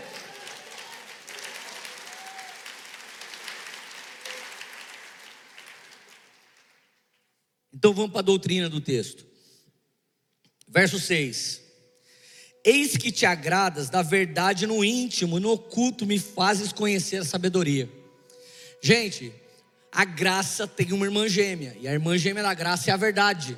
Então 7.78 7.94
vamos 7.94 8.10
para 8.10 8.22
a 8.22 8.24
doutrina 8.24 8.68
do 8.68 8.82
texto. 8.82 9.24
Verso 10.68 11.00
6. 11.00 11.62
Eis 12.66 12.98
que 12.98 13.12
te 13.12 13.24
agradas 13.24 13.88
da 13.88 14.02
verdade 14.02 14.66
no 14.66 14.84
íntimo, 14.84 15.40
no 15.40 15.52
oculto 15.52 16.04
me 16.04 16.18
fazes 16.18 16.74
conhecer 16.74 17.18
a 17.18 17.24
sabedoria. 17.24 17.88
Gente, 18.82 19.32
a 19.92 20.04
graça 20.04 20.68
tem 20.68 20.92
uma 20.92 21.06
irmã 21.06 21.30
gêmea, 21.30 21.78
e 21.80 21.88
a 21.88 21.94
irmã 21.94 22.18
gêmea 22.18 22.42
da 22.42 22.54
graça 22.56 22.90
é 22.90 22.94
a 22.96 22.98
verdade. 22.98 23.56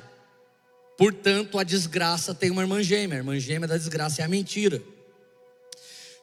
Portanto, 0.98 1.58
a 1.58 1.64
desgraça 1.64 2.34
tem 2.34 2.50
uma 2.50 2.60
irmã 2.60 2.82
gêmea, 2.82 3.16
a 3.16 3.20
irmã 3.20 3.38
gêmea 3.38 3.66
da 3.66 3.78
desgraça 3.78 4.20
é 4.20 4.24
a 4.26 4.28
mentira. 4.28 4.82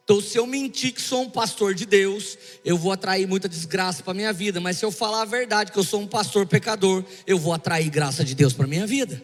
Então, 0.08 0.22
se 0.22 0.38
eu 0.38 0.48
mentir 0.48 0.94
que 0.94 1.02
sou 1.02 1.24
um 1.24 1.30
pastor 1.30 1.74
de 1.74 1.86
Deus, 1.86 2.38
eu 2.64 2.78
vou 2.78 2.94
atrair 2.94 3.28
muita 3.28 3.50
desgraça 3.50 4.02
para 4.02 4.14
minha 4.14 4.32
vida. 4.32 4.58
Mas 4.62 4.78
se 4.78 4.86
eu 4.86 4.90
falar 4.90 5.24
a 5.24 5.26
verdade 5.26 5.70
que 5.70 5.78
eu 5.78 5.84
sou 5.84 6.00
um 6.00 6.08
pastor 6.08 6.48
pecador, 6.48 7.04
eu 7.26 7.38
vou 7.38 7.52
atrair 7.54 7.90
graça 7.90 8.24
de 8.24 8.34
Deus 8.34 8.54
para 8.54 8.66
minha 8.66 8.88
vida. 8.88 9.22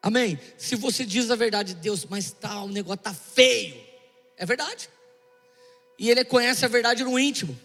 Amém? 0.00 0.38
Se 0.56 0.76
você 0.76 1.04
diz 1.04 1.32
a 1.32 1.34
verdade 1.34 1.74
de 1.74 1.80
Deus, 1.80 2.06
mas 2.08 2.30
tá, 2.30 2.62
o 2.62 2.68
negócio 2.68 2.98
tá 2.98 3.12
feio, 3.12 3.74
é 4.36 4.46
verdade. 4.46 4.88
e 5.98 6.08
ele 6.08 6.24
conhece 6.24 6.64
a 6.64 6.68
verdade 6.68 7.02
no 7.02 7.18
íntimo. 7.18 7.58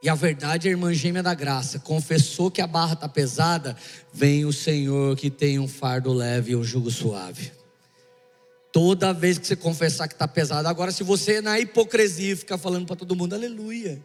E 0.00 0.08
a 0.08 0.14
verdade 0.14 0.68
é 0.68 0.70
a 0.70 0.72
irmã 0.72 0.92
gêmea 0.94 1.22
da 1.22 1.34
graça. 1.34 1.78
Confessou 1.80 2.50
que 2.50 2.60
a 2.60 2.66
barra 2.66 2.94
está 2.94 3.08
pesada, 3.08 3.76
vem 4.12 4.44
o 4.44 4.52
Senhor 4.52 5.16
que 5.16 5.30
tem 5.30 5.58
um 5.58 5.66
fardo 5.66 6.12
leve 6.12 6.52
e 6.52 6.56
um 6.56 6.62
jugo 6.62 6.90
suave. 6.90 7.52
Toda 8.72 9.12
vez 9.12 9.38
que 9.38 9.46
você 9.46 9.56
confessar 9.56 10.06
que 10.06 10.14
está 10.14 10.28
pesado. 10.28 10.68
Agora, 10.68 10.92
se 10.92 11.02
você 11.02 11.40
na 11.40 11.58
hipocrisia 11.58 12.36
ficar 12.36 12.58
falando 12.58 12.86
para 12.86 12.96
todo 12.96 13.16
mundo, 13.16 13.34
aleluia. 13.34 14.00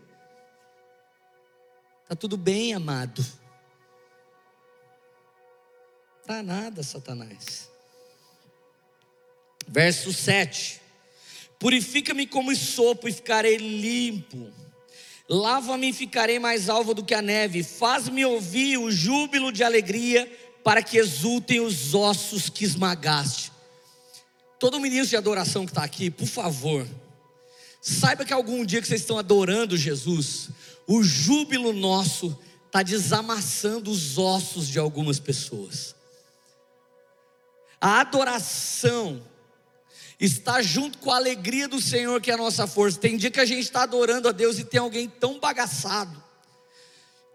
Está 2.04 2.16
tudo 2.16 2.38
bem, 2.38 2.74
amado. 2.74 3.24
Tá 6.26 6.41
nada, 6.41 6.82
Satanás. 6.82 7.70
Verso 9.68 10.12
7. 10.12 10.82
Purifica-me 11.60 12.26
como 12.26 12.56
sopo 12.56 13.08
e 13.08 13.14
ficarei 13.14 13.58
limpo. 13.58 14.52
Lava-me 15.34 15.89
e 15.89 15.93
ficarei 15.93 16.38
mais 16.38 16.69
alvo 16.69 16.93
do 16.93 17.03
que 17.03 17.15
a 17.15 17.21
neve. 17.21 17.63
Faz-me 17.63 18.23
ouvir 18.23 18.77
o 18.77 18.91
júbilo 18.91 19.51
de 19.51 19.63
alegria, 19.63 20.31
para 20.63 20.84
que 20.84 20.95
exultem 20.95 21.59
os 21.59 21.95
ossos 21.95 22.49
que 22.49 22.63
esmagaste. 22.63 23.51
Todo 24.59 24.79
ministro 24.79 25.09
de 25.09 25.17
adoração 25.17 25.65
que 25.65 25.71
está 25.71 25.84
aqui, 25.84 26.11
por 26.11 26.27
favor, 26.27 26.88
saiba 27.81 28.23
que 28.23 28.31
algum 28.31 28.63
dia 28.63 28.79
que 28.79 28.88
vocês 28.88 29.01
estão 29.01 29.17
adorando 29.17 29.75
Jesus, 29.75 30.49
o 30.86 31.01
júbilo 31.01 31.73
nosso 31.73 32.38
está 32.67 32.84
desamassando 32.84 33.89
os 33.89 34.19
ossos 34.19 34.67
de 34.67 34.77
algumas 34.77 35.19
pessoas. 35.19 35.95
A 37.81 38.01
adoração 38.01 39.19
está 40.20 40.61
junto 40.61 40.97
com 40.97 41.11
a 41.11 41.18
alegria 41.18 41.68
do 41.68 41.82
Senhor, 41.82 42.22
que 42.22 42.32
é 42.32 42.34
a 42.34 42.38
nossa 42.38 42.68
força. 42.68 42.99
Tem 42.99 43.18
dia 43.18 43.32
que 43.32 43.39
a 43.39 43.45
gente 43.45 43.64
está 43.64 43.84
adorando 43.84 44.28
a 44.28 44.32
Deus 44.32 44.59
e 44.59 44.64
tem 44.64 44.80
alguém 44.80 45.07
tão 45.07 45.39
bagaçado, 45.39 46.22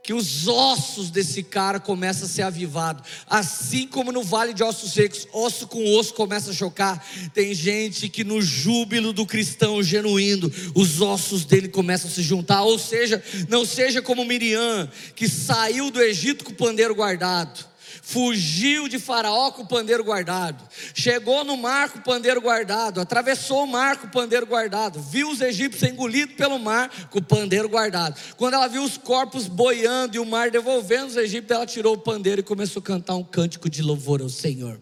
que 0.02 0.14
os 0.14 0.48
ossos 0.48 1.10
desse 1.10 1.42
cara 1.42 1.78
começam 1.78 2.24
a 2.24 2.28
ser 2.30 2.40
avivados. 2.40 3.06
Assim 3.26 3.86
como 3.86 4.10
no 4.10 4.22
vale 4.22 4.54
de 4.54 4.62
ossos 4.62 4.92
secos, 4.92 5.28
osso 5.32 5.66
com 5.66 5.84
osso 5.96 6.14
começa 6.14 6.50
a 6.50 6.54
chocar. 6.54 7.04
Tem 7.34 7.52
gente 7.52 8.08
que 8.08 8.24
no 8.24 8.40
júbilo 8.40 9.12
do 9.12 9.26
cristão 9.26 9.82
genuíno, 9.82 10.50
os 10.74 11.02
ossos 11.02 11.44
dele 11.44 11.68
começam 11.68 12.10
a 12.10 12.12
se 12.14 12.22
juntar. 12.22 12.62
Ou 12.62 12.78
seja, 12.78 13.22
não 13.50 13.66
seja 13.66 14.00
como 14.00 14.24
Miriam, 14.24 14.90
que 15.14 15.28
saiu 15.28 15.90
do 15.90 16.00
Egito 16.00 16.42
com 16.42 16.52
o 16.52 16.56
pandeiro 16.56 16.94
guardado 16.94 17.68
fugiu 18.02 18.88
de 18.88 18.98
Faraó 18.98 19.50
com 19.50 19.62
o 19.62 19.66
pandeiro 19.66 20.04
guardado, 20.04 20.66
chegou 20.94 21.44
no 21.44 21.56
mar 21.56 21.90
com 21.90 21.98
o 21.98 22.02
pandeiro 22.02 22.40
guardado, 22.40 23.00
atravessou 23.00 23.64
o 23.64 23.66
mar 23.66 23.96
com 23.98 24.06
o 24.06 24.10
pandeiro 24.10 24.46
guardado, 24.46 25.00
viu 25.00 25.30
os 25.30 25.40
egípcios 25.40 25.90
engolidos 25.90 26.34
pelo 26.36 26.58
mar 26.58 27.08
com 27.10 27.18
o 27.18 27.22
pandeiro 27.22 27.68
guardado. 27.68 28.18
Quando 28.36 28.54
ela 28.54 28.68
viu 28.68 28.82
os 28.82 28.96
corpos 28.96 29.46
boiando 29.46 30.16
e 30.16 30.18
o 30.18 30.26
mar 30.26 30.50
devolvendo 30.50 31.08
os 31.08 31.16
egípcios, 31.16 31.50
ela 31.50 31.66
tirou 31.66 31.94
o 31.94 31.98
pandeiro 31.98 32.40
e 32.40 32.44
começou 32.44 32.80
a 32.80 32.84
cantar 32.84 33.16
um 33.16 33.24
cântico 33.24 33.68
de 33.68 33.82
louvor 33.82 34.20
ao 34.20 34.28
Senhor. 34.28 34.80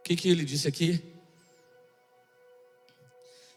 O 0.00 0.02
que, 0.04 0.16
que 0.16 0.28
ele 0.28 0.44
disse 0.44 0.68
aqui? 0.68 1.02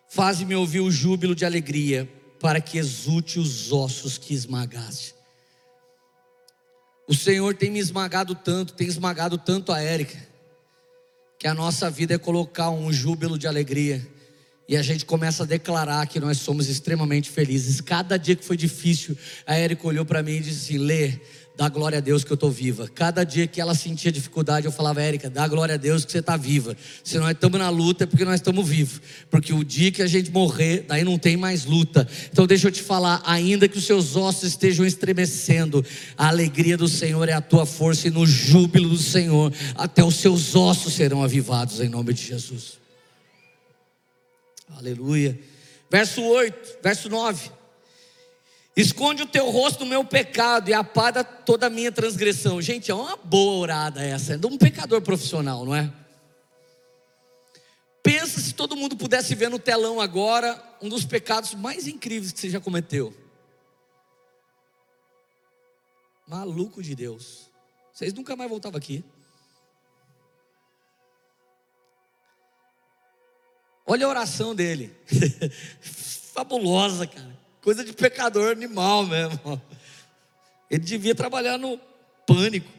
Faze-me 0.08 0.56
ouvir 0.56 0.80
o 0.80 0.90
júbilo 0.90 1.36
de 1.36 1.46
alegria, 1.46 2.10
para 2.40 2.62
que 2.62 2.78
exulte 2.78 3.40
os 3.40 3.72
ossos 3.72 4.18
que 4.18 4.34
esmagaste. 4.34 5.17
O 7.08 7.14
Senhor 7.14 7.56
tem 7.56 7.72
me 7.72 7.80
esmagado 7.80 8.36
tanto, 8.36 8.74
tem 8.74 8.86
esmagado 8.86 9.38
tanto 9.38 9.72
a 9.72 9.82
Érica, 9.82 10.18
que 11.40 11.48
a 11.48 11.54
nossa 11.54 11.90
vida 11.90 12.16
é 12.16 12.18
colocar 12.18 12.70
um 12.70 12.92
júbilo 12.92 13.38
de 13.38 13.48
alegria. 13.48 14.06
E 14.68 14.76
a 14.76 14.82
gente 14.82 15.06
começa 15.06 15.44
a 15.44 15.46
declarar 15.46 16.06
que 16.08 16.20
nós 16.20 16.40
somos 16.40 16.68
extremamente 16.68 17.30
felizes. 17.30 17.80
Cada 17.80 18.18
dia 18.18 18.36
que 18.36 18.44
foi 18.44 18.58
difícil, 18.58 19.18
a 19.46 19.56
Érica 19.56 19.88
olhou 19.88 20.04
para 20.04 20.22
mim 20.22 20.34
e 20.34 20.40
disse 20.42 20.74
assim: 20.74 20.84
Lê, 20.84 21.22
dá 21.58 21.68
glória 21.68 21.98
a 21.98 22.02
Deus 22.02 22.24
que 22.24 22.32
eu 22.32 22.36
estou 22.36 22.52
viva. 22.52 22.88
Cada 22.88 23.24
dia 23.24 23.48
que 23.48 23.60
ela 23.60 23.74
sentia 23.74 24.12
dificuldade, 24.12 24.68
eu 24.68 24.72
falava, 24.72 25.02
Érica, 25.02 25.28
dá 25.28 25.48
glória 25.48 25.74
a 25.74 25.78
Deus 25.78 26.06
que 26.06 26.12
você 26.12 26.20
está 26.20 26.38
viva. 26.38 26.78
Se 27.04 27.18
nós 27.18 27.32
estamos 27.32 27.58
na 27.58 27.68
luta, 27.70 28.04
é 28.04 28.08
porque 28.08 28.24
nós 28.24 28.36
estamos 28.36 28.70
vivos. 28.70 29.02
Porque 29.32 29.52
o 29.52 29.64
dia 29.64 29.92
que 29.92 30.04
a 30.04 30.08
gente 30.08 30.30
morrer, 30.30 30.86
daí 30.88 31.04
não 31.04 31.18
tem 31.18 31.36
mais 31.36 31.66
luta. 31.66 32.08
Então 32.32 32.46
deixa 32.46 32.68
eu 32.68 32.72
te 32.72 32.84
falar, 32.84 33.24
ainda 33.26 33.68
que 33.68 33.80
os 33.80 33.86
seus 33.86 34.16
ossos 34.16 34.50
estejam 34.50 34.86
estremecendo, 34.86 35.84
a 36.16 36.28
alegria 36.28 36.78
do 36.78 36.88
Senhor 36.88 37.28
é 37.28 37.34
a 37.34 37.42
tua 37.42 37.66
força, 37.66 38.08
e 38.08 38.12
no 38.12 38.28
júbilo 38.28 38.90
do 38.90 38.98
Senhor, 39.00 39.52
até 39.74 40.04
os 40.04 40.18
seus 40.18 40.56
ossos 40.56 40.94
serão 40.94 41.24
avivados 41.24 41.82
em 41.82 41.90
nome 41.90 42.14
de 42.14 42.24
Jesus. 42.24 42.78
Aleluia. 44.78 45.40
Verso 45.90 46.22
8, 46.22 46.78
verso 46.84 47.10
9. 47.10 47.57
Esconde 48.78 49.24
o 49.24 49.28
teu 49.28 49.50
rosto 49.50 49.80
no 49.80 49.90
meu 49.90 50.06
pecado 50.06 50.70
e 50.70 50.74
apaga 50.74 51.24
toda 51.24 51.66
a 51.66 51.70
minha 51.70 51.92
transgressão. 51.92 52.62
Gente, 52.62 52.92
é 52.92 52.94
uma 52.94 53.18
boa 53.18 53.58
orada 53.58 54.04
essa, 54.04 54.36
é 54.36 54.38
de 54.38 54.46
um 54.46 54.56
pecador 54.56 55.02
profissional, 55.02 55.66
não 55.66 55.76
é? 55.76 55.92
Pensa 58.04 58.40
se 58.40 58.54
todo 58.54 58.76
mundo 58.76 58.96
pudesse 58.96 59.34
ver 59.34 59.50
no 59.50 59.58
telão 59.58 60.00
agora 60.00 60.64
um 60.80 60.90
dos 60.90 61.04
pecados 61.04 61.56
mais 61.56 61.88
incríveis 61.88 62.32
que 62.32 62.40
você 62.40 62.52
já 62.52 62.60
cometeu. 62.60 63.12
Maluco 66.28 66.84
de 66.84 66.94
Deus. 66.94 67.50
Vocês 67.92 68.14
nunca 68.14 68.36
mais 68.36 68.48
voltavam 68.48 68.78
aqui. 68.78 69.04
Olha 73.88 74.06
a 74.06 74.10
oração 74.10 74.54
dele. 74.54 74.96
Fabulosa, 75.82 77.08
cara. 77.08 77.37
Coisa 77.62 77.84
de 77.84 77.94
pecador 77.94 78.52
animal 78.52 79.06
mesmo. 79.06 79.62
Ele 80.70 80.84
devia 80.84 81.16
trabalhar 81.16 81.58
no 81.58 81.80
pânico. 82.26 82.70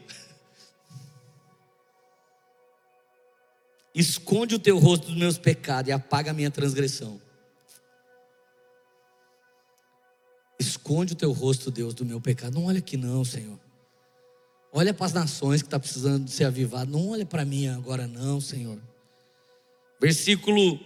Esconde 3.93 4.55
o 4.55 4.59
teu 4.59 4.77
rosto 4.77 5.07
dos 5.07 5.17
meus 5.17 5.37
pecados 5.37 5.89
e 5.89 5.91
apaga 5.91 6.31
a 6.31 6.33
minha 6.33 6.51
transgressão. 6.51 7.19
Esconde 10.59 11.13
o 11.13 11.15
teu 11.15 11.31
rosto, 11.31 11.71
Deus, 11.71 11.93
do 11.93 12.05
meu 12.05 12.21
pecado. 12.21 12.53
Não 12.53 12.65
olha 12.65 12.79
aqui, 12.79 12.97
não, 12.97 13.23
Senhor. 13.23 13.59
Olha 14.71 14.93
para 14.93 15.07
as 15.07 15.13
nações 15.13 15.61
que 15.61 15.67
está 15.67 15.79
precisando 15.79 16.29
ser 16.29 16.43
avivado. 16.43 16.91
Não 16.91 17.09
olha 17.09 17.25
para 17.25 17.43
mim 17.43 17.67
agora, 17.67 18.05
não, 18.05 18.39
Senhor. 18.39 18.79
Versículo 19.99 20.79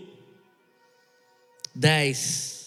10. 1.75 2.62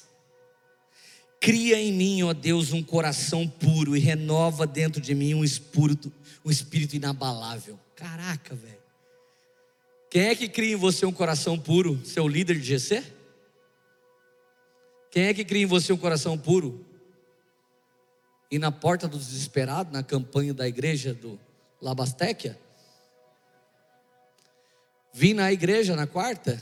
Cria 1.47 1.81
em 1.81 1.93
mim, 1.93 2.25
ó 2.25 2.33
Deus, 2.33 2.73
um 2.73 2.83
coração 2.83 3.47
puro 3.47 3.97
e 3.97 4.01
renova 4.01 4.67
dentro 4.67 5.01
de 5.01 5.15
mim 5.15 5.33
um 5.33 5.45
espírito, 5.45 6.13
um 6.45 6.51
espírito 6.51 6.97
inabalável. 6.97 7.79
Caraca, 7.95 8.53
velho. 8.53 8.81
Quem 10.11 10.23
é 10.23 10.35
que 10.35 10.49
cria 10.49 10.73
em 10.73 10.77
você 10.77 11.07
um 11.07 11.13
coração 11.13 11.57
puro? 11.57 12.05
Seu 12.05 12.27
líder 12.27 12.59
de 12.59 12.77
GC? 12.77 13.05
Quem 15.09 15.27
é 15.27 15.35
que 15.35 15.45
cria 15.45 15.63
em 15.63 15.67
você 15.67 15.93
um 15.93 15.97
coração 15.97 16.37
puro? 16.37 16.85
E 18.51 18.59
na 18.59 18.73
porta 18.73 19.07
do 19.07 19.17
desesperado, 19.17 19.93
na 19.93 20.03
campanha 20.03 20.53
da 20.53 20.67
igreja 20.67 21.15
do 21.15 21.39
Labastéquia? 21.81 22.59
Vim 25.15 25.33
na 25.33 25.53
igreja 25.53 25.95
na 25.95 26.09
quarta? 26.09 26.61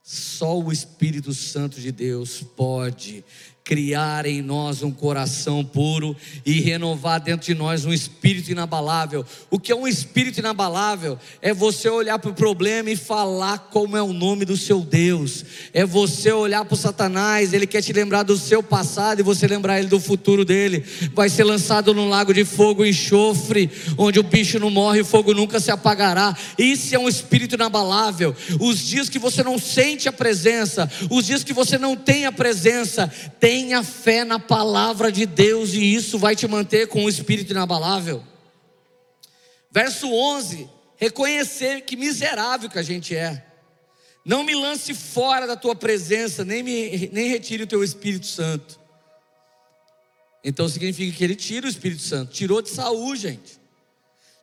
Só 0.00 0.60
o 0.60 0.70
Espírito 0.70 1.32
Santo 1.32 1.80
de 1.80 1.90
Deus 1.90 2.40
pode 2.40 3.24
criar 3.64 4.26
em 4.26 4.42
nós 4.42 4.82
um 4.82 4.90
coração 4.90 5.64
puro 5.64 6.14
e 6.44 6.60
renovar 6.60 7.18
dentro 7.18 7.46
de 7.46 7.54
nós 7.54 7.86
um 7.86 7.94
espírito 7.94 8.52
inabalável. 8.52 9.24
O 9.50 9.58
que 9.58 9.72
é 9.72 9.74
um 9.74 9.88
espírito 9.88 10.38
inabalável? 10.38 11.18
É 11.40 11.54
você 11.54 11.88
olhar 11.88 12.18
para 12.18 12.30
o 12.30 12.34
problema 12.34 12.90
e 12.90 12.96
falar 12.96 13.70
como 13.72 13.96
é 13.96 14.02
o 14.02 14.12
nome 14.12 14.44
do 14.44 14.54
seu 14.54 14.80
Deus. 14.80 15.46
É 15.72 15.86
você 15.86 16.30
olhar 16.30 16.62
para 16.66 16.74
o 16.74 16.76
Satanás, 16.76 17.54
ele 17.54 17.66
quer 17.66 17.80
te 17.80 17.90
lembrar 17.90 18.22
do 18.22 18.36
seu 18.36 18.62
passado 18.62 19.20
e 19.20 19.22
você 19.22 19.46
lembrar 19.46 19.78
ele 19.78 19.88
do 19.88 19.98
futuro 19.98 20.44
dele. 20.44 20.84
Vai 21.14 21.30
ser 21.30 21.44
lançado 21.44 21.94
num 21.94 22.10
lago 22.10 22.34
de 22.34 22.44
fogo 22.44 22.84
e 22.84 22.90
enxofre, 22.90 23.70
onde 23.96 24.20
o 24.20 24.22
bicho 24.22 24.58
não 24.58 24.68
morre 24.68 24.98
e 24.98 25.02
o 25.02 25.06
fogo 25.06 25.32
nunca 25.32 25.58
se 25.58 25.70
apagará. 25.70 26.36
Isso 26.58 26.94
é 26.94 26.98
um 26.98 27.08
espírito 27.08 27.54
inabalável. 27.54 28.36
Os 28.60 28.86
dias 28.86 29.08
que 29.08 29.18
você 29.18 29.42
não 29.42 29.58
sente 29.58 30.06
a 30.06 30.12
presença, 30.12 30.90
os 31.08 31.24
dias 31.24 31.42
que 31.42 31.54
você 31.54 31.78
não 31.78 31.96
tem 31.96 32.26
a 32.26 32.32
presença, 32.32 33.10
tem 33.40 33.53
Tenha 33.54 33.84
fé 33.84 34.24
na 34.24 34.40
palavra 34.40 35.12
de 35.12 35.24
Deus 35.24 35.74
e 35.74 35.94
isso 35.94 36.18
vai 36.18 36.34
te 36.34 36.44
manter 36.48 36.88
com 36.88 37.04
o 37.04 37.08
espírito 37.08 37.52
inabalável. 37.52 38.20
Verso 39.70 40.12
11: 40.12 40.68
reconhecer 40.96 41.82
que 41.82 41.94
miserável 41.94 42.68
que 42.68 42.80
a 42.80 42.82
gente 42.82 43.14
é. 43.14 43.46
Não 44.24 44.42
me 44.42 44.56
lance 44.56 44.92
fora 44.92 45.46
da 45.46 45.54
tua 45.54 45.76
presença, 45.76 46.44
nem, 46.44 46.64
me, 46.64 47.08
nem 47.12 47.28
retire 47.28 47.62
o 47.62 47.66
teu 47.68 47.84
Espírito 47.84 48.26
Santo. 48.26 48.80
Então 50.42 50.68
significa 50.68 51.16
que 51.16 51.22
ele 51.22 51.36
tira 51.36 51.64
o 51.64 51.70
Espírito 51.70 52.02
Santo. 52.02 52.32
Tirou 52.32 52.60
de 52.60 52.70
Saul, 52.70 53.14
gente. 53.14 53.60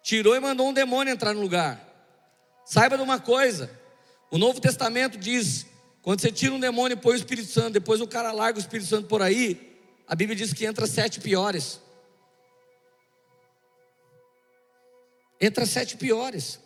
Tirou 0.02 0.38
e 0.38 0.40
mandou 0.40 0.70
um 0.70 0.74
demônio 0.74 1.12
entrar 1.12 1.34
no 1.34 1.42
lugar. 1.42 1.86
Saiba 2.66 2.96
de 2.96 3.04
uma 3.04 3.20
coisa: 3.20 3.70
O 4.32 4.38
Novo 4.38 4.62
Testamento 4.62 5.18
diz: 5.18 5.66
quando 6.02 6.22
você 6.22 6.32
tira 6.32 6.54
um 6.54 6.60
demônio 6.60 6.96
e 6.96 7.00
põe 7.00 7.14
o 7.14 7.16
Espírito 7.16 7.52
Santo, 7.52 7.74
depois 7.74 8.02
o 8.02 8.08
cara 8.08 8.32
larga 8.32 8.58
o 8.58 8.62
Espírito 8.62 8.90
Santo 8.90 9.08
por 9.08 9.22
aí, 9.22 9.78
a 10.08 10.16
Bíblia 10.16 10.36
diz 10.36 10.52
que 10.54 10.66
entra 10.66 10.88
sete 10.88 11.20
piores. 11.20 11.80
Entra 15.40 15.66
sete 15.66 15.98
piores. 15.98 16.60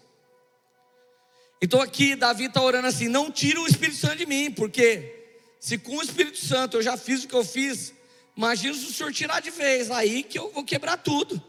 Então 1.61 1.81
aqui 1.81 2.15
Davi 2.15 2.45
está 2.45 2.61
orando 2.61 2.88
assim: 2.88 3.07
não 3.07 3.29
tira 3.29 3.59
o 3.59 3.67
Espírito 3.67 3.97
Santo 3.97 4.17
de 4.17 4.25
mim, 4.25 4.51
porque 4.51 5.39
se 5.59 5.77
com 5.77 5.97
o 5.97 6.01
Espírito 6.01 6.38
Santo 6.38 6.77
eu 6.77 6.81
já 6.81 6.95
fiz 6.95 7.23
o 7.23 7.27
que 7.27 7.33
eu 7.33 7.43
fiz, 7.43 7.93
imagina 8.36 8.73
se 8.73 8.86
o 8.86 8.93
Senhor 8.93 9.11
tirar 9.11 9.41
de 9.41 9.49
vez, 9.49 9.91
aí 9.91 10.23
que 10.23 10.39
eu 10.39 10.51
vou 10.51 10.63
quebrar 10.63 10.97
tudo. 10.97 11.41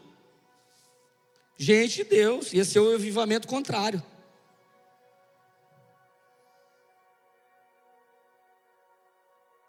Gente 1.57 1.97
de 1.97 2.03
Deus, 2.03 2.53
ia 2.53 2.63
ser 2.63 2.79
o 2.79 2.93
avivamento 2.93 3.47
contrário. 3.47 4.03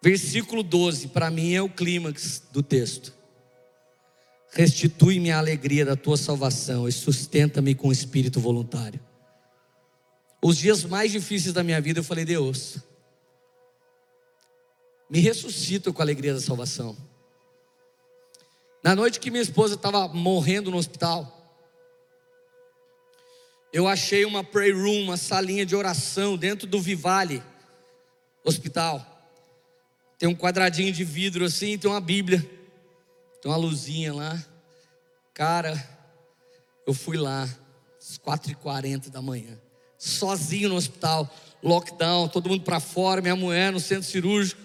Versículo 0.01 0.63
12, 0.63 1.09
para 1.09 1.29
mim 1.29 1.53
é 1.53 1.61
o 1.61 1.69
clímax 1.69 2.41
do 2.51 2.63
texto. 2.63 3.13
Restitui-me 4.51 5.29
a 5.31 5.37
alegria 5.37 5.85
da 5.85 5.95
tua 5.95 6.17
salvação 6.17 6.87
e 6.87 6.91
sustenta-me 6.91 7.75
com 7.75 7.91
espírito 7.91 8.39
voluntário. 8.39 8.99
Os 10.41 10.57
dias 10.57 10.85
mais 10.85 11.11
difíceis 11.11 11.53
da 11.53 11.63
minha 11.63 11.81
vida 11.81 11.99
eu 11.99 12.03
falei, 12.03 12.23
Deus, 12.23 12.77
me 15.09 15.19
ressuscita 15.19 15.91
com 15.91 16.01
a 16.01 16.05
alegria 16.05 16.33
da 16.33 16.39
salvação. 16.39 16.95
Na 18.81 18.95
noite 18.95 19.19
que 19.19 19.29
minha 19.29 19.43
esposa 19.43 19.75
estava 19.75 20.07
morrendo 20.07 20.71
no 20.71 20.77
hospital, 20.77 21.35
eu 23.73 23.85
achei 23.85 24.23
uma 24.23 24.43
prayer 24.43 24.75
room, 24.75 25.03
uma 25.03 25.17
salinha 25.17 25.65
de 25.65 25.75
oração 25.75 26.37
dentro 26.37 26.65
do 26.65 26.81
Vivale 26.81 27.43
Hospital. 28.43 29.18
Tem 30.19 30.27
um 30.27 30.35
quadradinho 30.35 30.91
de 30.91 31.05
vidro 31.05 31.45
assim, 31.45 31.77
tem 31.77 31.89
uma 31.89 32.01
Bíblia, 32.01 32.39
tem 33.41 33.49
uma 33.49 33.57
luzinha 33.57 34.13
lá. 34.13 34.37
Cara, 35.33 35.81
eu 36.85 36.93
fui 36.93 37.15
lá, 37.15 37.43
às 37.97 38.17
4h40 38.17 39.09
da 39.09 39.21
manhã, 39.21 39.57
sozinho 39.97 40.67
no 40.67 40.75
hospital, 40.75 41.33
lockdown, 41.63 42.27
todo 42.27 42.49
mundo 42.49 42.65
para 42.65 42.81
fora, 42.81 43.21
minha 43.21 43.35
mulher 43.35 43.71
no 43.71 43.79
centro 43.79 44.03
cirúrgico. 44.03 44.61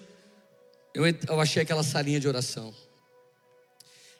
Eu, 0.92 1.04
eu 1.06 1.40
achei 1.40 1.62
aquela 1.62 1.84
salinha 1.84 2.18
de 2.18 2.26
oração. 2.26 2.74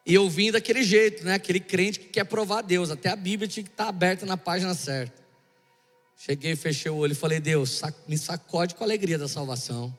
E 0.07 0.15
eu 0.15 0.31
vim 0.31 0.53
daquele 0.53 0.85
jeito, 0.85 1.25
né? 1.25 1.35
Aquele 1.35 1.59
crente 1.59 1.99
que 1.99 2.07
quer 2.11 2.25
provar 2.25 2.59
a 2.59 2.63
Deus. 2.63 2.91
Até 2.91 3.09
a 3.09 3.17
Bíblia 3.17 3.49
tinha 3.49 3.65
que 3.65 3.71
estar 3.71 3.89
aberta 3.89 4.25
na 4.25 4.37
página 4.37 4.75
certa. 4.75 5.25
Cheguei, 6.17 6.55
fechei 6.55 6.91
o 6.91 6.97
olho 6.97 7.13
e 7.13 7.17
falei: 7.17 7.41
Deus, 7.41 7.81
me 8.07 8.17
sacode 8.17 8.75
com 8.75 8.85
a 8.85 8.87
alegria 8.87 9.19
da 9.19 9.27
salvação. 9.27 9.97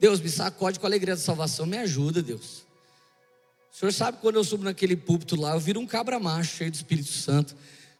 Deus, 0.00 0.18
me 0.18 0.30
sacode 0.30 0.80
com 0.80 0.86
a 0.86 0.88
alegria 0.88 1.14
da 1.14 1.20
salvação, 1.20 1.66
me 1.66 1.76
ajuda, 1.76 2.22
Deus. 2.22 2.64
O 3.70 3.76
Senhor 3.76 3.92
sabe 3.92 4.18
quando 4.20 4.36
eu 4.36 4.44
subo 4.44 4.64
naquele 4.64 4.96
púlpito 4.96 5.38
lá, 5.38 5.52
eu 5.52 5.60
viro 5.60 5.78
um 5.78 5.86
cabra 5.86 6.18
macho 6.18 6.56
cheio 6.56 6.70
do 6.70 6.74
Espírito 6.74 7.10
Santo. 7.10 7.54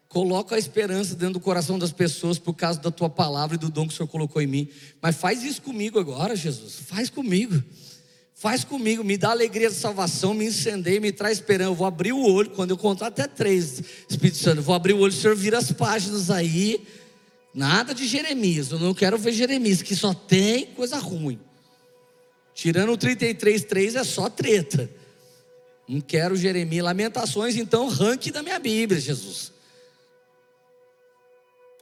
Coloco 0.09 0.55
a 0.55 0.59
esperança 0.59 1.15
dentro 1.15 1.35
do 1.35 1.41
coração 1.41 1.79
das 1.79 1.93
pessoas 1.93 2.39
por 2.39 2.55
causa 2.55 2.81
da 2.81 2.91
tua 2.91 3.09
palavra 3.09 3.55
e 3.55 3.59
do 3.59 3.71
dom 3.71 3.87
que 3.87 3.93
o 3.93 3.97
Senhor 3.97 4.09
colocou 4.09 4.43
em 4.43 4.47
mim. 4.47 4.69
Mas 5.01 5.15
faz 5.17 5.45
isso 5.45 5.63
comigo 5.63 6.01
agora, 6.01 6.35
Jesus. 6.35 6.81
Faz 6.87 7.11
comigo. 7.11 7.63
Faz 8.35 8.65
comigo, 8.65 9.05
me 9.05 9.19
dá 9.19 9.31
alegria 9.31 9.69
da 9.69 9.77
salvação, 9.77 10.33
me 10.33 10.47
incendeia, 10.47 10.99
me 10.99 11.13
traz 11.13 11.37
esperança. 11.37 11.71
Eu 11.71 11.75
vou 11.75 11.87
abrir 11.87 12.13
o 12.13 12.23
olho, 12.23 12.49
quando 12.51 12.71
eu 12.71 12.79
contar 12.79 13.09
até 13.09 13.29
três, 13.29 13.83
Espírito 14.09 14.39
Santo, 14.39 14.63
vou 14.63 14.75
abrir 14.75 14.95
o 14.95 14.99
olho, 15.01 15.13
o 15.13 15.17
Senhor 15.17 15.37
vira 15.37 15.59
as 15.59 15.71
páginas 15.71 16.31
aí. 16.31 16.83
Nada 17.55 17.95
de 17.95 18.07
Jeremias, 18.07 18.71
eu 18.71 18.79
não 18.79 18.95
quero 18.95 19.19
ver 19.19 19.33
Jeremias, 19.33 19.83
que 19.83 19.95
só 19.95 20.15
tem 20.15 20.67
coisa 20.69 20.97
ruim. 20.97 21.39
Tirando 22.61 22.93
o 22.93 22.99
33,3 22.99 23.95
é 23.99 24.05
só 24.05 24.29
treta. 24.29 24.91
Não 25.89 25.99
quero 25.99 26.37
Jeremias. 26.37 26.85
Lamentações, 26.85 27.57
então, 27.57 27.89
ranque 27.89 28.31
da 28.31 28.43
minha 28.43 28.59
Bíblia, 28.59 29.01
Jesus. 29.01 29.51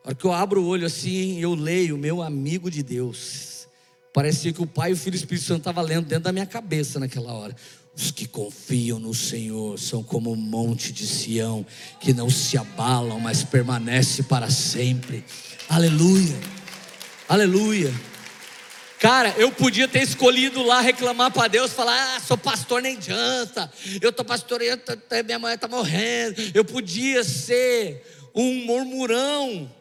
A 0.05 0.11
hora 0.11 0.15
que 0.15 0.25
eu 0.25 0.33
abro 0.33 0.63
o 0.63 0.67
olho 0.69 0.87
assim, 0.87 1.41
eu 1.41 1.53
leio, 1.53 1.99
meu 1.99 2.23
amigo 2.23 2.71
de 2.71 2.85
Deus. 2.85 3.67
Parecia 4.15 4.53
que 4.53 4.63
o 4.63 4.69
Pai, 4.69 4.93
o 4.93 4.97
Filho 4.97 5.17
e 5.17 5.19
o 5.19 5.21
Espírito 5.21 5.47
Santo 5.47 5.63
estavam 5.63 5.83
lendo 5.83 6.07
dentro 6.07 6.23
da 6.23 6.33
minha 6.33 6.47
cabeça 6.47 7.01
naquela 7.01 7.33
hora. 7.33 7.57
Os 7.97 8.13
que 8.13 8.29
confiam 8.29 9.01
no 9.01 9.13
Senhor 9.13 9.81
são 9.81 10.01
como 10.01 10.31
o 10.31 10.35
um 10.35 10.37
monte 10.37 10.93
de 10.93 11.09
Sião, 11.09 11.67
que 11.99 12.15
não 12.15 12.31
se 12.31 12.57
abalam, 12.57 13.19
mas 13.19 13.43
permanece 13.43 14.23
para 14.23 14.49
sempre. 14.49 15.25
Aleluia. 15.69 16.39
Aleluia. 17.29 17.93
Cara, 18.99 19.33
eu 19.39 19.53
podia 19.53 19.87
ter 19.87 20.03
escolhido 20.03 20.63
lá 20.63 20.81
reclamar 20.81 21.31
para 21.31 21.47
Deus, 21.47 21.73
falar: 21.73 22.17
ah, 22.17 22.21
sou 22.21 22.37
pastor, 22.37 22.83
nem 22.83 22.97
adianta, 22.97 23.71
eu 24.03 24.11
estou 24.11 24.25
pastoreando, 24.25 24.83
minha 25.25 25.39
mãe 25.39 25.55
está 25.55 25.69
morrendo. 25.69 26.43
Eu 26.53 26.65
podia 26.65 27.23
ser 27.23 28.05
um 28.35 28.65
murmurão, 28.65 29.73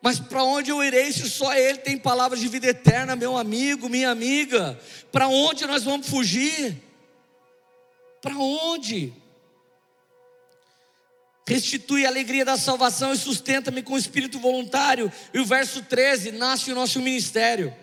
mas 0.00 0.20
para 0.20 0.44
onde 0.44 0.70
eu 0.70 0.84
irei 0.84 1.12
se 1.12 1.28
só 1.28 1.52
Ele 1.54 1.78
tem 1.78 1.98
palavras 1.98 2.38
de 2.38 2.46
vida 2.46 2.68
eterna, 2.68 3.16
meu 3.16 3.36
amigo, 3.36 3.88
minha 3.88 4.10
amiga? 4.10 4.78
Para 5.10 5.26
onde 5.26 5.66
nós 5.66 5.82
vamos 5.82 6.08
fugir? 6.08 6.76
Para 8.22 8.36
onde? 8.36 9.12
Restitui 11.46 12.04
a 12.04 12.08
alegria 12.08 12.44
da 12.44 12.56
salvação 12.56 13.12
e 13.12 13.16
sustenta-me 13.16 13.82
com 13.82 13.94
o 13.94 13.98
espírito 13.98 14.38
voluntário. 14.38 15.12
E 15.32 15.38
o 15.38 15.44
verso 15.44 15.82
13: 15.82 16.32
nasce 16.32 16.72
o 16.72 16.74
nosso 16.74 17.00
ministério 17.00 17.74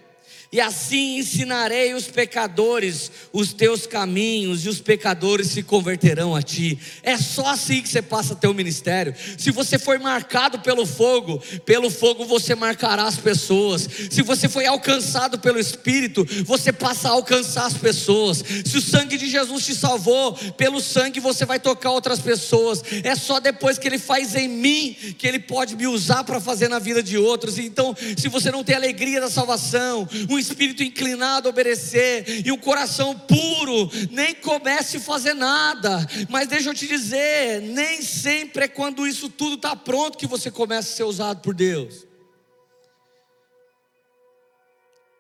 e 0.52 0.60
assim 0.60 1.18
ensinarei 1.20 1.94
os 1.94 2.08
pecadores 2.08 3.12
os 3.32 3.54
teus 3.54 3.88
caminhos, 3.88 4.66
e 4.66 4.70
os 4.70 4.82
pecadores 4.82 5.48
se 5.48 5.64
converterão 5.64 6.36
a 6.36 6.42
ti. 6.42 6.78
É 7.04 7.18
só 7.18 7.48
assim 7.48 7.82
que 7.82 7.90
você 7.90 8.02
passa 8.02 8.36
teu 8.36 8.54
ministério. 8.54 9.16
Se 9.38 9.52
você 9.52 9.80
foi 9.80 9.98
marcado 9.98 10.60
pelo 10.60 10.86
fogo, 10.86 11.42
pelo 11.66 11.90
fogo 11.90 12.26
você 12.26 12.56
marcará 12.56 13.04
as 13.04 13.18
pessoas. 13.18 13.88
Se 14.10 14.22
você 14.22 14.50
foi 14.50 14.66
alcançado 14.66 15.40
pelo 15.40 15.60
Espírito, 15.60 16.28
você 16.46 16.72
passa 16.72 17.08
a 17.08 17.12
alcançar 17.12 17.66
as 17.66 17.74
pessoas. 17.74 18.44
Se 18.66 18.78
o 18.78 18.82
sangue 18.82 19.18
de 19.18 19.30
Jesus 19.30 19.66
te 19.66 19.76
salvou, 19.76 20.34
pelo 20.58 20.82
sangue 20.82 21.20
você 21.20 21.46
vai 21.46 21.60
tocar 21.60 21.92
outras 21.92 22.20
pessoas. 22.20 22.84
É 23.04 23.16
só 23.16 23.40
depois 23.40 23.78
que 23.78 23.88
Ele 23.88 24.00
faz 24.00 24.36
em 24.36 24.48
mim 24.48 24.96
que 25.18 25.28
Ele 25.28 25.40
pode 25.40 25.76
me 25.76 25.88
usar 25.88 26.24
para 26.24 26.40
fazer 26.40 26.68
na 26.68 26.80
vida 26.80 27.02
de 27.02 27.18
outros. 27.18 27.58
Então, 27.58 27.96
se 28.18 28.28
você 28.28 28.52
não 28.52 28.64
tem 28.64 28.76
alegria 28.76 29.22
da 29.22 29.30
salvação, 29.30 30.08
um 30.30 30.38
espírito 30.42 30.84
inclinado 30.84 31.48
a 31.48 31.52
obedecer 31.52 32.46
e 32.46 32.52
um 32.52 32.58
coração 32.58 33.18
puro, 33.18 33.90
nem 34.12 34.36
comece 34.36 34.98
a 34.98 35.02
fazer 35.02 35.34
nada. 35.34 36.06
Mas 36.30 36.48
deixa 36.48 36.70
eu 36.70 36.74
te 36.74 36.88
dizer, 36.88 37.62
nem 37.62 38.02
sempre 38.02 38.66
é 38.66 38.68
quando 38.68 39.08
isso 39.08 39.30
tudo 39.30 39.56
está 39.56 39.76
pronto 39.76 40.18
que 40.18 40.28
você 40.28 40.52
começa 40.52 40.92
a 40.92 40.96
ser 40.96 41.04
usado 41.04 41.42
por 41.42 41.54
Deus. 41.54 42.06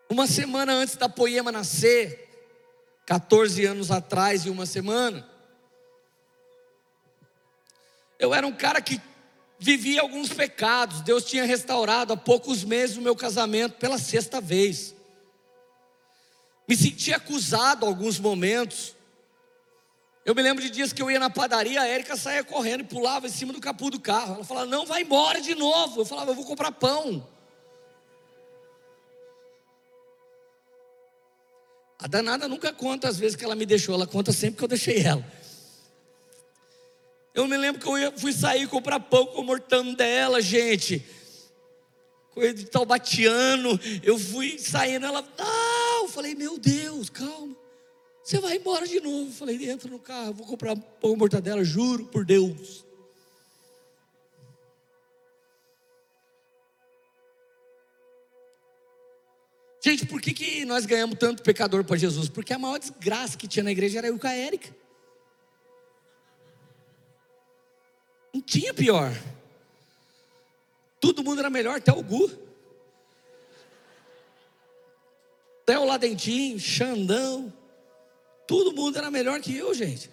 Uma 0.09 0.28
semana 0.28 0.74
antes 0.74 0.97
da 0.97 1.07
poema 1.07 1.51
nascer, 1.51 2.28
14 3.05 3.65
anos 3.65 3.91
atrás 3.91 4.45
e 4.45 4.49
uma 4.49 4.65
semana, 4.65 5.26
eu 8.19 8.34
era 8.34 8.45
um 8.45 8.51
cara 8.51 8.82
que 8.82 9.01
vivia 9.57 10.01
alguns 10.01 10.30
pecados. 10.30 11.01
Deus 11.01 11.24
tinha 11.24 11.45
restaurado 11.45 12.11
há 12.11 12.17
poucos 12.17 12.63
meses 12.63 12.97
o 12.97 13.01
meu 13.01 13.15
casamento 13.15 13.78
pela 13.78 13.97
sexta 13.97 14.41
vez. 14.41 14.93
Me 16.68 16.76
senti 16.76 17.14
acusado 17.14 17.86
alguns 17.86 18.20
momentos. 18.20 18.95
Eu 20.24 20.36
me 20.36 20.41
lembro 20.41 20.64
de 20.64 20.70
dias 20.70 20.93
que 20.93 21.01
eu 21.01 21.09
ia 21.09 21.20
na 21.20 21.30
padaria, 21.30 21.82
a 21.82 21.88
Érica 21.88 22.16
saía 22.16 22.43
correndo 22.43 22.82
e 22.82 22.88
pulava 22.88 23.28
em 23.28 23.32
cima 23.32 23.51
do 23.51 23.59
capô 23.59 23.89
do 23.89 23.99
carro. 23.99 24.36
Ela 24.36 24.43
falava, 24.43 24.68
não, 24.68 24.86
vai 24.86 25.01
embora 25.01 25.41
de 25.41 25.55
novo. 25.55 26.01
Eu 26.01 26.05
falava, 26.05 26.32
eu 26.32 26.36
vou 26.36 26.45
comprar 26.45 26.72
pão. 26.72 27.28
A 31.97 32.07
danada 32.07 32.47
nunca 32.47 32.74
conta 32.74 33.07
as 33.07 33.18
vezes 33.18 33.36
que 33.36 33.45
ela 33.45 33.55
me 33.55 33.66
deixou, 33.66 33.93
ela 33.93 34.07
conta 34.07 34.32
sempre 34.32 34.57
que 34.57 34.64
eu 34.64 34.68
deixei 34.68 35.03
ela. 35.03 35.24
Eu 37.34 37.47
me 37.47 37.55
lembro 37.55 37.82
que 37.82 37.88
eu 37.88 38.18
fui 38.18 38.34
sair 38.34 38.68
comprar 38.68 38.99
pão 38.99 39.26
com 39.28 39.43
mortandela, 39.43 40.41
gente. 40.41 41.05
Coisa 42.32 42.53
de 42.53 42.66
Taubatiano. 42.66 43.80
Eu 44.03 44.18
fui 44.18 44.57
saindo, 44.57 45.05
ela. 45.05 45.24
Ah, 45.38 45.91
falei, 46.08 46.36
meu 46.36 46.58
Deus, 46.58 47.10
calma. 47.10 47.56
Você 48.24 48.39
vai 48.39 48.58
embora 48.58 48.88
de 48.88 48.99
novo. 48.99 49.32
falei, 49.32 49.70
entra 49.70 49.89
no 49.89 49.99
carro, 49.99 50.34
vou 50.34 50.45
comprar 50.45 50.76
pão 50.76 51.16
mortadela, 51.16 51.64
juro 51.64 52.06
por 52.06 52.26
Deus. 52.26 52.86
Gente, 59.84 60.06
por 60.06 60.22
que, 60.22 60.32
que 60.32 60.64
nós 60.64 60.86
ganhamos 60.86 61.18
tanto 61.18 61.41
pecador 61.41 61.84
para 61.84 61.97
Jesus? 61.97 62.30
Porque 62.30 62.54
a 62.54 62.60
maior 62.60 62.78
desgraça 62.78 63.36
que 63.36 63.47
tinha 63.47 63.64
na 63.64 63.72
igreja 63.72 63.97
era 63.97 64.08
eu 64.08 64.20
a 64.22 64.32
Érica. 64.32 64.70
Não 68.32 68.41
tinha 68.41 68.74
pior. 68.74 69.12
Todo 70.99 71.24
mundo 71.24 71.39
era 71.39 71.49
melhor, 71.49 71.78
até 71.78 71.91
o 71.91 72.04
Gu. 72.04 72.51
Até 75.72 75.80
o 75.80 75.86
Ladentim, 75.86 76.59
Xandão. 76.59 77.53
Todo 78.45 78.76
mundo 78.76 78.97
era 78.97 79.09
melhor 79.09 79.39
que 79.39 79.55
eu, 79.55 79.74
gente. 79.74 80.11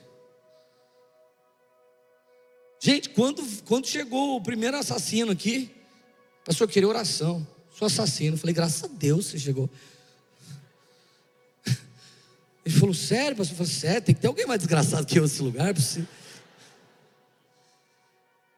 Gente, 2.81 3.09
quando, 3.09 3.43
quando 3.65 3.89
chegou 3.89 4.37
o 4.37 4.41
primeiro 4.41 4.77
assassino 4.77 5.33
aqui, 5.33 5.75
o 6.43 6.45
pastor 6.45 6.69
queria 6.69 6.89
oração. 6.89 7.45
Sou 7.77 7.87
assassino. 7.87 8.37
Falei, 8.39 8.55
graças 8.55 8.85
a 8.85 8.87
Deus 8.87 9.27
você 9.27 9.37
chegou. 9.37 9.69
Ele 12.65 12.79
falou, 12.79 12.95
sério, 12.95 13.37
pastor? 13.37 13.55
Eu 13.55 13.57
falei, 13.57 13.73
sério, 13.73 14.03
tem 14.03 14.15
que 14.15 14.21
ter 14.21 14.29
alguém 14.29 14.47
mais 14.47 14.61
desgraçado 14.61 15.09
que 15.09 15.19
eu 15.19 15.25
nesse 15.25 15.43
lugar. 15.43 15.71
É 15.71 15.75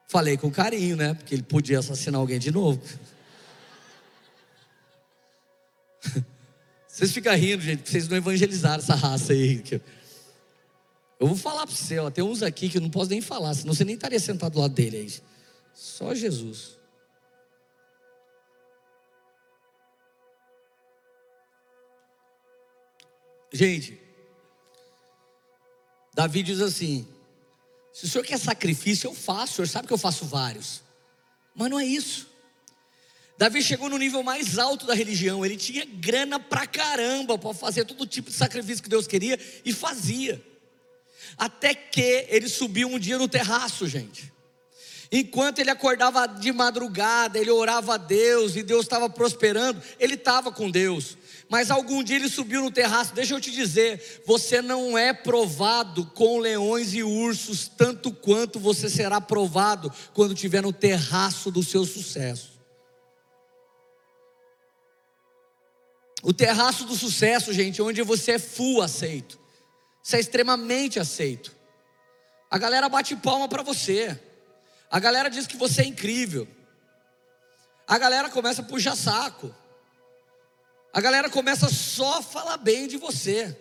falei 0.07 0.36
com 0.36 0.51
carinho, 0.51 0.96
né? 0.96 1.14
Porque 1.14 1.34
ele 1.34 1.44
podia 1.44 1.78
assassinar 1.78 2.20
alguém 2.20 2.38
de 2.38 2.51
novo. 2.51 2.78
Vocês 7.01 7.12
ficam 7.12 7.34
rindo, 7.34 7.62
gente, 7.62 7.78
porque 7.78 7.92
vocês 7.92 8.09
não 8.09 8.18
evangelizaram 8.18 8.82
essa 8.82 8.94
raça 8.94 9.32
aí. 9.32 9.64
Eu 11.18 11.26
vou 11.26 11.34
falar 11.34 11.66
para 11.66 11.74
você, 11.74 11.98
ó, 11.98 12.11
tem 12.11 12.22
uns 12.22 12.42
aqui 12.42 12.68
que 12.68 12.76
eu 12.76 12.82
não 12.82 12.90
posso 12.90 13.09
nem 13.09 13.22
falar, 13.22 13.55
senão 13.55 13.72
você 13.72 13.86
nem 13.86 13.94
estaria 13.94 14.20
sentado 14.20 14.53
do 14.53 14.61
lado 14.61 14.74
dele 14.74 14.98
aí. 14.98 15.11
Só 15.72 16.14
Jesus. 16.14 16.76
Gente, 23.51 23.98
Davi 26.12 26.42
diz 26.42 26.61
assim: 26.61 27.09
se 27.94 28.05
o 28.05 28.09
senhor 28.11 28.24
quer 28.24 28.38
sacrifício, 28.38 29.09
eu 29.09 29.14
faço, 29.14 29.53
o 29.53 29.57
senhor 29.57 29.68
sabe 29.68 29.88
que 29.88 29.94
eu 29.94 29.98
faço 29.98 30.26
vários. 30.26 30.82
Mas 31.55 31.70
não 31.70 31.80
é 31.80 31.86
isso. 31.86 32.30
Davi 33.41 33.62
chegou 33.62 33.88
no 33.88 33.97
nível 33.97 34.22
mais 34.22 34.59
alto 34.59 34.84
da 34.84 34.93
religião, 34.93 35.43
ele 35.43 35.57
tinha 35.57 35.86
grana 35.86 36.38
pra 36.38 36.66
caramba 36.66 37.38
para 37.38 37.55
fazer 37.55 37.86
todo 37.86 38.07
tipo 38.07 38.28
de 38.28 38.36
sacrifício 38.36 38.82
que 38.82 38.88
Deus 38.91 39.07
queria 39.07 39.41
e 39.64 39.72
fazia. 39.72 40.45
Até 41.38 41.72
que 41.72 42.26
ele 42.28 42.51
subiu 42.51 42.86
um 42.86 42.99
dia 42.99 43.16
no 43.16 43.26
terraço, 43.26 43.88
gente. 43.88 44.30
Enquanto 45.11 45.59
ele 45.59 45.70
acordava 45.70 46.26
de 46.26 46.53
madrugada, 46.53 47.38
ele 47.38 47.51
orava 47.51 47.95
a 47.95 47.97
Deus 47.97 48.57
e 48.57 48.62
Deus 48.62 48.82
estava 48.82 49.09
prosperando, 49.09 49.80
ele 49.99 50.16
estava 50.16 50.53
com 50.53 50.70
Deus. 50.70 51.16
Mas 51.49 51.70
algum 51.70 52.03
dia 52.03 52.16
ele 52.16 52.28
subiu 52.28 52.61
no 52.61 52.70
terraço. 52.70 53.14
Deixa 53.14 53.32
eu 53.32 53.41
te 53.41 53.51
dizer, 53.51 54.22
você 54.26 54.61
não 54.61 54.99
é 54.99 55.14
provado 55.14 56.05
com 56.05 56.38
leões 56.38 56.93
e 56.93 57.03
ursos 57.03 57.68
tanto 57.68 58.12
quanto 58.12 58.61
você 58.61 58.91
será 58.91 59.18
provado 59.18 59.91
quando 60.12 60.34
estiver 60.34 60.61
no 60.61 60.74
terraço 60.74 61.51
do 61.51 61.62
seu 61.62 61.86
sucesso. 61.86 62.60
O 66.23 66.33
terraço 66.33 66.85
do 66.85 66.95
sucesso, 66.95 67.53
gente, 67.53 67.81
onde 67.81 68.03
você 68.03 68.33
é 68.33 68.39
full 68.39 68.83
aceito. 68.83 69.39
Você 70.03 70.16
é 70.16 70.21
extremamente 70.21 70.99
aceito. 70.99 71.55
A 72.51 72.59
galera 72.59 72.89
bate 72.89 73.16
palma 73.16 73.49
para 73.49 73.62
você. 73.62 74.18
A 74.91 74.99
galera 74.99 75.29
diz 75.31 75.47
que 75.47 75.57
você 75.57 75.83
é 75.83 75.87
incrível. 75.87 76.47
A 77.87 77.97
galera 77.97 78.29
começa 78.29 78.61
a 78.61 78.64
puxar 78.64 78.97
saco. 78.97 79.55
A 80.93 81.01
galera 81.01 81.31
começa 81.31 81.68
só 81.68 82.18
a 82.18 82.23
falar 82.23 82.57
bem 82.57 82.87
de 82.87 82.97
você. 82.97 83.57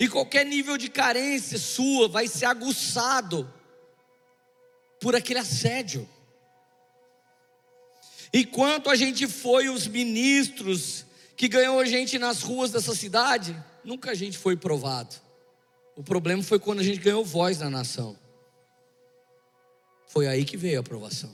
E 0.00 0.08
qualquer 0.08 0.44
nível 0.44 0.76
de 0.76 0.88
carência 0.88 1.58
sua 1.58 2.08
vai 2.08 2.26
ser 2.26 2.46
aguçado 2.46 3.52
por 5.00 5.14
aquele 5.14 5.38
assédio. 5.38 6.08
Enquanto 8.32 8.90
a 8.90 8.96
gente 8.96 9.26
foi 9.26 9.68
os 9.68 9.86
ministros 9.86 11.06
que 11.38 11.46
ganhou 11.46 11.78
a 11.78 11.84
gente 11.84 12.18
nas 12.18 12.42
ruas 12.42 12.72
dessa 12.72 12.96
cidade, 12.96 13.56
nunca 13.84 14.10
a 14.10 14.14
gente 14.14 14.36
foi 14.36 14.56
provado. 14.56 15.14
O 15.94 16.02
problema 16.02 16.42
foi 16.42 16.58
quando 16.58 16.80
a 16.80 16.82
gente 16.82 16.98
ganhou 16.98 17.24
voz 17.24 17.60
na 17.60 17.70
nação. 17.70 18.18
Foi 20.08 20.26
aí 20.26 20.44
que 20.44 20.56
veio 20.56 20.78
a 20.78 20.80
aprovação. 20.80 21.30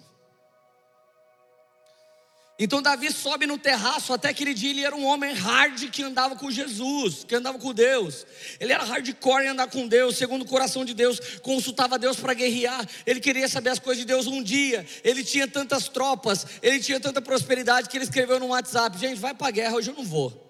Então 2.56 2.80
Davi 2.80 3.10
sobe 3.10 3.46
no 3.46 3.58
terraço, 3.58 4.12
até 4.12 4.28
aquele 4.28 4.54
dia 4.54 4.70
ele 4.70 4.84
era 4.84 4.94
um 4.94 5.04
homem 5.04 5.34
hard 5.34 5.90
que 5.90 6.04
andava 6.04 6.36
com 6.36 6.48
Jesus, 6.52 7.24
que 7.24 7.34
andava 7.34 7.58
com 7.58 7.74
Deus. 7.74 8.24
Ele 8.60 8.72
era 8.72 8.84
hardcore 8.84 9.46
em 9.46 9.48
andar 9.48 9.66
com 9.66 9.88
Deus, 9.88 10.16
segundo 10.16 10.42
o 10.42 10.48
coração 10.48 10.84
de 10.84 10.94
Deus, 10.94 11.18
consultava 11.42 11.98
Deus 11.98 12.16
para 12.16 12.32
guerrear. 12.32 12.88
Ele 13.04 13.18
queria 13.18 13.48
saber 13.48 13.70
as 13.70 13.80
coisas 13.80 13.98
de 13.98 14.06
Deus 14.06 14.28
um 14.28 14.40
dia. 14.40 14.86
Ele 15.02 15.24
tinha 15.24 15.48
tantas 15.48 15.88
tropas, 15.88 16.46
ele 16.62 16.78
tinha 16.78 17.00
tanta 17.00 17.20
prosperidade 17.20 17.88
que 17.88 17.96
ele 17.96 18.04
escreveu 18.04 18.38
no 18.38 18.46
WhatsApp: 18.46 18.96
"Gente, 18.98 19.18
vai 19.18 19.34
para 19.34 19.48
a 19.48 19.50
guerra, 19.50 19.74
hoje 19.74 19.90
eu 19.90 19.96
não 19.96 20.04
vou". 20.04 20.44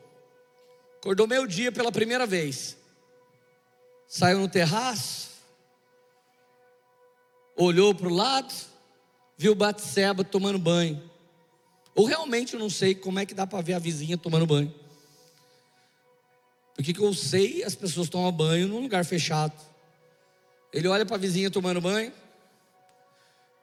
Acordou 0.99 1.27
meio 1.27 1.47
dia 1.47 1.73
pela 1.73 1.91
primeira 1.91 2.27
vez. 2.27 2.77
Saiu 4.07 4.41
no 4.41 4.49
terraço, 4.49 5.31
olhou 7.57 7.95
para 7.95 8.09
o 8.09 8.15
lado, 8.15 8.53
viu 9.39 9.55
Batseba 9.55 10.23
tomando 10.23 10.59
banho. 10.59 11.14
Ou 11.95 12.07
realmente 12.07 12.55
eu 12.55 12.61
não 12.61 12.69
sei 12.69 12.95
como 12.95 13.19
é 13.19 13.27
que 13.27 13.35
dá 13.35 13.47
para 13.47 13.61
ver 13.61 13.75
a 13.75 13.79
vizinha 13.79 14.19
tomando 14.19 14.47
banho. 14.47 14.75
Porque 16.75 16.93
que 16.93 17.01
eu 17.01 17.15
sei, 17.15 17.63
as 17.63 17.75
pessoas 17.75 18.09
tomam 18.09 18.33
banho 18.33 18.67
num 18.67 18.81
lugar 18.81 19.05
fechado. 19.05 19.55
Ele 20.73 20.89
olha 20.89 21.07
para 21.07 21.17
a 21.17 21.19
vizinha 21.19 21.51
tomando 21.51 21.81
banho. 21.81 22.13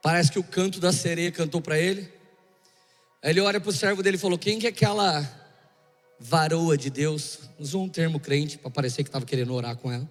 Parece 0.02 0.32
que 0.32 0.38
o 0.38 0.44
canto 0.44 0.80
da 0.80 0.92
sereia 0.92 1.30
cantou 1.30 1.60
para 1.60 1.78
ele. 1.78 2.10
Aí 3.22 3.30
ele 3.30 3.40
olha 3.40 3.60
para 3.60 3.68
o 3.68 3.72
servo 3.72 4.02
dele 4.02 4.16
e 4.16 4.20
falou: 4.20 4.38
Quem 4.38 4.58
que 4.58 4.66
é 4.66 4.70
aquela 4.70 5.30
varoa 6.18 6.76
de 6.76 6.88
Deus? 6.88 7.40
Usou 7.58 7.84
um 7.84 7.88
termo 7.88 8.18
crente 8.18 8.56
para 8.56 8.70
parecer 8.70 9.04
que 9.04 9.10
estava 9.10 9.26
querendo 9.26 9.52
orar 9.52 9.76
com 9.76 9.92
ela. 9.92 10.08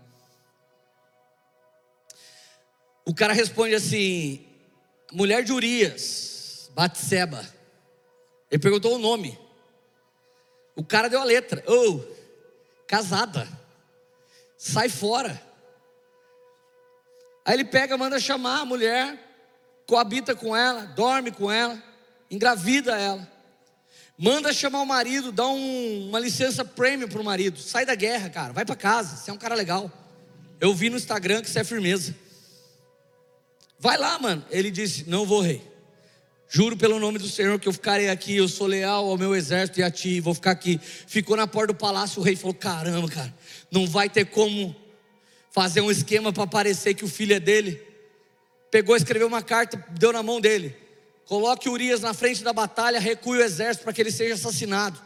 O 3.03 3.15
cara 3.15 3.33
responde 3.33 3.73
assim: 3.73 4.45
Mulher 5.11 5.43
de 5.43 5.51
Urias, 5.51 6.69
Batseba. 6.75 7.60
Ele 8.51 8.61
perguntou 8.61 8.95
o 8.95 8.99
nome. 8.99 9.39
O 10.75 10.83
cara 10.83 11.07
deu 11.07 11.21
a 11.21 11.23
letra. 11.23 11.63
Oh, 11.65 12.01
casada. 12.85 13.47
Sai 14.57 14.89
fora. 14.89 15.41
Aí 17.45 17.55
ele 17.55 17.65
pega, 17.65 17.97
manda 17.97 18.19
chamar 18.19 18.59
a 18.59 18.65
mulher, 18.65 19.17
coabita 19.87 20.35
com 20.35 20.55
ela, 20.55 20.85
dorme 20.85 21.31
com 21.31 21.49
ela, 21.49 21.81
engravida 22.29 22.95
ela. 22.99 23.27
Manda 24.17 24.53
chamar 24.53 24.81
o 24.81 24.85
marido, 24.85 25.31
dá 25.31 25.47
um, 25.47 26.09
uma 26.09 26.19
licença 26.19 26.63
premium 26.63 27.07
para 27.07 27.21
o 27.21 27.25
marido. 27.25 27.57
Sai 27.57 27.85
da 27.85 27.95
guerra, 27.95 28.29
cara. 28.29 28.53
Vai 28.53 28.63
para 28.63 28.75
casa. 28.75 29.15
Você 29.15 29.31
é 29.31 29.33
um 29.33 29.37
cara 29.37 29.55
legal. 29.55 29.91
Eu 30.59 30.75
vi 30.75 30.91
no 30.91 30.97
Instagram 30.97 31.41
que 31.41 31.49
você 31.49 31.61
é 31.61 31.63
firmeza. 31.63 32.13
Vai 33.79 33.97
lá, 33.97 34.19
mano. 34.19 34.45
Ele 34.51 34.69
disse: 34.69 35.09
Não 35.09 35.25
vou, 35.25 35.41
rei. 35.41 35.70
Juro 36.53 36.75
pelo 36.75 36.99
nome 36.99 37.17
do 37.17 37.29
Senhor 37.29 37.57
que 37.57 37.69
eu 37.69 37.71
ficarei 37.71 38.09
aqui, 38.09 38.35
eu 38.35 38.47
sou 38.49 38.67
leal 38.67 39.09
ao 39.09 39.17
meu 39.17 39.33
exército 39.33 39.79
e 39.79 39.83
a 39.83 39.89
ti, 39.89 40.19
vou 40.19 40.33
ficar 40.33 40.51
aqui. 40.51 40.81
Ficou 41.07 41.37
na 41.37 41.47
porta 41.47 41.71
do 41.71 41.79
palácio, 41.79 42.19
o 42.19 42.25
rei 42.25 42.35
falou: 42.35 42.53
caramba, 42.53 43.07
cara, 43.07 43.33
não 43.71 43.87
vai 43.87 44.09
ter 44.09 44.25
como 44.25 44.75
fazer 45.49 45.79
um 45.79 45.89
esquema 45.89 46.33
para 46.33 46.45
parecer 46.45 46.93
que 46.93 47.05
o 47.05 47.07
filho 47.07 47.33
é 47.33 47.39
dele. 47.39 47.81
Pegou, 48.69 48.97
escreveu 48.97 49.29
uma 49.29 49.41
carta, 49.41 49.81
deu 49.91 50.11
na 50.11 50.21
mão 50.21 50.41
dele. 50.41 50.75
Coloque 51.23 51.69
Urias 51.69 52.01
na 52.01 52.13
frente 52.13 52.43
da 52.43 52.51
batalha, 52.51 52.99
recue 52.99 53.37
o 53.37 53.41
exército 53.41 53.85
para 53.85 53.93
que 53.93 54.01
ele 54.01 54.11
seja 54.11 54.33
assassinado. 54.33 55.01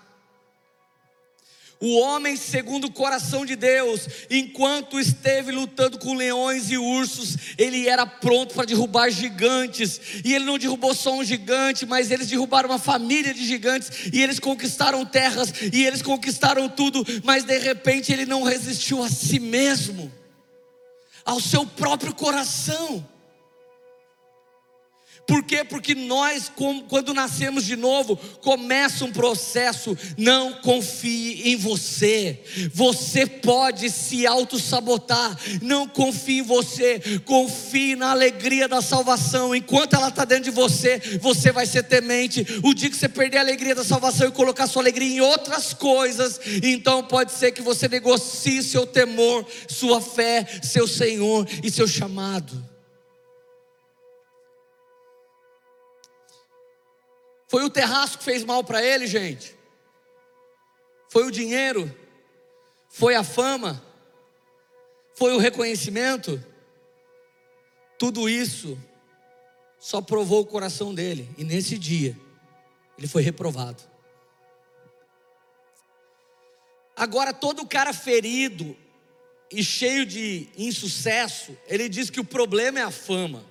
O 1.79 1.99
homem 1.99 2.37
segundo 2.37 2.85
o 2.85 2.91
coração 2.91 3.45
de 3.45 3.55
Deus, 3.55 4.07
enquanto 4.29 4.99
esteve 4.99 5.51
lutando 5.51 5.97
com 5.97 6.13
leões 6.13 6.71
e 6.71 6.77
ursos, 6.77 7.37
ele 7.57 7.87
era 7.87 8.05
pronto 8.05 8.53
para 8.55 8.65
derrubar 8.65 9.09
gigantes. 9.09 9.99
E 10.23 10.33
ele 10.33 10.45
não 10.45 10.57
derrubou 10.57 10.93
só 10.93 11.13
um 11.13 11.23
gigante, 11.23 11.85
mas 11.85 12.11
eles 12.11 12.27
derrubaram 12.27 12.69
uma 12.69 12.79
família 12.79 13.33
de 13.33 13.45
gigantes. 13.45 14.09
E 14.13 14.21
eles 14.21 14.39
conquistaram 14.39 15.05
terras, 15.05 15.53
e 15.73 15.85
eles 15.85 16.01
conquistaram 16.01 16.69
tudo. 16.69 17.05
Mas 17.23 17.43
de 17.43 17.57
repente 17.57 18.11
ele 18.11 18.25
não 18.25 18.43
resistiu 18.43 19.03
a 19.03 19.09
si 19.09 19.39
mesmo, 19.39 20.11
ao 21.25 21.39
seu 21.41 21.65
próprio 21.65 22.13
coração. 22.13 23.14
Por 25.27 25.43
quê? 25.43 25.63
Porque 25.63 25.95
nós, 25.95 26.51
quando 26.87 27.13
nascemos 27.13 27.63
de 27.63 27.75
novo, 27.75 28.15
começa 28.41 29.05
um 29.05 29.11
processo. 29.11 29.97
Não 30.17 30.53
confie 30.53 31.49
em 31.49 31.55
você. 31.55 32.39
Você 32.73 33.25
pode 33.25 33.89
se 33.89 34.27
auto-sabotar. 34.27 35.35
Não 35.61 35.87
confie 35.87 36.39
em 36.39 36.43
você. 36.43 37.01
Confie 37.25 37.95
na 37.95 38.11
alegria 38.11 38.67
da 38.67 38.81
salvação. 38.81 39.55
Enquanto 39.55 39.95
ela 39.95 40.09
está 40.09 40.25
dentro 40.25 40.45
de 40.45 40.51
você, 40.51 40.99
você 41.19 41.51
vai 41.51 41.65
ser 41.65 41.83
temente. 41.83 42.45
O 42.63 42.73
dia 42.73 42.89
que 42.89 42.95
você 42.95 43.09
perder 43.09 43.39
a 43.39 43.41
alegria 43.41 43.73
da 43.73 43.83
salvação 43.83 44.27
e 44.27 44.31
colocar 44.31 44.67
sua 44.67 44.83
alegria 44.83 45.17
em 45.17 45.21
outras 45.21 45.73
coisas, 45.73 46.39
então 46.61 47.03
pode 47.03 47.31
ser 47.31 47.51
que 47.51 47.61
você 47.61 47.87
negocie 47.87 48.61
seu 48.61 48.85
temor, 48.85 49.45
sua 49.67 49.99
fé, 50.01 50.45
seu 50.61 50.87
Senhor 50.87 51.47
e 51.63 51.71
seu 51.71 51.87
chamado. 51.87 52.74
Foi 57.55 57.63
o 57.63 57.69
terraço 57.69 58.17
que 58.17 58.23
fez 58.25 58.43
mal 58.43 58.65
para 58.65 58.83
ele, 58.83 59.07
gente. 59.07 59.55
Foi 61.07 61.23
o 61.23 61.31
dinheiro. 61.31 61.89
Foi 62.89 63.15
a 63.15 63.23
fama. 63.23 63.81
Foi 65.13 65.33
o 65.33 65.37
reconhecimento. 65.37 66.43
Tudo 67.97 68.27
isso 68.27 68.77
só 69.79 70.01
provou 70.01 70.41
o 70.41 70.45
coração 70.45 70.93
dele. 70.93 71.33
E 71.37 71.45
nesse 71.45 71.77
dia, 71.77 72.19
ele 72.97 73.07
foi 73.07 73.21
reprovado. 73.21 73.81
Agora, 76.93 77.33
todo 77.33 77.65
cara 77.65 77.93
ferido 77.93 78.75
e 79.49 79.63
cheio 79.63 80.05
de 80.05 80.49
insucesso, 80.57 81.57
ele 81.67 81.87
diz 81.87 82.09
que 82.09 82.19
o 82.19 82.25
problema 82.25 82.79
é 82.79 82.83
a 82.83 82.91
fama, 82.91 83.45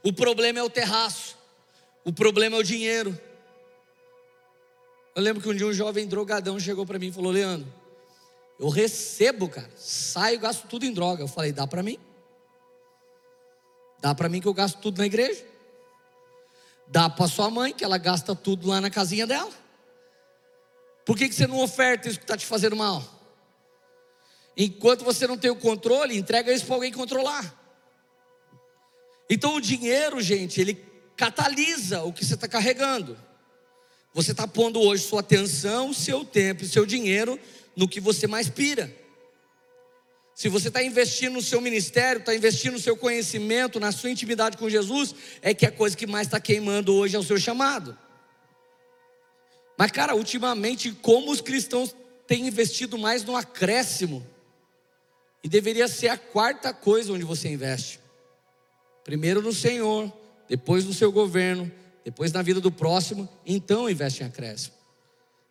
o 0.00 0.12
problema 0.12 0.60
é 0.60 0.62
o 0.62 0.70
terraço, 0.70 1.35
o 2.06 2.12
problema 2.12 2.56
é 2.56 2.60
o 2.60 2.62
dinheiro. 2.62 3.18
Eu 5.12 5.20
lembro 5.20 5.42
que 5.42 5.48
um 5.48 5.54
dia 5.54 5.66
um 5.66 5.72
jovem 5.72 6.06
drogadão 6.06 6.58
chegou 6.60 6.86
para 6.86 7.00
mim 7.00 7.08
e 7.08 7.12
falou: 7.12 7.32
Leandro, 7.32 7.66
eu 8.60 8.68
recebo, 8.68 9.48
cara, 9.48 9.68
saio, 9.76 10.38
gasto 10.38 10.68
tudo 10.68 10.86
em 10.86 10.92
droga. 10.92 11.24
Eu 11.24 11.26
falei: 11.26 11.50
dá 11.50 11.66
para 11.66 11.82
mim? 11.82 11.98
Dá 13.98 14.14
para 14.14 14.28
mim 14.28 14.40
que 14.40 14.46
eu 14.46 14.54
gasto 14.54 14.78
tudo 14.78 14.98
na 14.98 15.06
igreja? 15.06 15.44
Dá 16.86 17.10
para 17.10 17.26
sua 17.26 17.50
mãe, 17.50 17.72
que 17.72 17.84
ela 17.84 17.98
gasta 17.98 18.36
tudo 18.36 18.68
lá 18.68 18.80
na 18.80 18.88
casinha 18.88 19.26
dela? 19.26 19.50
Por 21.04 21.18
que, 21.18 21.28
que 21.28 21.34
você 21.34 21.48
não 21.48 21.58
oferta 21.58 22.08
isso 22.08 22.18
que 22.18 22.24
está 22.24 22.36
te 22.36 22.46
fazendo 22.46 22.76
mal? 22.76 23.02
Enquanto 24.56 25.04
você 25.04 25.26
não 25.26 25.36
tem 25.36 25.50
o 25.50 25.56
controle, 25.56 26.16
entrega 26.16 26.52
isso 26.52 26.66
para 26.66 26.76
alguém 26.76 26.92
controlar. 26.92 27.52
Então 29.28 29.56
o 29.56 29.60
dinheiro, 29.60 30.20
gente, 30.20 30.60
ele 30.60 30.85
catalisa 31.16 32.02
o 32.02 32.12
que 32.12 32.24
você 32.24 32.34
está 32.34 32.46
carregando. 32.46 33.18
Você 34.12 34.32
está 34.32 34.46
pondo 34.46 34.80
hoje 34.80 35.04
sua 35.04 35.20
atenção, 35.20 35.92
seu 35.92 36.24
tempo, 36.24 36.64
seu 36.64 36.86
dinheiro 36.86 37.38
no 37.74 37.88
que 37.88 38.00
você 38.00 38.26
mais 38.26 38.48
pira. 38.48 38.94
Se 40.34 40.48
você 40.48 40.68
está 40.68 40.82
investindo 40.82 41.34
no 41.34 41.42
seu 41.42 41.60
ministério, 41.60 42.20
está 42.20 42.34
investindo 42.34 42.74
no 42.74 42.78
seu 42.78 42.96
conhecimento, 42.96 43.80
na 43.80 43.90
sua 43.92 44.10
intimidade 44.10 44.56
com 44.56 44.68
Jesus, 44.68 45.14
é 45.40 45.54
que 45.54 45.64
a 45.64 45.72
coisa 45.72 45.96
que 45.96 46.06
mais 46.06 46.26
está 46.26 46.38
queimando 46.38 46.94
hoje 46.94 47.16
é 47.16 47.18
o 47.18 47.22
seu 47.22 47.38
chamado. 47.38 47.96
Mas, 49.78 49.90
cara, 49.90 50.14
ultimamente, 50.14 50.92
como 50.92 51.30
os 51.30 51.40
cristãos 51.40 51.94
têm 52.26 52.46
investido 52.46 52.98
mais 52.98 53.24
no 53.24 53.36
acréscimo, 53.36 54.26
e 55.46 55.48
deveria 55.48 55.86
ser 55.86 56.08
a 56.08 56.18
quarta 56.18 56.72
coisa 56.72 57.12
onde 57.12 57.24
você 57.24 57.48
investe: 57.48 58.00
primeiro 59.04 59.40
no 59.40 59.52
Senhor, 59.52 60.12
depois 60.48 60.84
no 60.84 60.92
seu 60.92 61.10
governo, 61.10 61.70
depois 62.04 62.32
na 62.32 62.42
vida 62.42 62.60
do 62.60 62.70
próximo, 62.70 63.28
então 63.44 63.90
investe 63.90 64.22
em 64.22 64.26
acréscimo. 64.26 64.74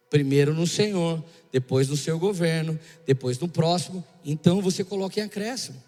Primeiro 0.09 0.53
no 0.53 0.65
Senhor, 0.65 1.23
depois 1.51 1.89
no 1.89 1.97
seu 1.97 2.17
governo, 2.17 2.79
depois 3.05 3.39
no 3.39 3.47
próximo, 3.47 4.05
então 4.23 4.61
você 4.61 4.83
coloca 4.83 5.19
em 5.19 5.23
acréscimo. 5.23 5.83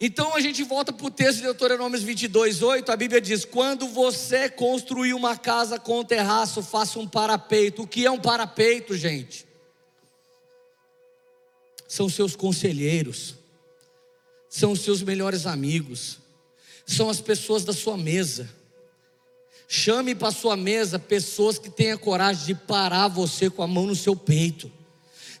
Então 0.00 0.34
a 0.34 0.40
gente 0.40 0.62
volta 0.62 0.92
para 0.92 1.06
o 1.06 1.10
texto 1.10 1.38
de 1.38 1.42
Deuteronômio 1.42 1.98
22, 2.00 2.62
8, 2.62 2.92
a 2.92 2.96
Bíblia 2.96 3.20
diz: 3.20 3.44
Quando 3.44 3.88
você 3.88 4.48
construir 4.48 5.12
uma 5.12 5.36
casa 5.36 5.78
com 5.78 6.04
terraço, 6.04 6.62
faça 6.62 7.00
um 7.00 7.08
parapeito. 7.08 7.82
O 7.82 7.86
que 7.86 8.06
é 8.06 8.10
um 8.10 8.20
parapeito, 8.20 8.96
gente? 8.96 9.44
São 11.88 12.08
seus 12.08 12.36
conselheiros, 12.36 13.34
são 14.48 14.76
seus 14.76 15.02
melhores 15.02 15.46
amigos, 15.46 16.18
são 16.88 17.10
as 17.10 17.20
pessoas 17.20 17.64
da 17.64 17.72
sua 17.72 17.98
mesa. 17.98 18.48
Chame 19.68 20.14
para 20.14 20.32
sua 20.32 20.56
mesa 20.56 20.98
pessoas 20.98 21.58
que 21.58 21.68
tenham 21.68 21.98
coragem 21.98 22.46
de 22.46 22.54
parar 22.54 23.08
você 23.08 23.50
com 23.50 23.62
a 23.62 23.66
mão 23.66 23.86
no 23.86 23.94
seu 23.94 24.16
peito. 24.16 24.72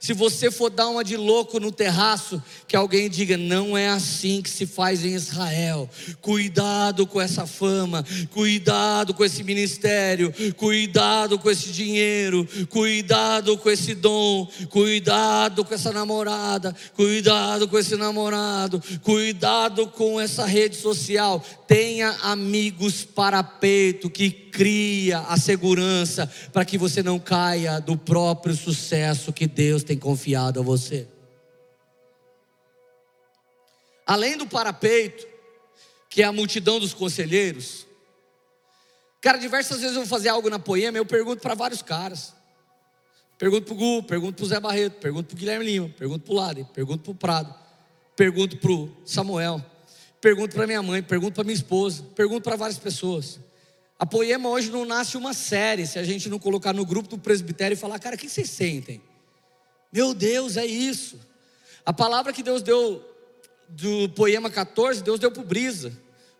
Se 0.00 0.12
você 0.12 0.50
for 0.50 0.70
dar 0.70 0.88
uma 0.88 1.02
de 1.02 1.16
louco 1.16 1.58
no 1.58 1.72
terraço, 1.72 2.42
que 2.66 2.76
alguém 2.76 3.08
diga: 3.08 3.36
não 3.36 3.76
é 3.76 3.88
assim 3.88 4.40
que 4.40 4.50
se 4.50 4.66
faz 4.66 5.04
em 5.04 5.14
Israel. 5.14 5.88
Cuidado 6.20 7.06
com 7.06 7.20
essa 7.20 7.46
fama, 7.46 8.04
cuidado 8.32 9.14
com 9.14 9.24
esse 9.24 9.42
ministério, 9.42 10.32
cuidado 10.56 11.38
com 11.38 11.50
esse 11.50 11.70
dinheiro, 11.70 12.46
cuidado 12.68 13.56
com 13.58 13.70
esse 13.70 13.94
dom, 13.94 14.48
cuidado 14.70 15.64
com 15.64 15.74
essa 15.74 15.92
namorada, 15.92 16.74
cuidado 16.94 17.66
com 17.68 17.78
esse 17.78 17.96
namorado, 17.96 18.82
cuidado 19.02 19.88
com 19.88 20.20
essa 20.20 20.46
rede 20.46 20.76
social. 20.76 21.44
Tenha 21.66 22.10
amigos 22.22 23.04
para 23.04 23.42
peito 23.42 24.08
que 24.08 24.47
cria 24.58 25.20
a 25.20 25.36
segurança 25.36 26.26
para 26.52 26.64
que 26.64 26.76
você 26.76 27.00
não 27.00 27.16
caia 27.16 27.80
do 27.80 27.96
próprio 27.96 28.56
sucesso 28.56 29.32
que 29.32 29.46
Deus 29.46 29.84
tem 29.84 29.96
confiado 29.96 30.58
a 30.58 30.64
você. 30.64 31.06
Além 34.04 34.36
do 34.36 34.48
parapeito, 34.48 35.24
que 36.10 36.22
é 36.22 36.24
a 36.24 36.32
multidão 36.32 36.80
dos 36.80 36.92
conselheiros, 36.92 37.86
cara, 39.20 39.38
diversas 39.38 39.78
vezes 39.78 39.94
eu 39.94 40.02
vou 40.02 40.08
fazer 40.08 40.28
algo 40.28 40.50
na 40.50 40.58
poema, 40.58 40.98
eu 40.98 41.06
pergunto 41.06 41.40
para 41.40 41.54
vários 41.54 41.80
caras. 41.80 42.34
Pergunto 43.38 43.66
para 43.66 43.74
o 43.74 43.76
Gu, 43.76 44.02
pergunto 44.08 44.38
para 44.38 44.44
o 44.44 44.48
Zé 44.48 44.58
Barreto, 44.58 44.94
pergunto 44.94 45.28
para 45.28 45.36
o 45.36 45.38
Guilherme 45.38 45.64
Lima, 45.64 45.88
pergunto 45.90 46.24
para 46.24 46.32
o 46.32 46.36
Lade, 46.36 46.66
pergunto 46.74 47.04
para 47.04 47.12
o 47.12 47.14
Prado, 47.14 47.54
pergunto 48.16 48.56
para 48.56 48.72
o 48.72 48.90
Samuel 49.04 49.64
pergunto 50.20 50.56
para 50.56 50.66
minha 50.66 50.82
mãe, 50.82 51.00
pergunto 51.00 51.34
para 51.34 51.44
minha 51.44 51.54
esposa, 51.54 52.02
pergunto 52.16 52.42
para 52.42 52.56
várias 52.56 52.78
pessoas. 52.78 53.38
A 53.98 54.06
Poema 54.06 54.48
hoje 54.48 54.70
não 54.70 54.84
nasce 54.84 55.16
uma 55.16 55.34
série 55.34 55.86
se 55.86 55.98
a 55.98 56.04
gente 56.04 56.28
não 56.28 56.38
colocar 56.38 56.72
no 56.72 56.86
grupo 56.86 57.08
do 57.08 57.18
presbitério 57.18 57.74
e 57.74 57.76
falar, 57.76 57.98
cara, 57.98 58.14
o 58.14 58.18
que 58.18 58.28
vocês 58.28 58.48
sentem? 58.48 59.02
Meu 59.92 60.14
Deus, 60.14 60.56
é 60.56 60.64
isso. 60.64 61.18
A 61.84 61.92
palavra 61.92 62.32
que 62.32 62.42
Deus 62.42 62.62
deu 62.62 63.04
do 63.68 64.08
Poema 64.10 64.48
14, 64.48 65.02
Deus 65.02 65.18
deu 65.18 65.32
para 65.32 65.42
o 65.42 65.44
Brisa. 65.44 65.92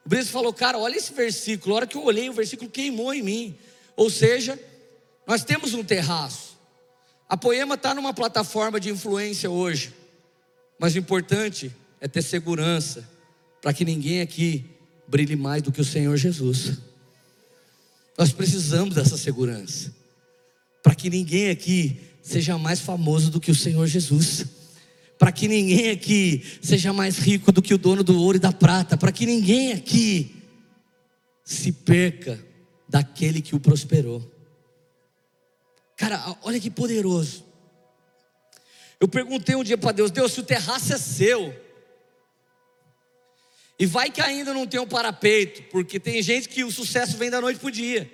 O 0.07 0.09
Brisa 0.09 0.31
falou, 0.31 0.53
cara, 0.53 0.79
olha 0.79 0.97
esse 0.97 1.13
versículo. 1.13 1.75
A 1.75 1.77
hora 1.79 1.87
que 1.87 1.97
eu 1.97 2.05
olhei, 2.05 2.31
o 2.31 2.33
versículo 2.33 2.71
queimou 2.71 3.13
em 3.13 3.23
mim. 3.23 3.59
Ou 3.97 4.09
seja, 4.09 4.59
nós 5.27 5.43
temos 5.43 5.75
um 5.75 5.83
terraço. 5.83 6.57
A 7.29 7.37
Poema 7.37 7.75
está 7.75 7.93
numa 7.93 8.15
plataforma 8.15 8.79
de 8.79 8.89
influência 8.89 9.51
hoje. 9.51 9.93
Mas 10.79 10.95
o 10.95 10.99
importante 10.99 11.75
é 12.01 12.07
ter 12.07 12.23
segurança 12.23 13.09
para 13.61 13.73
que 13.75 13.85
ninguém 13.85 14.21
aqui 14.21 14.65
brilhe 15.09 15.35
mais 15.35 15.61
do 15.61 15.73
que 15.73 15.81
o 15.81 15.85
Senhor 15.85 16.17
Jesus. 16.17 16.79
Nós 18.19 18.33
precisamos 18.33 18.97
dessa 18.97 19.17
segurança, 19.17 19.95
para 20.83 20.93
que 20.93 21.09
ninguém 21.09 21.51
aqui 21.51 22.01
seja 22.21 22.59
mais 22.59 22.81
famoso 22.81 23.31
do 23.31 23.41
que 23.41 23.53
o 23.53 23.55
Senhor 23.55 23.87
Jesus, 23.87 24.45
para 25.17 25.31
que 25.31 25.47
ninguém 25.47 25.91
aqui 25.91 26.45
seja 26.61 26.93
mais 26.93 27.17
rico 27.19 27.53
do 27.53 27.63
que 27.63 27.73
o 27.73 27.79
dono 27.79 28.03
do 28.03 28.21
ouro 28.21 28.37
e 28.37 28.41
da 28.41 28.53
prata, 28.53 28.97
para 28.97 29.13
que 29.13 29.25
ninguém 29.25 29.73
aqui 29.73 30.35
se 31.45 31.71
perca 31.71 32.45
daquele 32.89 33.41
que 33.41 33.55
o 33.55 33.61
prosperou. 33.61 34.29
Cara, 35.97 36.37
olha 36.43 36.59
que 36.59 36.71
poderoso. 36.71 37.45
Eu 39.01 39.07
perguntei 39.07 39.55
um 39.55 39.63
dia 39.63 39.79
para 39.79 39.93
Deus: 39.93 40.11
Deus, 40.11 40.33
se 40.33 40.41
o 40.41 40.45
terraço 40.45 40.93
é 40.93 40.99
seu, 40.99 41.55
e 43.79 43.87
vai 43.87 44.11
que 44.11 44.21
ainda 44.21 44.53
não 44.53 44.67
tem 44.67 44.81
um 44.81 44.87
parapeito, 44.87 45.63
porque 45.71 46.01
tem 46.01 46.21
gente 46.21 46.49
que 46.49 46.65
o 46.65 46.71
sucesso 46.71 47.17
vem 47.17 47.31
da 47.31 47.41
noite 47.41 47.61
para 47.61 47.69
o 47.69 47.73
dia. 47.73 48.11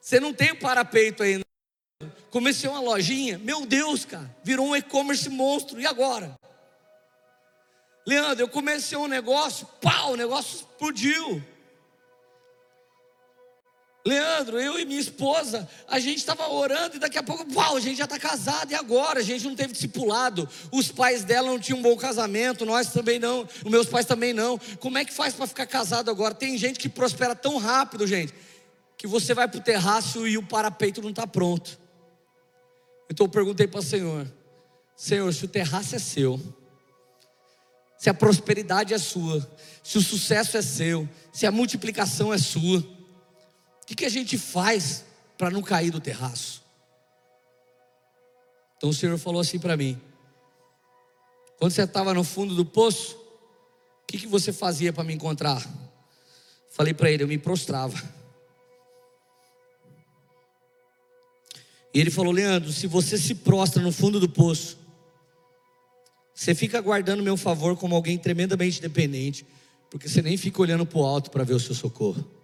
Você 0.00 0.18
não 0.18 0.34
tem 0.34 0.50
o 0.50 0.54
um 0.54 0.58
parapeito 0.58 1.22
ainda. 1.22 1.44
Comecei 2.30 2.68
uma 2.68 2.80
lojinha, 2.80 3.38
meu 3.38 3.64
Deus, 3.64 4.04
cara, 4.04 4.34
virou 4.42 4.68
um 4.68 4.76
e-commerce 4.76 5.28
monstro, 5.28 5.80
e 5.80 5.86
agora? 5.86 6.34
Leandro, 8.04 8.42
eu 8.42 8.48
comecei 8.48 8.98
um 8.98 9.06
negócio, 9.06 9.66
pau, 9.80 10.12
o 10.12 10.16
negócio 10.16 10.56
explodiu. 10.56 11.42
Leandro, 14.04 14.58
eu 14.58 14.80
e 14.80 14.84
minha 14.84 15.00
esposa, 15.00 15.68
a 15.86 16.00
gente 16.00 16.18
estava 16.18 16.48
orando 16.48 16.96
e 16.96 16.98
daqui 16.98 17.16
a 17.16 17.22
pouco, 17.22 17.46
uau, 17.54 17.76
a 17.76 17.80
gente 17.80 17.98
já 17.98 18.04
está 18.04 18.18
casado, 18.18 18.72
e 18.72 18.74
agora? 18.74 19.20
A 19.20 19.22
gente 19.22 19.44
não 19.44 19.54
teve 19.54 19.72
discipulado, 19.72 20.48
os 20.72 20.90
pais 20.90 21.22
dela 21.22 21.48
não 21.48 21.58
tinham 21.58 21.78
um 21.78 21.82
bom 21.82 21.96
casamento, 21.96 22.66
nós 22.66 22.92
também 22.92 23.20
não, 23.20 23.48
os 23.64 23.70
meus 23.70 23.86
pais 23.86 24.04
também 24.04 24.32
não. 24.32 24.58
Como 24.80 24.98
é 24.98 25.04
que 25.04 25.12
faz 25.12 25.34
para 25.34 25.46
ficar 25.46 25.66
casado 25.66 26.10
agora? 26.10 26.34
Tem 26.34 26.58
gente 26.58 26.80
que 26.80 26.88
prospera 26.88 27.36
tão 27.36 27.58
rápido, 27.58 28.04
gente, 28.04 28.34
que 28.96 29.06
você 29.06 29.34
vai 29.34 29.46
para 29.46 29.58
o 29.58 29.62
terraço 29.62 30.26
e 30.26 30.36
o 30.36 30.42
parapeito 30.42 31.00
não 31.00 31.10
está 31.10 31.26
pronto. 31.26 31.78
Então 33.08 33.26
eu 33.26 33.30
perguntei 33.30 33.68
para 33.68 33.80
o 33.80 33.84
Senhor: 33.84 34.26
Senhor, 34.96 35.32
se 35.32 35.44
o 35.44 35.48
terraço 35.48 35.94
é 35.94 36.00
seu, 36.00 36.40
se 37.96 38.10
a 38.10 38.14
prosperidade 38.14 38.92
é 38.92 38.98
sua, 38.98 39.48
se 39.80 39.96
o 39.96 40.02
sucesso 40.02 40.56
é 40.56 40.62
seu, 40.62 41.08
se 41.32 41.46
a 41.46 41.52
multiplicação 41.52 42.34
é 42.34 42.38
sua, 42.38 42.84
o 43.82 43.86
que, 43.86 43.94
que 43.94 44.04
a 44.04 44.10
gente 44.10 44.38
faz 44.38 45.04
para 45.36 45.50
não 45.50 45.62
cair 45.62 45.90
do 45.90 46.00
terraço? 46.00 46.62
Então 48.76 48.90
o 48.90 48.94
Senhor 48.94 49.16
falou 49.18 49.40
assim 49.40 49.58
para 49.58 49.76
mim: 49.76 50.00
quando 51.58 51.72
você 51.72 51.82
estava 51.82 52.12
no 52.12 52.24
fundo 52.24 52.54
do 52.54 52.64
poço, 52.64 53.16
o 53.16 54.06
que, 54.06 54.18
que 54.18 54.26
você 54.26 54.52
fazia 54.52 54.92
para 54.92 55.04
me 55.04 55.14
encontrar? 55.14 55.64
Falei 56.70 56.94
para 56.94 57.10
ele, 57.10 57.22
eu 57.22 57.28
me 57.28 57.38
prostrava. 57.38 57.96
E 61.94 62.00
ele 62.00 62.10
falou: 62.10 62.32
Leandro, 62.32 62.72
se 62.72 62.86
você 62.86 63.18
se 63.18 63.34
prostra 63.34 63.82
no 63.82 63.92
fundo 63.92 64.18
do 64.18 64.28
poço, 64.28 64.78
você 66.34 66.54
fica 66.54 66.78
aguardando 66.78 67.22
meu 67.22 67.36
favor 67.36 67.76
como 67.76 67.94
alguém 67.94 68.18
tremendamente 68.18 68.80
dependente, 68.80 69.46
porque 69.90 70.08
você 70.08 70.22
nem 70.22 70.36
fica 70.36 70.60
olhando 70.62 70.86
para 70.86 70.98
o 70.98 71.04
alto 71.04 71.30
para 71.30 71.44
ver 71.44 71.54
o 71.54 71.60
seu 71.60 71.74
socorro. 71.74 72.41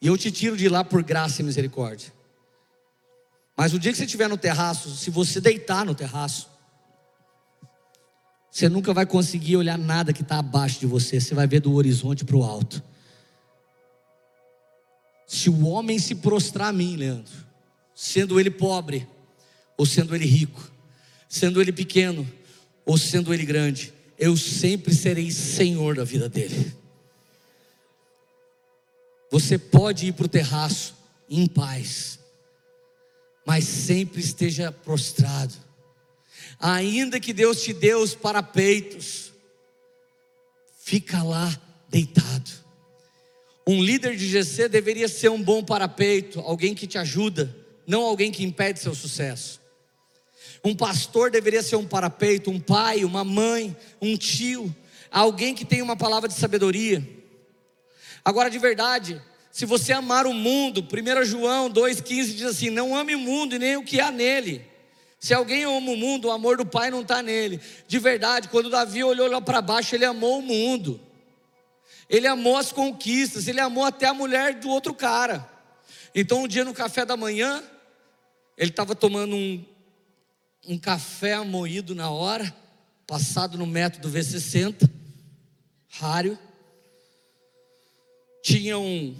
E 0.00 0.06
eu 0.06 0.16
te 0.16 0.30
tiro 0.30 0.56
de 0.56 0.68
lá 0.68 0.84
por 0.84 1.02
graça 1.02 1.42
e 1.42 1.44
misericórdia. 1.44 2.12
Mas 3.56 3.74
o 3.74 3.78
dia 3.78 3.90
que 3.90 3.98
você 3.98 4.04
estiver 4.04 4.28
no 4.28 4.36
terraço, 4.36 4.96
se 4.96 5.10
você 5.10 5.40
deitar 5.40 5.84
no 5.84 5.94
terraço, 5.94 6.48
você 8.50 8.68
nunca 8.68 8.94
vai 8.94 9.04
conseguir 9.04 9.56
olhar 9.56 9.76
nada 9.76 10.12
que 10.12 10.22
está 10.22 10.38
abaixo 10.38 10.78
de 10.78 10.86
você, 10.86 11.20
você 11.20 11.34
vai 11.34 11.46
ver 11.46 11.60
do 11.60 11.74
horizonte 11.74 12.24
para 12.24 12.36
o 12.36 12.44
alto. 12.44 12.82
Se 15.26 15.50
o 15.50 15.66
homem 15.66 15.98
se 15.98 16.14
prostrar 16.14 16.68
a 16.68 16.72
mim, 16.72 16.96
Leandro, 16.96 17.34
sendo 17.94 18.38
ele 18.38 18.50
pobre 18.50 19.06
ou 19.76 19.84
sendo 19.84 20.14
ele 20.14 20.24
rico, 20.24 20.70
sendo 21.28 21.60
ele 21.60 21.72
pequeno 21.72 22.26
ou 22.86 22.96
sendo 22.96 23.34
ele 23.34 23.44
grande, 23.44 23.92
eu 24.16 24.36
sempre 24.36 24.94
serei 24.94 25.30
senhor 25.30 25.96
da 25.96 26.04
vida 26.04 26.28
dele. 26.28 26.77
Você 29.30 29.58
pode 29.58 30.06
ir 30.06 30.12
para 30.12 30.26
o 30.26 30.28
terraço 30.28 30.96
em 31.28 31.46
paz, 31.46 32.18
mas 33.46 33.64
sempre 33.64 34.20
esteja 34.20 34.72
prostrado. 34.72 35.54
Ainda 36.58 37.20
que 37.20 37.32
Deus 37.32 37.62
te 37.62 37.72
dê 37.72 37.94
os 37.94 38.14
parapeitos, 38.14 39.32
fica 40.80 41.22
lá 41.22 41.56
deitado. 41.88 42.50
Um 43.66 43.82
líder 43.82 44.16
de 44.16 44.26
GC 44.26 44.68
deveria 44.68 45.08
ser 45.08 45.28
um 45.28 45.42
bom 45.42 45.62
parapeito, 45.62 46.40
alguém 46.40 46.74
que 46.74 46.86
te 46.86 46.96
ajuda, 46.96 47.54
não 47.86 48.02
alguém 48.02 48.32
que 48.32 48.42
impede 48.42 48.80
seu 48.80 48.94
sucesso. 48.94 49.60
Um 50.64 50.74
pastor 50.74 51.30
deveria 51.30 51.62
ser 51.62 51.76
um 51.76 51.86
parapeito, 51.86 52.50
um 52.50 52.58
pai, 52.58 53.04
uma 53.04 53.22
mãe, 53.22 53.76
um 54.00 54.16
tio, 54.16 54.74
alguém 55.10 55.54
que 55.54 55.64
tem 55.64 55.82
uma 55.82 55.96
palavra 55.96 56.28
de 56.28 56.34
sabedoria. 56.34 57.06
Agora, 58.24 58.50
de 58.50 58.58
verdade, 58.58 59.20
se 59.50 59.66
você 59.66 59.92
amar 59.92 60.26
o 60.26 60.34
mundo, 60.34 60.82
1 60.82 61.24
João 61.24 61.70
2,15 61.70 62.34
diz 62.34 62.42
assim: 62.44 62.70
Não 62.70 62.96
ame 62.96 63.14
o 63.14 63.18
mundo 63.18 63.54
e 63.54 63.58
nem 63.58 63.76
o 63.76 63.84
que 63.84 64.00
há 64.00 64.10
nele. 64.10 64.64
Se 65.18 65.34
alguém 65.34 65.64
ama 65.64 65.90
o 65.90 65.96
mundo, 65.96 66.28
o 66.28 66.30
amor 66.30 66.56
do 66.56 66.64
Pai 66.64 66.90
não 66.90 67.02
está 67.02 67.22
nele. 67.22 67.60
De 67.88 67.98
verdade, 67.98 68.48
quando 68.48 68.70
Davi 68.70 69.02
olhou 69.02 69.28
lá 69.28 69.40
para 69.40 69.60
baixo, 69.60 69.94
ele 69.94 70.04
amou 70.04 70.38
o 70.38 70.42
mundo, 70.42 71.00
ele 72.08 72.26
amou 72.26 72.56
as 72.56 72.70
conquistas, 72.70 73.48
ele 73.48 73.60
amou 73.60 73.84
até 73.84 74.06
a 74.06 74.14
mulher 74.14 74.54
do 74.54 74.68
outro 74.68 74.94
cara. 74.94 75.48
Então, 76.14 76.44
um 76.44 76.48
dia 76.48 76.64
no 76.64 76.72
café 76.72 77.04
da 77.04 77.16
manhã, 77.16 77.62
ele 78.56 78.70
estava 78.70 78.94
tomando 78.94 79.34
um, 79.34 79.64
um 80.68 80.78
café 80.78 81.38
moído 81.40 81.94
na 81.94 82.10
hora, 82.10 82.54
passado 83.06 83.58
no 83.58 83.66
método 83.66 84.08
V60, 84.08 84.88
raro. 85.88 86.38
Tinha 88.42 88.78
um, 88.78 89.14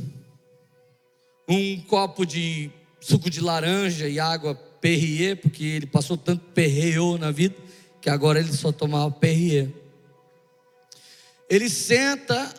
um 1.48 1.80
copo 1.82 2.24
de 2.24 2.70
suco 3.00 3.30
de 3.30 3.40
laranja 3.40 4.08
e 4.08 4.20
água 4.20 4.54
Perrier, 4.54 5.36
porque 5.36 5.64
ele 5.64 5.86
passou 5.86 6.16
tanto 6.16 6.44
perreio 6.52 7.18
na 7.18 7.30
vida, 7.30 7.56
que 8.00 8.08
agora 8.08 8.38
ele 8.38 8.52
só 8.52 8.70
tomava 8.70 9.10
Perrier. 9.10 9.68
Ele 11.50 11.68
senta 11.68 12.54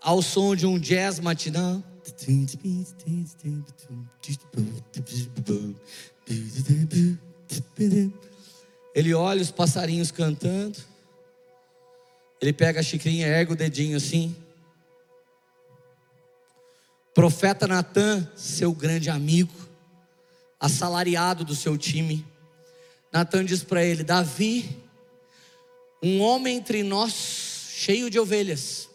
ao 0.00 0.20
som 0.20 0.54
de 0.54 0.66
um 0.66 0.78
jazz 0.78 1.18
matinal. 1.18 1.82
Ele 8.94 9.14
olha 9.14 9.42
os 9.42 9.50
passarinhos 9.50 10.10
cantando. 10.10 10.78
Ele 12.40 12.52
pega 12.52 12.80
a 12.80 12.82
xicrinha, 12.82 13.26
ergue 13.26 13.54
o 13.54 13.56
dedinho 13.56 13.96
assim. 13.96 14.36
Profeta 17.14 17.68
Natan, 17.68 18.28
seu 18.34 18.72
grande 18.72 19.08
amigo, 19.08 19.54
assalariado 20.58 21.44
do 21.44 21.54
seu 21.54 21.78
time. 21.78 22.26
Natan 23.12 23.44
diz 23.44 23.62
para 23.62 23.84
ele: 23.84 24.02
Davi, 24.02 24.82
um 26.02 26.20
homem 26.20 26.56
entre 26.56 26.82
nós, 26.82 27.12
cheio 27.70 28.10
de 28.10 28.18
ovelhas, 28.18 28.88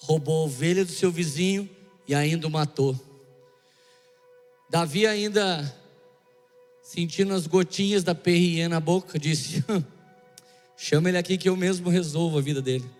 roubou 0.00 0.42
a 0.42 0.46
ovelha 0.46 0.84
do 0.84 0.90
seu 0.90 1.12
vizinho 1.12 1.70
e 2.08 2.14
ainda 2.14 2.48
o 2.48 2.50
matou. 2.50 2.98
Davi 4.68 5.06
ainda 5.06 5.72
sentindo 6.82 7.32
as 7.34 7.46
gotinhas 7.46 8.02
da 8.02 8.16
Perrier 8.16 8.68
na 8.68 8.80
boca, 8.80 9.16
disse: 9.16 9.64
Chama 10.76 11.08
ele 11.08 11.18
aqui 11.18 11.38
que 11.38 11.48
eu 11.48 11.56
mesmo 11.56 11.88
resolvo 11.88 12.38
a 12.38 12.42
vida 12.42 12.60
dele. 12.60 12.90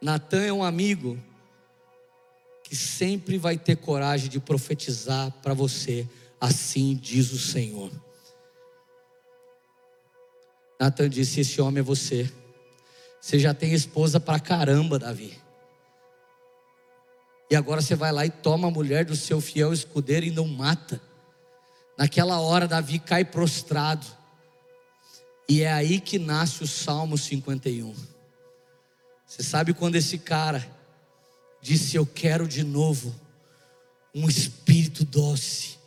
Natan 0.00 0.42
é 0.42 0.52
um 0.52 0.64
amigo 0.64 1.16
que 2.72 2.76
sempre 2.76 3.36
vai 3.36 3.58
ter 3.58 3.76
coragem 3.76 4.30
de 4.30 4.40
profetizar 4.40 5.30
para 5.42 5.52
você, 5.52 6.08
assim 6.40 6.96
diz 6.96 7.30
o 7.30 7.38
Senhor. 7.38 7.92
Natan 10.80 11.06
disse: 11.10 11.40
Esse 11.40 11.60
homem 11.60 11.80
é 11.80 11.82
você. 11.82 12.32
Você 13.20 13.38
já 13.38 13.52
tem 13.52 13.74
esposa 13.74 14.18
para 14.18 14.40
caramba, 14.40 14.98
Davi. 14.98 15.38
E 17.50 17.54
agora 17.54 17.82
você 17.82 17.94
vai 17.94 18.10
lá 18.10 18.24
e 18.24 18.30
toma 18.30 18.68
a 18.68 18.70
mulher 18.70 19.04
do 19.04 19.16
seu 19.16 19.38
fiel 19.38 19.70
escudeiro 19.70 20.24
e 20.24 20.30
não 20.30 20.48
mata. 20.48 20.98
Naquela 21.98 22.40
hora, 22.40 22.66
Davi 22.66 22.98
cai 22.98 23.22
prostrado. 23.22 24.06
E 25.46 25.60
é 25.60 25.70
aí 25.70 26.00
que 26.00 26.18
nasce 26.18 26.64
o 26.64 26.66
Salmo 26.66 27.18
51. 27.18 27.94
Você 29.26 29.42
sabe 29.42 29.74
quando 29.74 29.96
esse 29.96 30.16
cara 30.16 30.80
disse: 31.62 31.96
Eu 31.96 32.04
quero 32.04 32.46
de 32.46 32.64
novo 32.64 33.14
um 34.14 34.28
espírito 34.28 35.04
doce, 35.04 35.78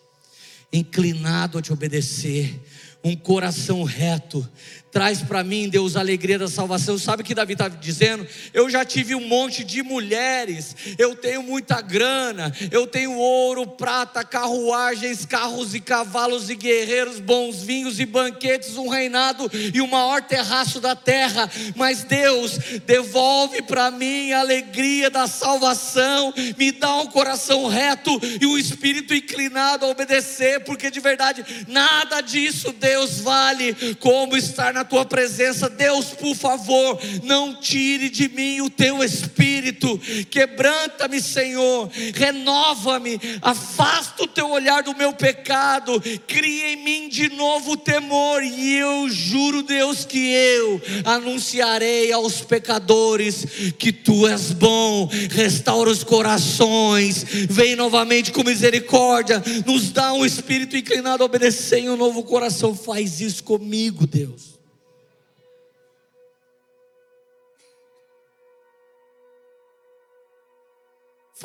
inclinado 0.74 1.60
a 1.60 1.62
te 1.62 1.72
obedecer, 1.72 2.60
um 3.04 3.16
coração 3.16 3.84
reto, 3.84 4.50
Traz 4.96 5.22
para 5.22 5.44
mim, 5.44 5.68
Deus, 5.68 5.98
a 5.98 6.00
alegria 6.00 6.40
da 6.40 6.48
salvação. 6.48 6.98
Sabe 6.98 7.22
o 7.22 7.26
que 7.26 7.36
Davi 7.36 7.52
está 7.52 7.68
dizendo? 7.68 8.26
Eu 8.54 8.70
já 8.70 8.86
tive 8.86 9.14
um 9.14 9.28
monte 9.28 9.62
de 9.62 9.84
mulheres, 9.84 10.74
eu 10.98 11.14
tenho 11.14 11.44
muita 11.44 11.82
grana, 11.82 12.56
eu 12.72 12.88
tenho 12.88 13.14
ouro, 13.18 13.68
prata, 13.68 14.24
carruagens, 14.24 15.26
carros 15.26 15.76
e 15.76 15.82
cavalos 15.82 16.50
e 16.50 16.56
guerreiros, 16.56 17.20
bons 17.20 17.62
vinhos 17.62 18.00
e 18.00 18.06
banquetes, 18.06 18.78
um 18.78 18.88
reinado 18.88 19.52
e 19.74 19.82
o 19.82 19.88
maior 19.88 20.22
terraço 20.22 20.80
da 20.80 20.96
terra. 20.96 21.52
Mas 21.76 22.06
Deus, 22.06 22.58
devolve 22.86 23.64
para 23.64 23.92
mim 23.92 24.32
a 24.32 24.40
alegria 24.40 25.10
da 25.10 25.28
salvação, 25.28 26.34
me 26.58 26.72
dá 26.72 26.96
um 27.02 27.08
coração 27.08 27.68
reto 27.68 28.18
e 28.40 28.46
um 28.46 28.58
espírito 28.58 29.14
inclinado 29.14 29.86
a 29.86 29.90
obedecer, 29.90 30.62
porque 30.62 30.90
de 30.90 31.02
verdade 31.02 31.46
nada 31.68 32.22
disso, 32.22 32.72
Deus, 32.72 33.20
vale 33.20 33.76
como 34.00 34.38
estar 34.38 34.74
na 34.74 34.85
tua 34.86 35.06
presença. 35.06 35.70
Deus, 35.70 36.08
por 36.08 36.36
favor, 36.36 37.00
não 37.24 37.56
tire 37.56 38.10
de 38.10 38.30
mim 38.30 38.62
o 38.62 38.70
teu 38.70 39.04
espírito, 39.04 40.00
quebranta-me, 40.30 41.22
Senhor, 41.22 41.90
renova-me, 42.14 43.20
afasta 43.42 44.24
o 44.24 44.28
teu 44.28 44.50
olhar 44.50 44.84
do 44.84 44.96
meu 44.96 45.14
pecado, 45.14 46.02
cria 46.28 46.74
em 46.74 46.84
mim 46.84 47.10
de 47.10 47.30
novo 47.30 47.72
o 47.72 47.78
temor, 47.78 48.44
e 48.44 48.76
eu 48.76 49.10
juro, 49.10 49.64
Deus, 49.64 50.06
que 50.06 50.32
eu 50.32 50.82
anunciarei 51.04 52.12
aos 52.12 52.42
pecadores 52.42 53.46
que 53.78 53.92
tu 53.92 54.28
és 54.28 54.52
bom, 54.52 55.10
restaura 55.32 55.90
os 55.90 56.04
corações, 56.04 57.26
vem 57.50 57.76
novamente 57.76 58.32
com 58.32 58.44
misericórdia, 58.44 59.44
nos 59.66 59.92
dá 59.92 60.14
um 60.14 60.26
espírito 60.26 60.78
inclinado 60.78 61.24
a 61.24 61.26
obedecer 61.26 61.80
em 61.80 61.90
um 61.90 61.98
novo 61.98 62.24
coração, 62.24 62.76
faz 62.76 63.22
isso 63.22 63.44
comigo, 63.44 64.06
Deus. 64.06 64.56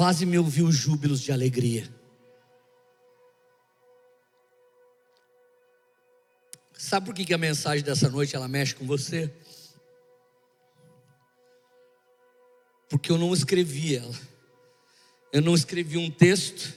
Faze-me 0.01 0.39
ouvir 0.39 0.63
os 0.63 0.75
júbilos 0.75 1.21
de 1.21 1.31
alegria. 1.31 1.87
Sabe 6.73 7.05
por 7.05 7.15
que, 7.15 7.27
que 7.27 7.35
a 7.35 7.37
mensagem 7.37 7.85
dessa 7.85 8.09
noite 8.09 8.35
ela 8.35 8.49
mexe 8.49 8.75
com 8.75 8.87
você? 8.87 9.31
Porque 12.89 13.13
eu 13.13 13.19
não 13.19 13.35
escrevi 13.35 13.95
ela. 13.97 14.15
Eu 15.35 15.43
não 15.43 15.55
escrevi 15.55 15.99
um 15.99 16.11
texto. 16.11 16.73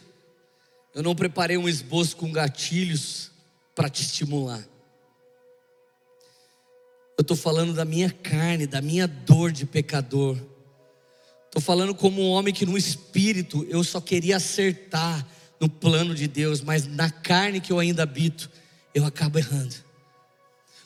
Eu 0.94 1.02
não 1.02 1.16
preparei 1.16 1.56
um 1.56 1.70
esboço 1.70 2.18
com 2.18 2.30
gatilhos 2.30 3.32
para 3.74 3.88
te 3.88 4.02
estimular. 4.02 4.68
Eu 7.18 7.22
estou 7.22 7.38
falando 7.38 7.74
da 7.74 7.86
minha 7.86 8.12
carne, 8.12 8.68
da 8.68 8.82
minha 8.82 9.08
dor 9.08 9.50
de 9.50 9.66
pecador 9.66 10.38
Estou 11.54 11.62
falando 11.62 11.94
como 11.94 12.20
um 12.20 12.32
homem 12.32 12.52
que 12.52 12.66
no 12.66 12.76
espírito 12.76 13.64
eu 13.70 13.84
só 13.84 14.02
queria 14.02 14.38
acertar 14.38 15.24
no 15.60 15.70
plano 15.70 16.16
de 16.16 16.28
Deus, 16.28 16.62
mas 16.62 16.88
na 16.88 17.12
carne 17.12 17.62
que 17.62 17.72
eu 17.72 17.78
ainda 17.78 18.02
habito, 18.02 18.50
eu 18.92 19.06
acabo 19.06 19.38
errando. 19.38 19.76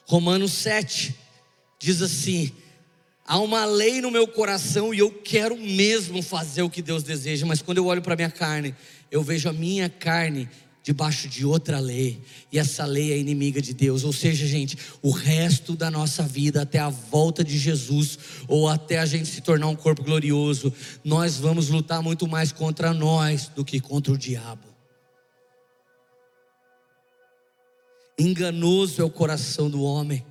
Romanos 0.06 0.52
7 0.52 1.16
diz 1.80 2.02
assim: 2.02 2.52
há 3.26 3.40
uma 3.40 3.64
lei 3.64 4.02
no 4.02 4.12
meu 4.12 4.28
coração 4.28 4.94
e 4.94 5.00
eu 5.00 5.10
quero 5.10 5.56
mesmo 5.56 6.22
fazer 6.22 6.64
o 6.64 6.70
que 6.70 6.82
Deus 6.82 7.02
deseja, 7.02 7.46
mas 7.46 7.62
quando 7.62 7.78
eu 7.78 7.86
olho 7.86 8.02
para 8.02 8.16
a 8.16 8.18
minha 8.18 8.30
carne, 8.30 8.76
eu 9.10 9.24
vejo 9.24 9.48
a 9.48 9.54
minha 9.54 9.88
carne 9.88 10.50
debaixo 10.88 11.28
de 11.28 11.46
outra 11.46 11.80
lei, 11.80 12.22
e 12.50 12.58
essa 12.58 12.86
lei 12.86 13.12
é 13.12 13.18
inimiga 13.18 13.62
de 13.62 13.74
Deus. 13.74 14.06
Ou 14.06 14.14
seja, 14.14 14.48
gente, 14.48 14.78
o 15.02 15.12
resto 15.12 15.76
da 15.76 15.92
nossa 15.92 16.24
vida, 16.24 16.62
até 16.62 16.80
a 16.80 16.88
volta 16.88 17.44
de 17.44 17.58
Jesus, 17.58 18.18
ou 18.48 18.70
até 18.70 18.98
a 18.98 19.06
gente 19.06 19.28
se 19.28 19.42
tornar 19.42 19.68
um 19.68 19.76
corpo 19.76 20.02
glorioso, 20.02 20.74
nós 21.04 21.36
vamos 21.36 21.68
lutar 21.68 22.02
muito 22.02 22.26
mais 22.26 22.54
contra 22.54 22.94
nós 22.94 23.50
do 23.50 23.66
que 23.66 23.82
contra 23.82 24.14
o 24.14 24.18
diabo. 24.18 24.66
Enganoso 28.18 29.02
é 29.02 29.04
o 29.04 29.10
coração 29.10 29.70
do 29.70 29.84
homem. 29.84 30.26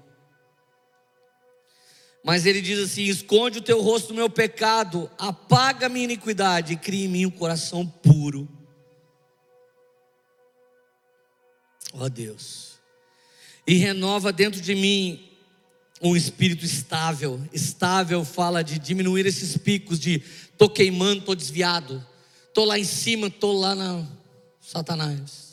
Mas 2.25 2.47
ele 2.47 2.63
diz 2.63 2.79
assim: 2.79 3.03
esconde 3.03 3.59
o 3.59 3.63
teu 3.63 3.83
rosto 3.83 4.09
do 4.09 4.15
meu 4.15 4.31
pecado, 4.31 5.11
apaga 5.19 5.85
a 5.85 5.91
minha 5.91 6.05
iniquidade 6.05 6.73
e 6.73 6.77
cria 6.77 7.05
em 7.05 7.09
mim 7.09 7.27
um 7.27 7.31
coração 7.31 7.87
puro. 7.87 8.56
Ó 11.99 12.09
Deus, 12.09 12.75
e 13.67 13.75
renova 13.75 14.33
dentro 14.33 14.61
de 14.61 14.75
mim 14.75 15.29
um 16.01 16.15
espírito 16.15 16.65
estável. 16.65 17.41
Estável 17.53 18.25
fala 18.25 18.63
de 18.63 18.79
diminuir 18.79 19.27
esses 19.27 19.57
picos 19.57 19.99
de 19.99 20.23
tô 20.57 20.69
queimando, 20.69 21.23
tô 21.23 21.35
desviado, 21.35 22.05
tô 22.55 22.65
lá 22.65 22.79
em 22.79 22.85
cima, 22.85 23.31
tô 23.31 23.53
lá 23.53 23.75
na 23.75 24.07
Satanás. 24.61 25.47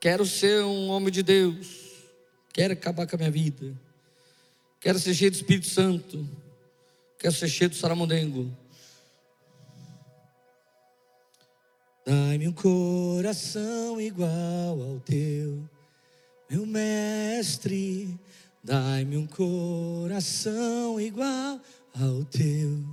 Quero 0.00 0.24
ser 0.26 0.62
um 0.62 0.88
homem 0.88 1.10
de 1.10 1.22
Deus. 1.22 1.66
Quero 2.52 2.74
acabar 2.74 3.06
com 3.06 3.16
a 3.16 3.18
minha 3.18 3.30
vida. 3.30 3.74
Quero 4.80 4.98
ser 4.98 5.14
cheio 5.14 5.30
do 5.30 5.34
Espírito 5.34 5.66
Santo. 5.66 6.28
Quero 7.18 7.34
ser 7.34 7.48
cheio 7.48 7.70
do 7.70 7.76
Saramondengo. 7.76 8.56
Dai-me 12.06 12.46
um 12.46 12.52
coração 12.52 14.00
igual 14.00 14.80
ao 14.80 15.00
teu, 15.00 15.68
meu 16.48 16.64
mestre. 16.64 18.16
Dai-me 18.62 19.16
um 19.16 19.26
coração 19.26 21.00
igual 21.00 21.60
ao 22.00 22.24
teu, 22.26 22.84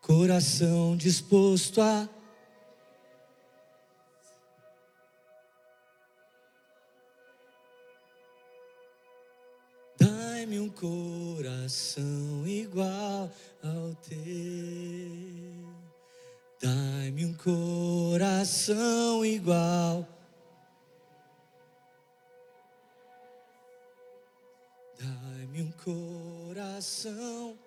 coração 0.00 0.96
disposto 0.96 1.80
a. 1.80 2.08
Dai-me 9.98 10.60
um 10.60 10.70
coração 10.70 12.46
igual 12.46 13.32
ao 13.64 13.94
teu. 14.08 15.37
Dai-me 16.68 17.24
um 17.24 17.32
coração 17.32 19.24
igual. 19.24 20.06
Dai-me 25.00 25.62
um 25.62 25.72
coração. 25.72 27.58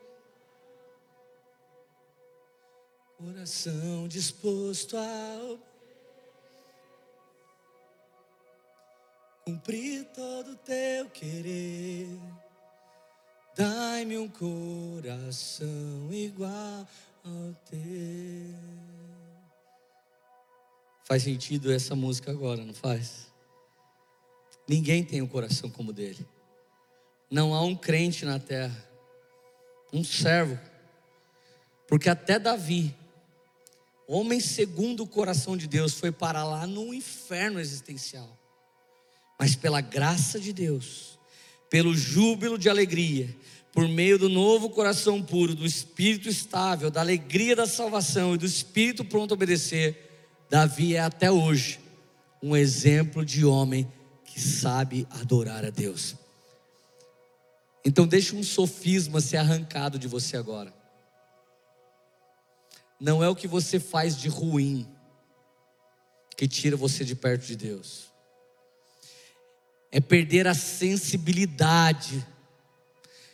Coração 3.18 4.08
disposto 4.08 4.96
a 4.96 5.58
cumprir 9.46 10.06
todo 10.14 10.52
o 10.52 10.58
teu 10.58 11.10
querer. 11.10 12.20
Dai-me 13.56 14.20
um 14.20 14.30
coração 14.30 16.08
igual 16.12 16.86
Faz 21.04 21.24
sentido 21.24 21.72
essa 21.72 21.96
música 21.96 22.32
agora, 22.32 22.64
não 22.64 22.74
faz? 22.74 23.28
Ninguém 24.68 25.04
tem 25.04 25.22
um 25.22 25.28
coração 25.28 25.70
como 25.70 25.90
o 25.90 25.94
dele. 25.94 26.26
Não 27.30 27.54
há 27.54 27.62
um 27.62 27.76
crente 27.76 28.26
na 28.26 28.40
terra, 28.40 28.90
um 29.92 30.04
servo, 30.04 30.58
porque 31.88 32.10
até 32.10 32.40
Davi, 32.40 32.96
homem 34.08 34.40
segundo 34.40 35.04
o 35.04 35.08
coração 35.08 35.58
de 35.58 35.68
Deus, 35.68 35.94
foi 35.94 36.12
para 36.12 36.44
lá 36.44 36.66
no 36.66 36.94
inferno 36.94 37.60
existencial. 37.60 38.38
Mas 39.38 39.56
pela 39.56 39.82
graça 39.82 40.40
de 40.40 40.54
Deus, 40.54 41.20
pelo 41.70 41.94
júbilo 41.94 42.58
de 42.58 42.70
alegria, 42.70 43.36
por 43.74 43.88
meio 43.88 44.20
do 44.20 44.28
novo 44.28 44.70
coração 44.70 45.22
puro, 45.22 45.56
do 45.56 45.66
espírito 45.66 46.28
estável, 46.28 46.92
da 46.92 47.00
alegria 47.00 47.56
da 47.56 47.66
salvação 47.66 48.36
e 48.36 48.38
do 48.38 48.46
espírito 48.46 49.06
pronto 49.06 49.32
a 49.32 49.36
obedecer, 49.36 50.12
Davi 50.50 50.96
é 50.96 51.00
até 51.00 51.32
hoje 51.32 51.80
um 52.44 52.56
exemplo 52.56 53.24
de 53.24 53.46
homem 53.46 53.92
que 54.26 54.42
sabe 54.42 55.08
adorar 55.10 55.64
a 55.64 55.70
Deus. 55.70 56.16
Então 57.86 58.06
deixe 58.06 58.36
um 58.36 58.44
sofisma 58.44 59.22
ser 59.22 59.38
arrancado 59.38 59.98
de 59.98 60.08
você 60.08 60.36
agora. 60.36 60.74
Não 63.00 63.24
é 63.24 63.30
o 63.30 63.36
que 63.36 63.48
você 63.48 63.80
faz 63.80 64.16
de 64.16 64.28
ruim 64.28 64.88
que 66.38 66.48
tira 66.48 66.76
você 66.76 67.04
de 67.04 67.16
perto 67.16 67.46
de 67.46 67.56
Deus. 67.56 68.12
É 69.92 70.00
perder 70.00 70.48
a 70.48 70.54
sensibilidade 70.54 72.26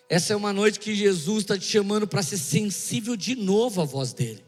essa 0.09 0.33
é 0.33 0.35
uma 0.35 0.53
noite 0.53 0.79
que 0.79 0.95
Jesus 0.95 1.43
está 1.43 1.57
te 1.57 1.65
chamando 1.65 2.07
para 2.07 2.23
ser 2.23 2.37
sensível 2.37 3.15
de 3.15 3.35
novo 3.35 3.81
à 3.81 3.85
voz 3.85 4.13
dele. 4.13 4.43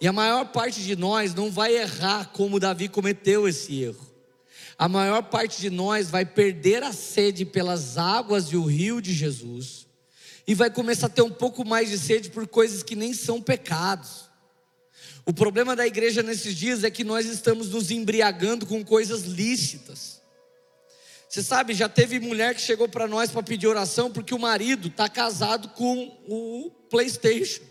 E 0.00 0.06
a 0.06 0.12
maior 0.12 0.46
parte 0.46 0.82
de 0.82 0.96
nós 0.96 1.34
não 1.34 1.50
vai 1.50 1.76
errar 1.76 2.30
como 2.32 2.60
Davi 2.60 2.88
cometeu 2.88 3.46
esse 3.46 3.82
erro. 3.82 4.06
A 4.78 4.88
maior 4.88 5.22
parte 5.22 5.60
de 5.60 5.70
nós 5.70 6.08
vai 6.08 6.24
perder 6.24 6.84
a 6.84 6.92
sede 6.92 7.44
pelas 7.44 7.98
águas 7.98 8.46
e 8.46 8.56
o 8.56 8.64
rio 8.64 9.02
de 9.02 9.12
Jesus. 9.12 9.86
E 10.46 10.54
vai 10.54 10.70
começar 10.70 11.06
a 11.06 11.10
ter 11.10 11.22
um 11.22 11.30
pouco 11.30 11.64
mais 11.64 11.90
de 11.90 11.98
sede 11.98 12.30
por 12.30 12.46
coisas 12.46 12.82
que 12.82 12.94
nem 12.94 13.12
são 13.12 13.42
pecados. 13.42 14.30
O 15.26 15.34
problema 15.34 15.76
da 15.76 15.86
igreja 15.86 16.22
nesses 16.22 16.54
dias 16.54 16.84
é 16.84 16.90
que 16.90 17.04
nós 17.04 17.26
estamos 17.26 17.68
nos 17.70 17.90
embriagando 17.90 18.64
com 18.64 18.82
coisas 18.82 19.24
lícitas. 19.24 20.17
Você 21.28 21.42
sabe, 21.42 21.74
já 21.74 21.88
teve 21.88 22.18
mulher 22.18 22.54
que 22.54 22.60
chegou 22.60 22.88
para 22.88 23.06
nós 23.06 23.30
para 23.30 23.42
pedir 23.42 23.66
oração 23.66 24.10
porque 24.10 24.34
o 24.34 24.38
marido 24.38 24.88
está 24.88 25.08
casado 25.08 25.68
com 25.70 26.16
o 26.26 26.70
PlayStation. 26.88 27.62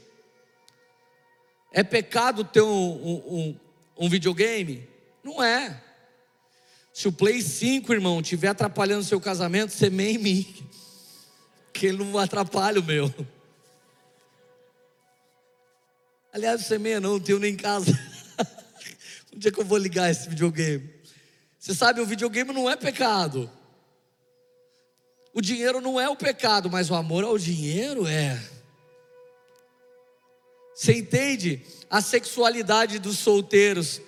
É 1.71 1.83
pecado 1.83 2.43
ter 2.43 2.61
um, 2.61 2.67
um, 2.69 3.59
um, 3.97 4.09
videogame? 4.09 4.87
Não 5.23 5.43
é. 5.43 5.83
Se 6.93 7.07
o 7.07 7.11
Play 7.11 7.41
5, 7.41 7.91
irmão, 7.91 8.21
estiver 8.21 8.49
atrapalhando 8.49 9.03
seu 9.03 9.19
casamento, 9.19 9.73
semeia 9.73 10.11
em 10.11 10.17
mim. 10.17 10.67
Que 11.73 11.87
ele 11.87 12.03
não 12.03 12.17
atrapalha 12.17 12.79
o 12.79 12.83
meu. 12.83 13.13
Aliás, 16.31 16.61
semeia 16.61 16.99
não, 16.99 17.13
não 17.13 17.19
tenho 17.19 17.39
nem 17.39 17.53
em 17.53 17.57
casa. 17.57 17.91
um 19.33 19.39
dia 19.39 19.51
que 19.51 19.59
eu 19.59 19.65
vou 19.65 19.77
ligar 19.77 20.09
esse 20.09 20.29
videogame. 20.29 20.96
Você 21.59 21.73
sabe, 21.73 22.01
o 22.01 22.05
videogame 22.05 22.53
não 22.53 22.69
é 22.69 22.75
pecado. 22.75 23.49
O 25.33 25.41
dinheiro 25.41 25.81
não 25.81 25.99
é 25.99 26.09
o 26.09 26.15
pecado, 26.15 26.69
mas 26.69 26.89
o 26.89 26.95
amor 26.95 27.23
ao 27.23 27.37
dinheiro 27.37 28.07
é. 28.07 28.41
Você 30.73 30.93
entende? 30.93 31.65
A 31.89 32.01
sexualidade 32.01 32.99
dos 32.99 33.19
solteiros, 33.19 34.01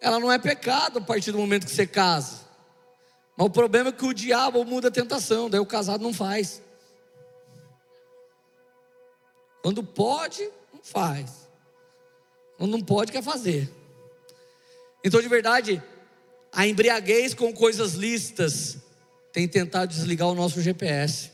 ela 0.00 0.20
não 0.20 0.30
é 0.30 0.38
pecado 0.38 0.98
a 0.98 1.02
partir 1.02 1.32
do 1.32 1.38
momento 1.38 1.66
que 1.66 1.72
você 1.72 1.86
casa. 1.86 2.40
Mas 3.36 3.46
o 3.46 3.50
problema 3.50 3.88
é 3.88 3.92
que 3.92 4.04
o 4.04 4.14
diabo 4.14 4.64
muda 4.64 4.88
a 4.88 4.90
tentação, 4.90 5.50
daí 5.50 5.60
o 5.60 5.66
casado 5.66 6.02
não 6.02 6.12
faz. 6.12 6.62
Quando 9.62 9.82
pode, 9.82 10.42
não 10.72 10.82
faz. 10.82 11.48
Quando 12.58 12.72
não 12.72 12.82
pode, 12.82 13.10
quer 13.10 13.22
fazer. 13.22 13.70
Então, 15.02 15.20
de 15.20 15.28
verdade, 15.28 15.82
a 16.54 16.66
embriaguez 16.66 17.34
com 17.34 17.52
coisas 17.52 17.94
lícitas 17.94 18.78
tem 19.32 19.48
tentado 19.48 19.92
desligar 19.92 20.28
o 20.28 20.34
nosso 20.34 20.62
GPS. 20.62 21.32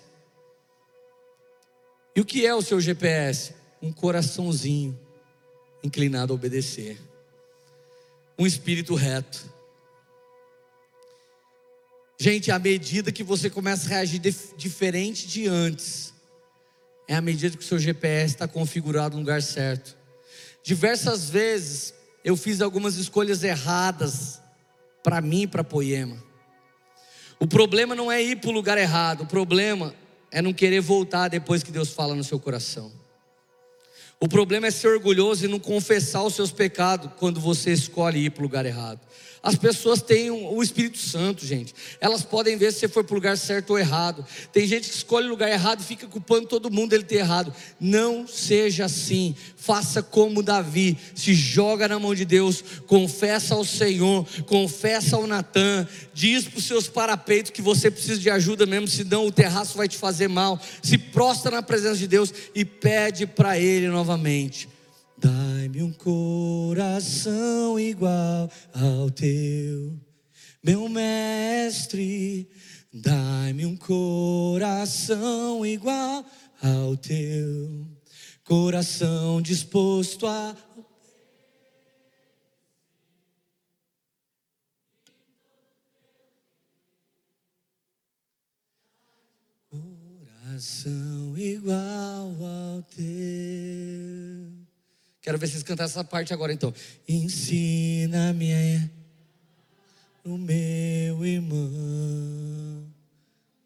E 2.16 2.20
o 2.20 2.24
que 2.24 2.46
é 2.46 2.54
o 2.54 2.62
seu 2.62 2.80
GPS? 2.80 3.54
Um 3.82 3.92
coraçãozinho 3.92 4.98
inclinado 5.82 6.32
a 6.32 6.36
obedecer, 6.36 6.98
um 8.38 8.46
espírito 8.46 8.94
reto. 8.94 9.50
Gente, 12.18 12.50
à 12.50 12.58
medida 12.58 13.12
que 13.12 13.22
você 13.22 13.48
começa 13.48 13.86
a 13.86 13.88
reagir 13.90 14.20
diferente 14.56 15.26
de 15.26 15.46
antes, 15.46 16.12
é 17.06 17.14
à 17.14 17.20
medida 17.20 17.56
que 17.56 17.62
o 17.62 17.66
seu 17.66 17.78
GPS 17.78 18.34
está 18.34 18.48
configurado 18.48 19.14
no 19.14 19.20
lugar 19.20 19.42
certo. 19.42 19.96
Diversas 20.62 21.28
vezes 21.28 21.94
eu 22.22 22.36
fiz 22.36 22.60
algumas 22.60 22.96
escolhas 22.96 23.42
erradas 23.42 24.39
para 25.02 25.20
mim 25.20 25.42
e 25.42 25.46
para 25.46 25.64
Poema. 25.64 26.16
O 27.38 27.46
problema 27.46 27.94
não 27.94 28.12
é 28.12 28.22
ir 28.22 28.36
para 28.36 28.50
o 28.50 28.52
lugar 28.52 28.76
errado, 28.76 29.22
o 29.22 29.26
problema 29.26 29.94
é 30.30 30.42
não 30.42 30.52
querer 30.52 30.80
voltar 30.80 31.28
depois 31.28 31.62
que 31.62 31.72
Deus 31.72 31.90
fala 31.90 32.14
no 32.14 32.22
seu 32.22 32.38
coração. 32.38 32.92
O 34.20 34.28
problema 34.28 34.66
é 34.66 34.70
ser 34.70 34.88
orgulhoso 34.88 35.46
e 35.46 35.48
não 35.48 35.58
confessar 35.58 36.22
os 36.22 36.34
seus 36.34 36.52
pecados 36.52 37.10
quando 37.16 37.40
você 37.40 37.72
escolhe 37.72 38.26
ir 38.26 38.30
para 38.30 38.40
o 38.40 38.42
lugar 38.42 38.66
errado. 38.66 39.00
As 39.42 39.56
pessoas 39.56 40.02
têm 40.02 40.30
o 40.30 40.62
Espírito 40.62 40.98
Santo, 40.98 41.46
gente. 41.46 41.74
Elas 41.98 42.22
podem 42.22 42.58
ver 42.58 42.72
se 42.72 42.80
você 42.80 42.88
foi 42.88 43.02
para 43.02 43.12
o 43.12 43.16
lugar 43.16 43.38
certo 43.38 43.70
ou 43.70 43.78
errado. 43.78 44.24
Tem 44.52 44.66
gente 44.66 44.90
que 44.90 44.94
escolhe 44.94 45.26
o 45.26 45.30
lugar 45.30 45.50
errado 45.50 45.80
e 45.80 45.84
fica 45.84 46.06
culpando 46.06 46.46
todo 46.46 46.70
mundo 46.70 46.92
ele 46.92 47.04
ter 47.04 47.16
errado. 47.16 47.50
Não 47.80 48.26
seja 48.28 48.84
assim. 48.84 49.34
Faça 49.56 50.02
como 50.02 50.42
Davi. 50.42 50.98
Se 51.14 51.32
joga 51.32 51.88
na 51.88 51.98
mão 51.98 52.14
de 52.14 52.26
Deus. 52.26 52.62
Confessa 52.86 53.54
ao 53.54 53.64
Senhor. 53.64 54.26
Confessa 54.46 55.16
ao 55.16 55.26
Natan. 55.26 55.88
Diz 56.12 56.44
para 56.44 56.58
os 56.58 56.66
seus 56.66 56.86
parapeitos 56.86 57.50
que 57.50 57.62
você 57.62 57.90
precisa 57.90 58.20
de 58.20 58.28
ajuda 58.28 58.66
mesmo, 58.66 58.88
senão 58.88 59.26
o 59.26 59.32
terraço 59.32 59.78
vai 59.78 59.88
te 59.88 59.96
fazer 59.96 60.28
mal. 60.28 60.60
Se 60.82 60.98
prostra 60.98 61.50
na 61.50 61.62
presença 61.62 61.96
de 61.96 62.06
Deus 62.06 62.30
e 62.54 62.62
pede 62.62 63.26
para 63.26 63.58
Ele 63.58 63.88
novamente. 63.88 64.68
Dai-me 65.20 65.82
um 65.82 65.92
coração 65.92 67.78
igual 67.78 68.50
ao 68.72 69.10
teu, 69.10 70.00
meu 70.64 70.88
mestre. 70.88 72.48
Dai-me 72.90 73.66
um 73.66 73.76
coração 73.76 75.64
igual 75.66 76.24
ao 76.62 76.96
teu, 76.96 77.86
coração 78.42 79.42
disposto 79.42 80.26
a. 80.26 80.56
Coração 89.68 91.36
igual 91.36 92.34
ao 92.42 92.82
teu. 92.84 94.39
Quero 95.22 95.38
ver 95.38 95.48
vocês 95.48 95.62
cantar 95.62 95.84
essa 95.84 96.02
parte 96.02 96.32
agora 96.32 96.52
então. 96.52 96.72
Ensina-me 97.06 98.90
o 100.24 100.38
meu 100.38 101.24
irmão. 101.24 102.86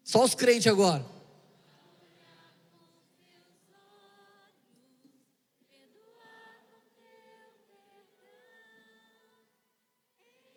Só 0.03 0.23
os 0.23 0.35
crentes 0.35 0.67
agora. 0.67 1.05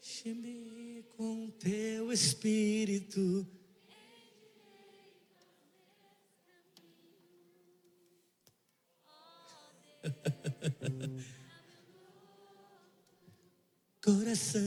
Enche-me 0.02 1.04
com 1.16 1.48
teu 1.58 2.12
espírito. 2.12 3.46
Coração, 14.08 14.62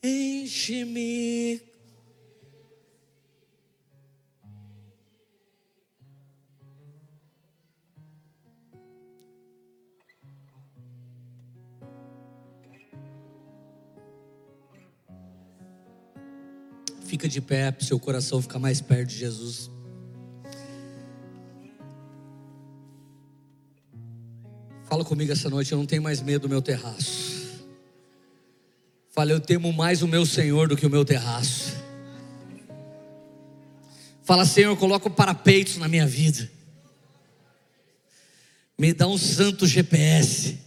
enche-me. 0.00 1.60
Fica 17.06 17.28
de 17.28 17.40
pé 17.40 17.72
para 17.72 17.84
seu 17.84 17.98
coração 17.98 18.40
ficar 18.40 18.60
mais 18.60 18.80
perto 18.80 19.08
de 19.08 19.16
Jesus. 19.16 19.75
Fala 24.96 25.04
comigo 25.04 25.30
essa 25.30 25.50
noite, 25.50 25.70
eu 25.70 25.76
não 25.76 25.84
tenho 25.84 26.00
mais 26.00 26.22
medo 26.22 26.42
do 26.44 26.48
meu 26.48 26.62
terraço. 26.62 27.66
Fala, 29.10 29.30
eu 29.30 29.38
temo 29.38 29.70
mais 29.70 30.00
o 30.00 30.08
meu 30.08 30.24
Senhor 30.24 30.68
do 30.68 30.74
que 30.74 30.86
o 30.86 30.90
meu 30.90 31.04
terraço. 31.04 31.76
Fala, 34.24 34.46
Senhor, 34.46 34.74
coloca 34.78 35.10
parapeitos 35.10 35.76
na 35.76 35.86
minha 35.86 36.06
vida. 36.06 36.50
Me 38.78 38.94
dá 38.94 39.06
um 39.06 39.18
santo 39.18 39.66
GPS. 39.66 40.58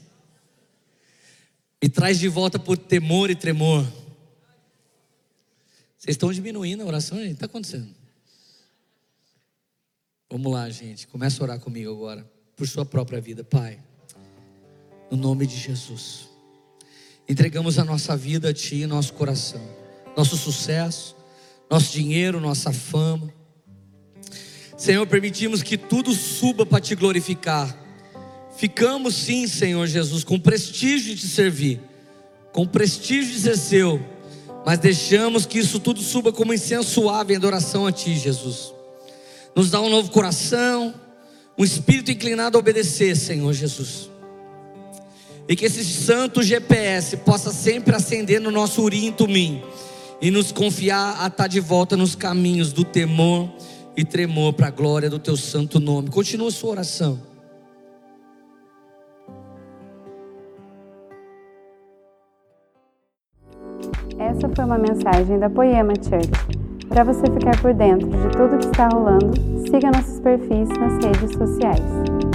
Me 1.81 1.89
traz 1.89 2.19
de 2.19 2.27
volta 2.27 2.60
por 2.60 2.77
temor 2.77 3.31
e 3.31 3.35
tremor. 3.35 3.84
Vocês 5.97 6.14
estão 6.14 6.31
diminuindo 6.31 6.84
a 6.84 6.85
oração? 6.85 7.19
Está 7.19 7.47
acontecendo. 7.47 7.89
Vamos 10.30 10.53
lá, 10.53 10.69
gente. 10.69 11.07
Começa 11.07 11.41
a 11.41 11.45
orar 11.45 11.60
comigo 11.60 11.91
agora. 11.91 12.31
Por 12.56 12.68
sua 12.68 12.85
própria 12.85 13.19
vida, 13.19 13.43
Pai 13.43 13.88
no 15.10 15.18
nome 15.18 15.45
de 15.45 15.57
Jesus. 15.57 16.30
Entregamos 17.27 17.77
a 17.77 17.86
nossa 17.86 18.18
vida 18.18 18.49
a 18.49 18.53
Ti, 18.53 18.86
nosso 18.86 19.14
coração, 19.14 19.61
nosso 20.18 20.36
sucesso, 20.36 21.15
nosso 21.69 21.91
dinheiro, 21.91 22.40
nossa 22.40 22.73
fama. 22.73 23.31
Senhor, 24.76 25.06
permitimos 25.06 25.61
que 25.61 25.77
tudo 25.77 26.14
suba 26.14 26.65
para 26.65 26.81
Te 26.81 26.95
glorificar. 26.95 27.77
Ficamos 28.57 29.15
sim, 29.15 29.48
Senhor 29.48 29.86
Jesus, 29.88 30.23
com 30.23 30.40
prestígio 30.40 31.15
de 31.15 31.22
te 31.22 31.27
servir, 31.27 31.80
com 32.52 32.65
prestígio 32.65 33.34
de 33.34 33.40
ser 33.40 33.57
seu, 33.57 34.06
mas 34.65 34.80
deixamos 34.80 35.45
que 35.45 35.60
isso 35.60 35.80
tudo 35.80 36.02
suba 36.02 36.34
como 36.34 36.53
incenso 36.53 36.90
suave 36.90 37.34
em 37.34 37.38
adoração 37.38 37.86
a 37.86 37.91
Ti, 37.91 38.18
Jesus. 38.18 38.73
Nos 39.56 39.69
dá 39.69 39.80
um 39.80 39.90
novo 39.90 40.11
coração, 40.11 40.94
um 41.57 41.64
espírito 41.64 42.11
inclinado 42.11 42.57
a 42.57 42.60
obedecer, 42.60 43.15
Senhor 43.15 43.53
Jesus. 43.53 44.10
E 45.49 45.55
que 45.55 45.65
esse 45.65 45.84
santo 45.84 46.43
GPS 46.43 47.17
possa 47.17 47.51
sempre 47.51 47.95
acender 47.95 48.39
no 48.39 48.51
nosso 48.51 48.84
urim 48.84 49.07
e 49.07 49.11
tumim 49.11 49.63
e 50.21 50.30
nos 50.30 50.51
confiar 50.51 51.23
a 51.23 51.26
estar 51.26 51.47
de 51.47 51.59
volta 51.59 51.97
nos 51.97 52.13
caminhos 52.13 52.71
do 52.71 52.84
temor 52.84 53.49
e 53.97 54.05
tremor 54.05 54.53
para 54.53 54.67
a 54.67 54.69
glória 54.69 55.09
do 55.09 55.17
teu 55.17 55.35
santo 55.35 55.80
nome. 55.80 56.11
Continua 56.11 56.51
sua 56.51 56.69
oração. 56.69 57.19
Essa 64.19 64.47
foi 64.55 64.65
uma 64.65 64.77
mensagem 64.77 65.39
da 65.39 65.49
Poema 65.49 65.93
Church. 65.95 66.30
Para 66.89 67.03
você 67.03 67.26
ficar 67.26 67.59
por 67.59 67.73
dentro 67.73 68.07
de 68.07 68.38
tudo 68.38 68.57
que 68.59 68.65
está 68.65 68.88
rolando, 68.89 69.34
siga 69.65 69.89
nossos 69.89 70.19
perfis 70.19 70.69
nas 70.77 71.03
redes 71.03 71.31
sociais. 71.35 72.28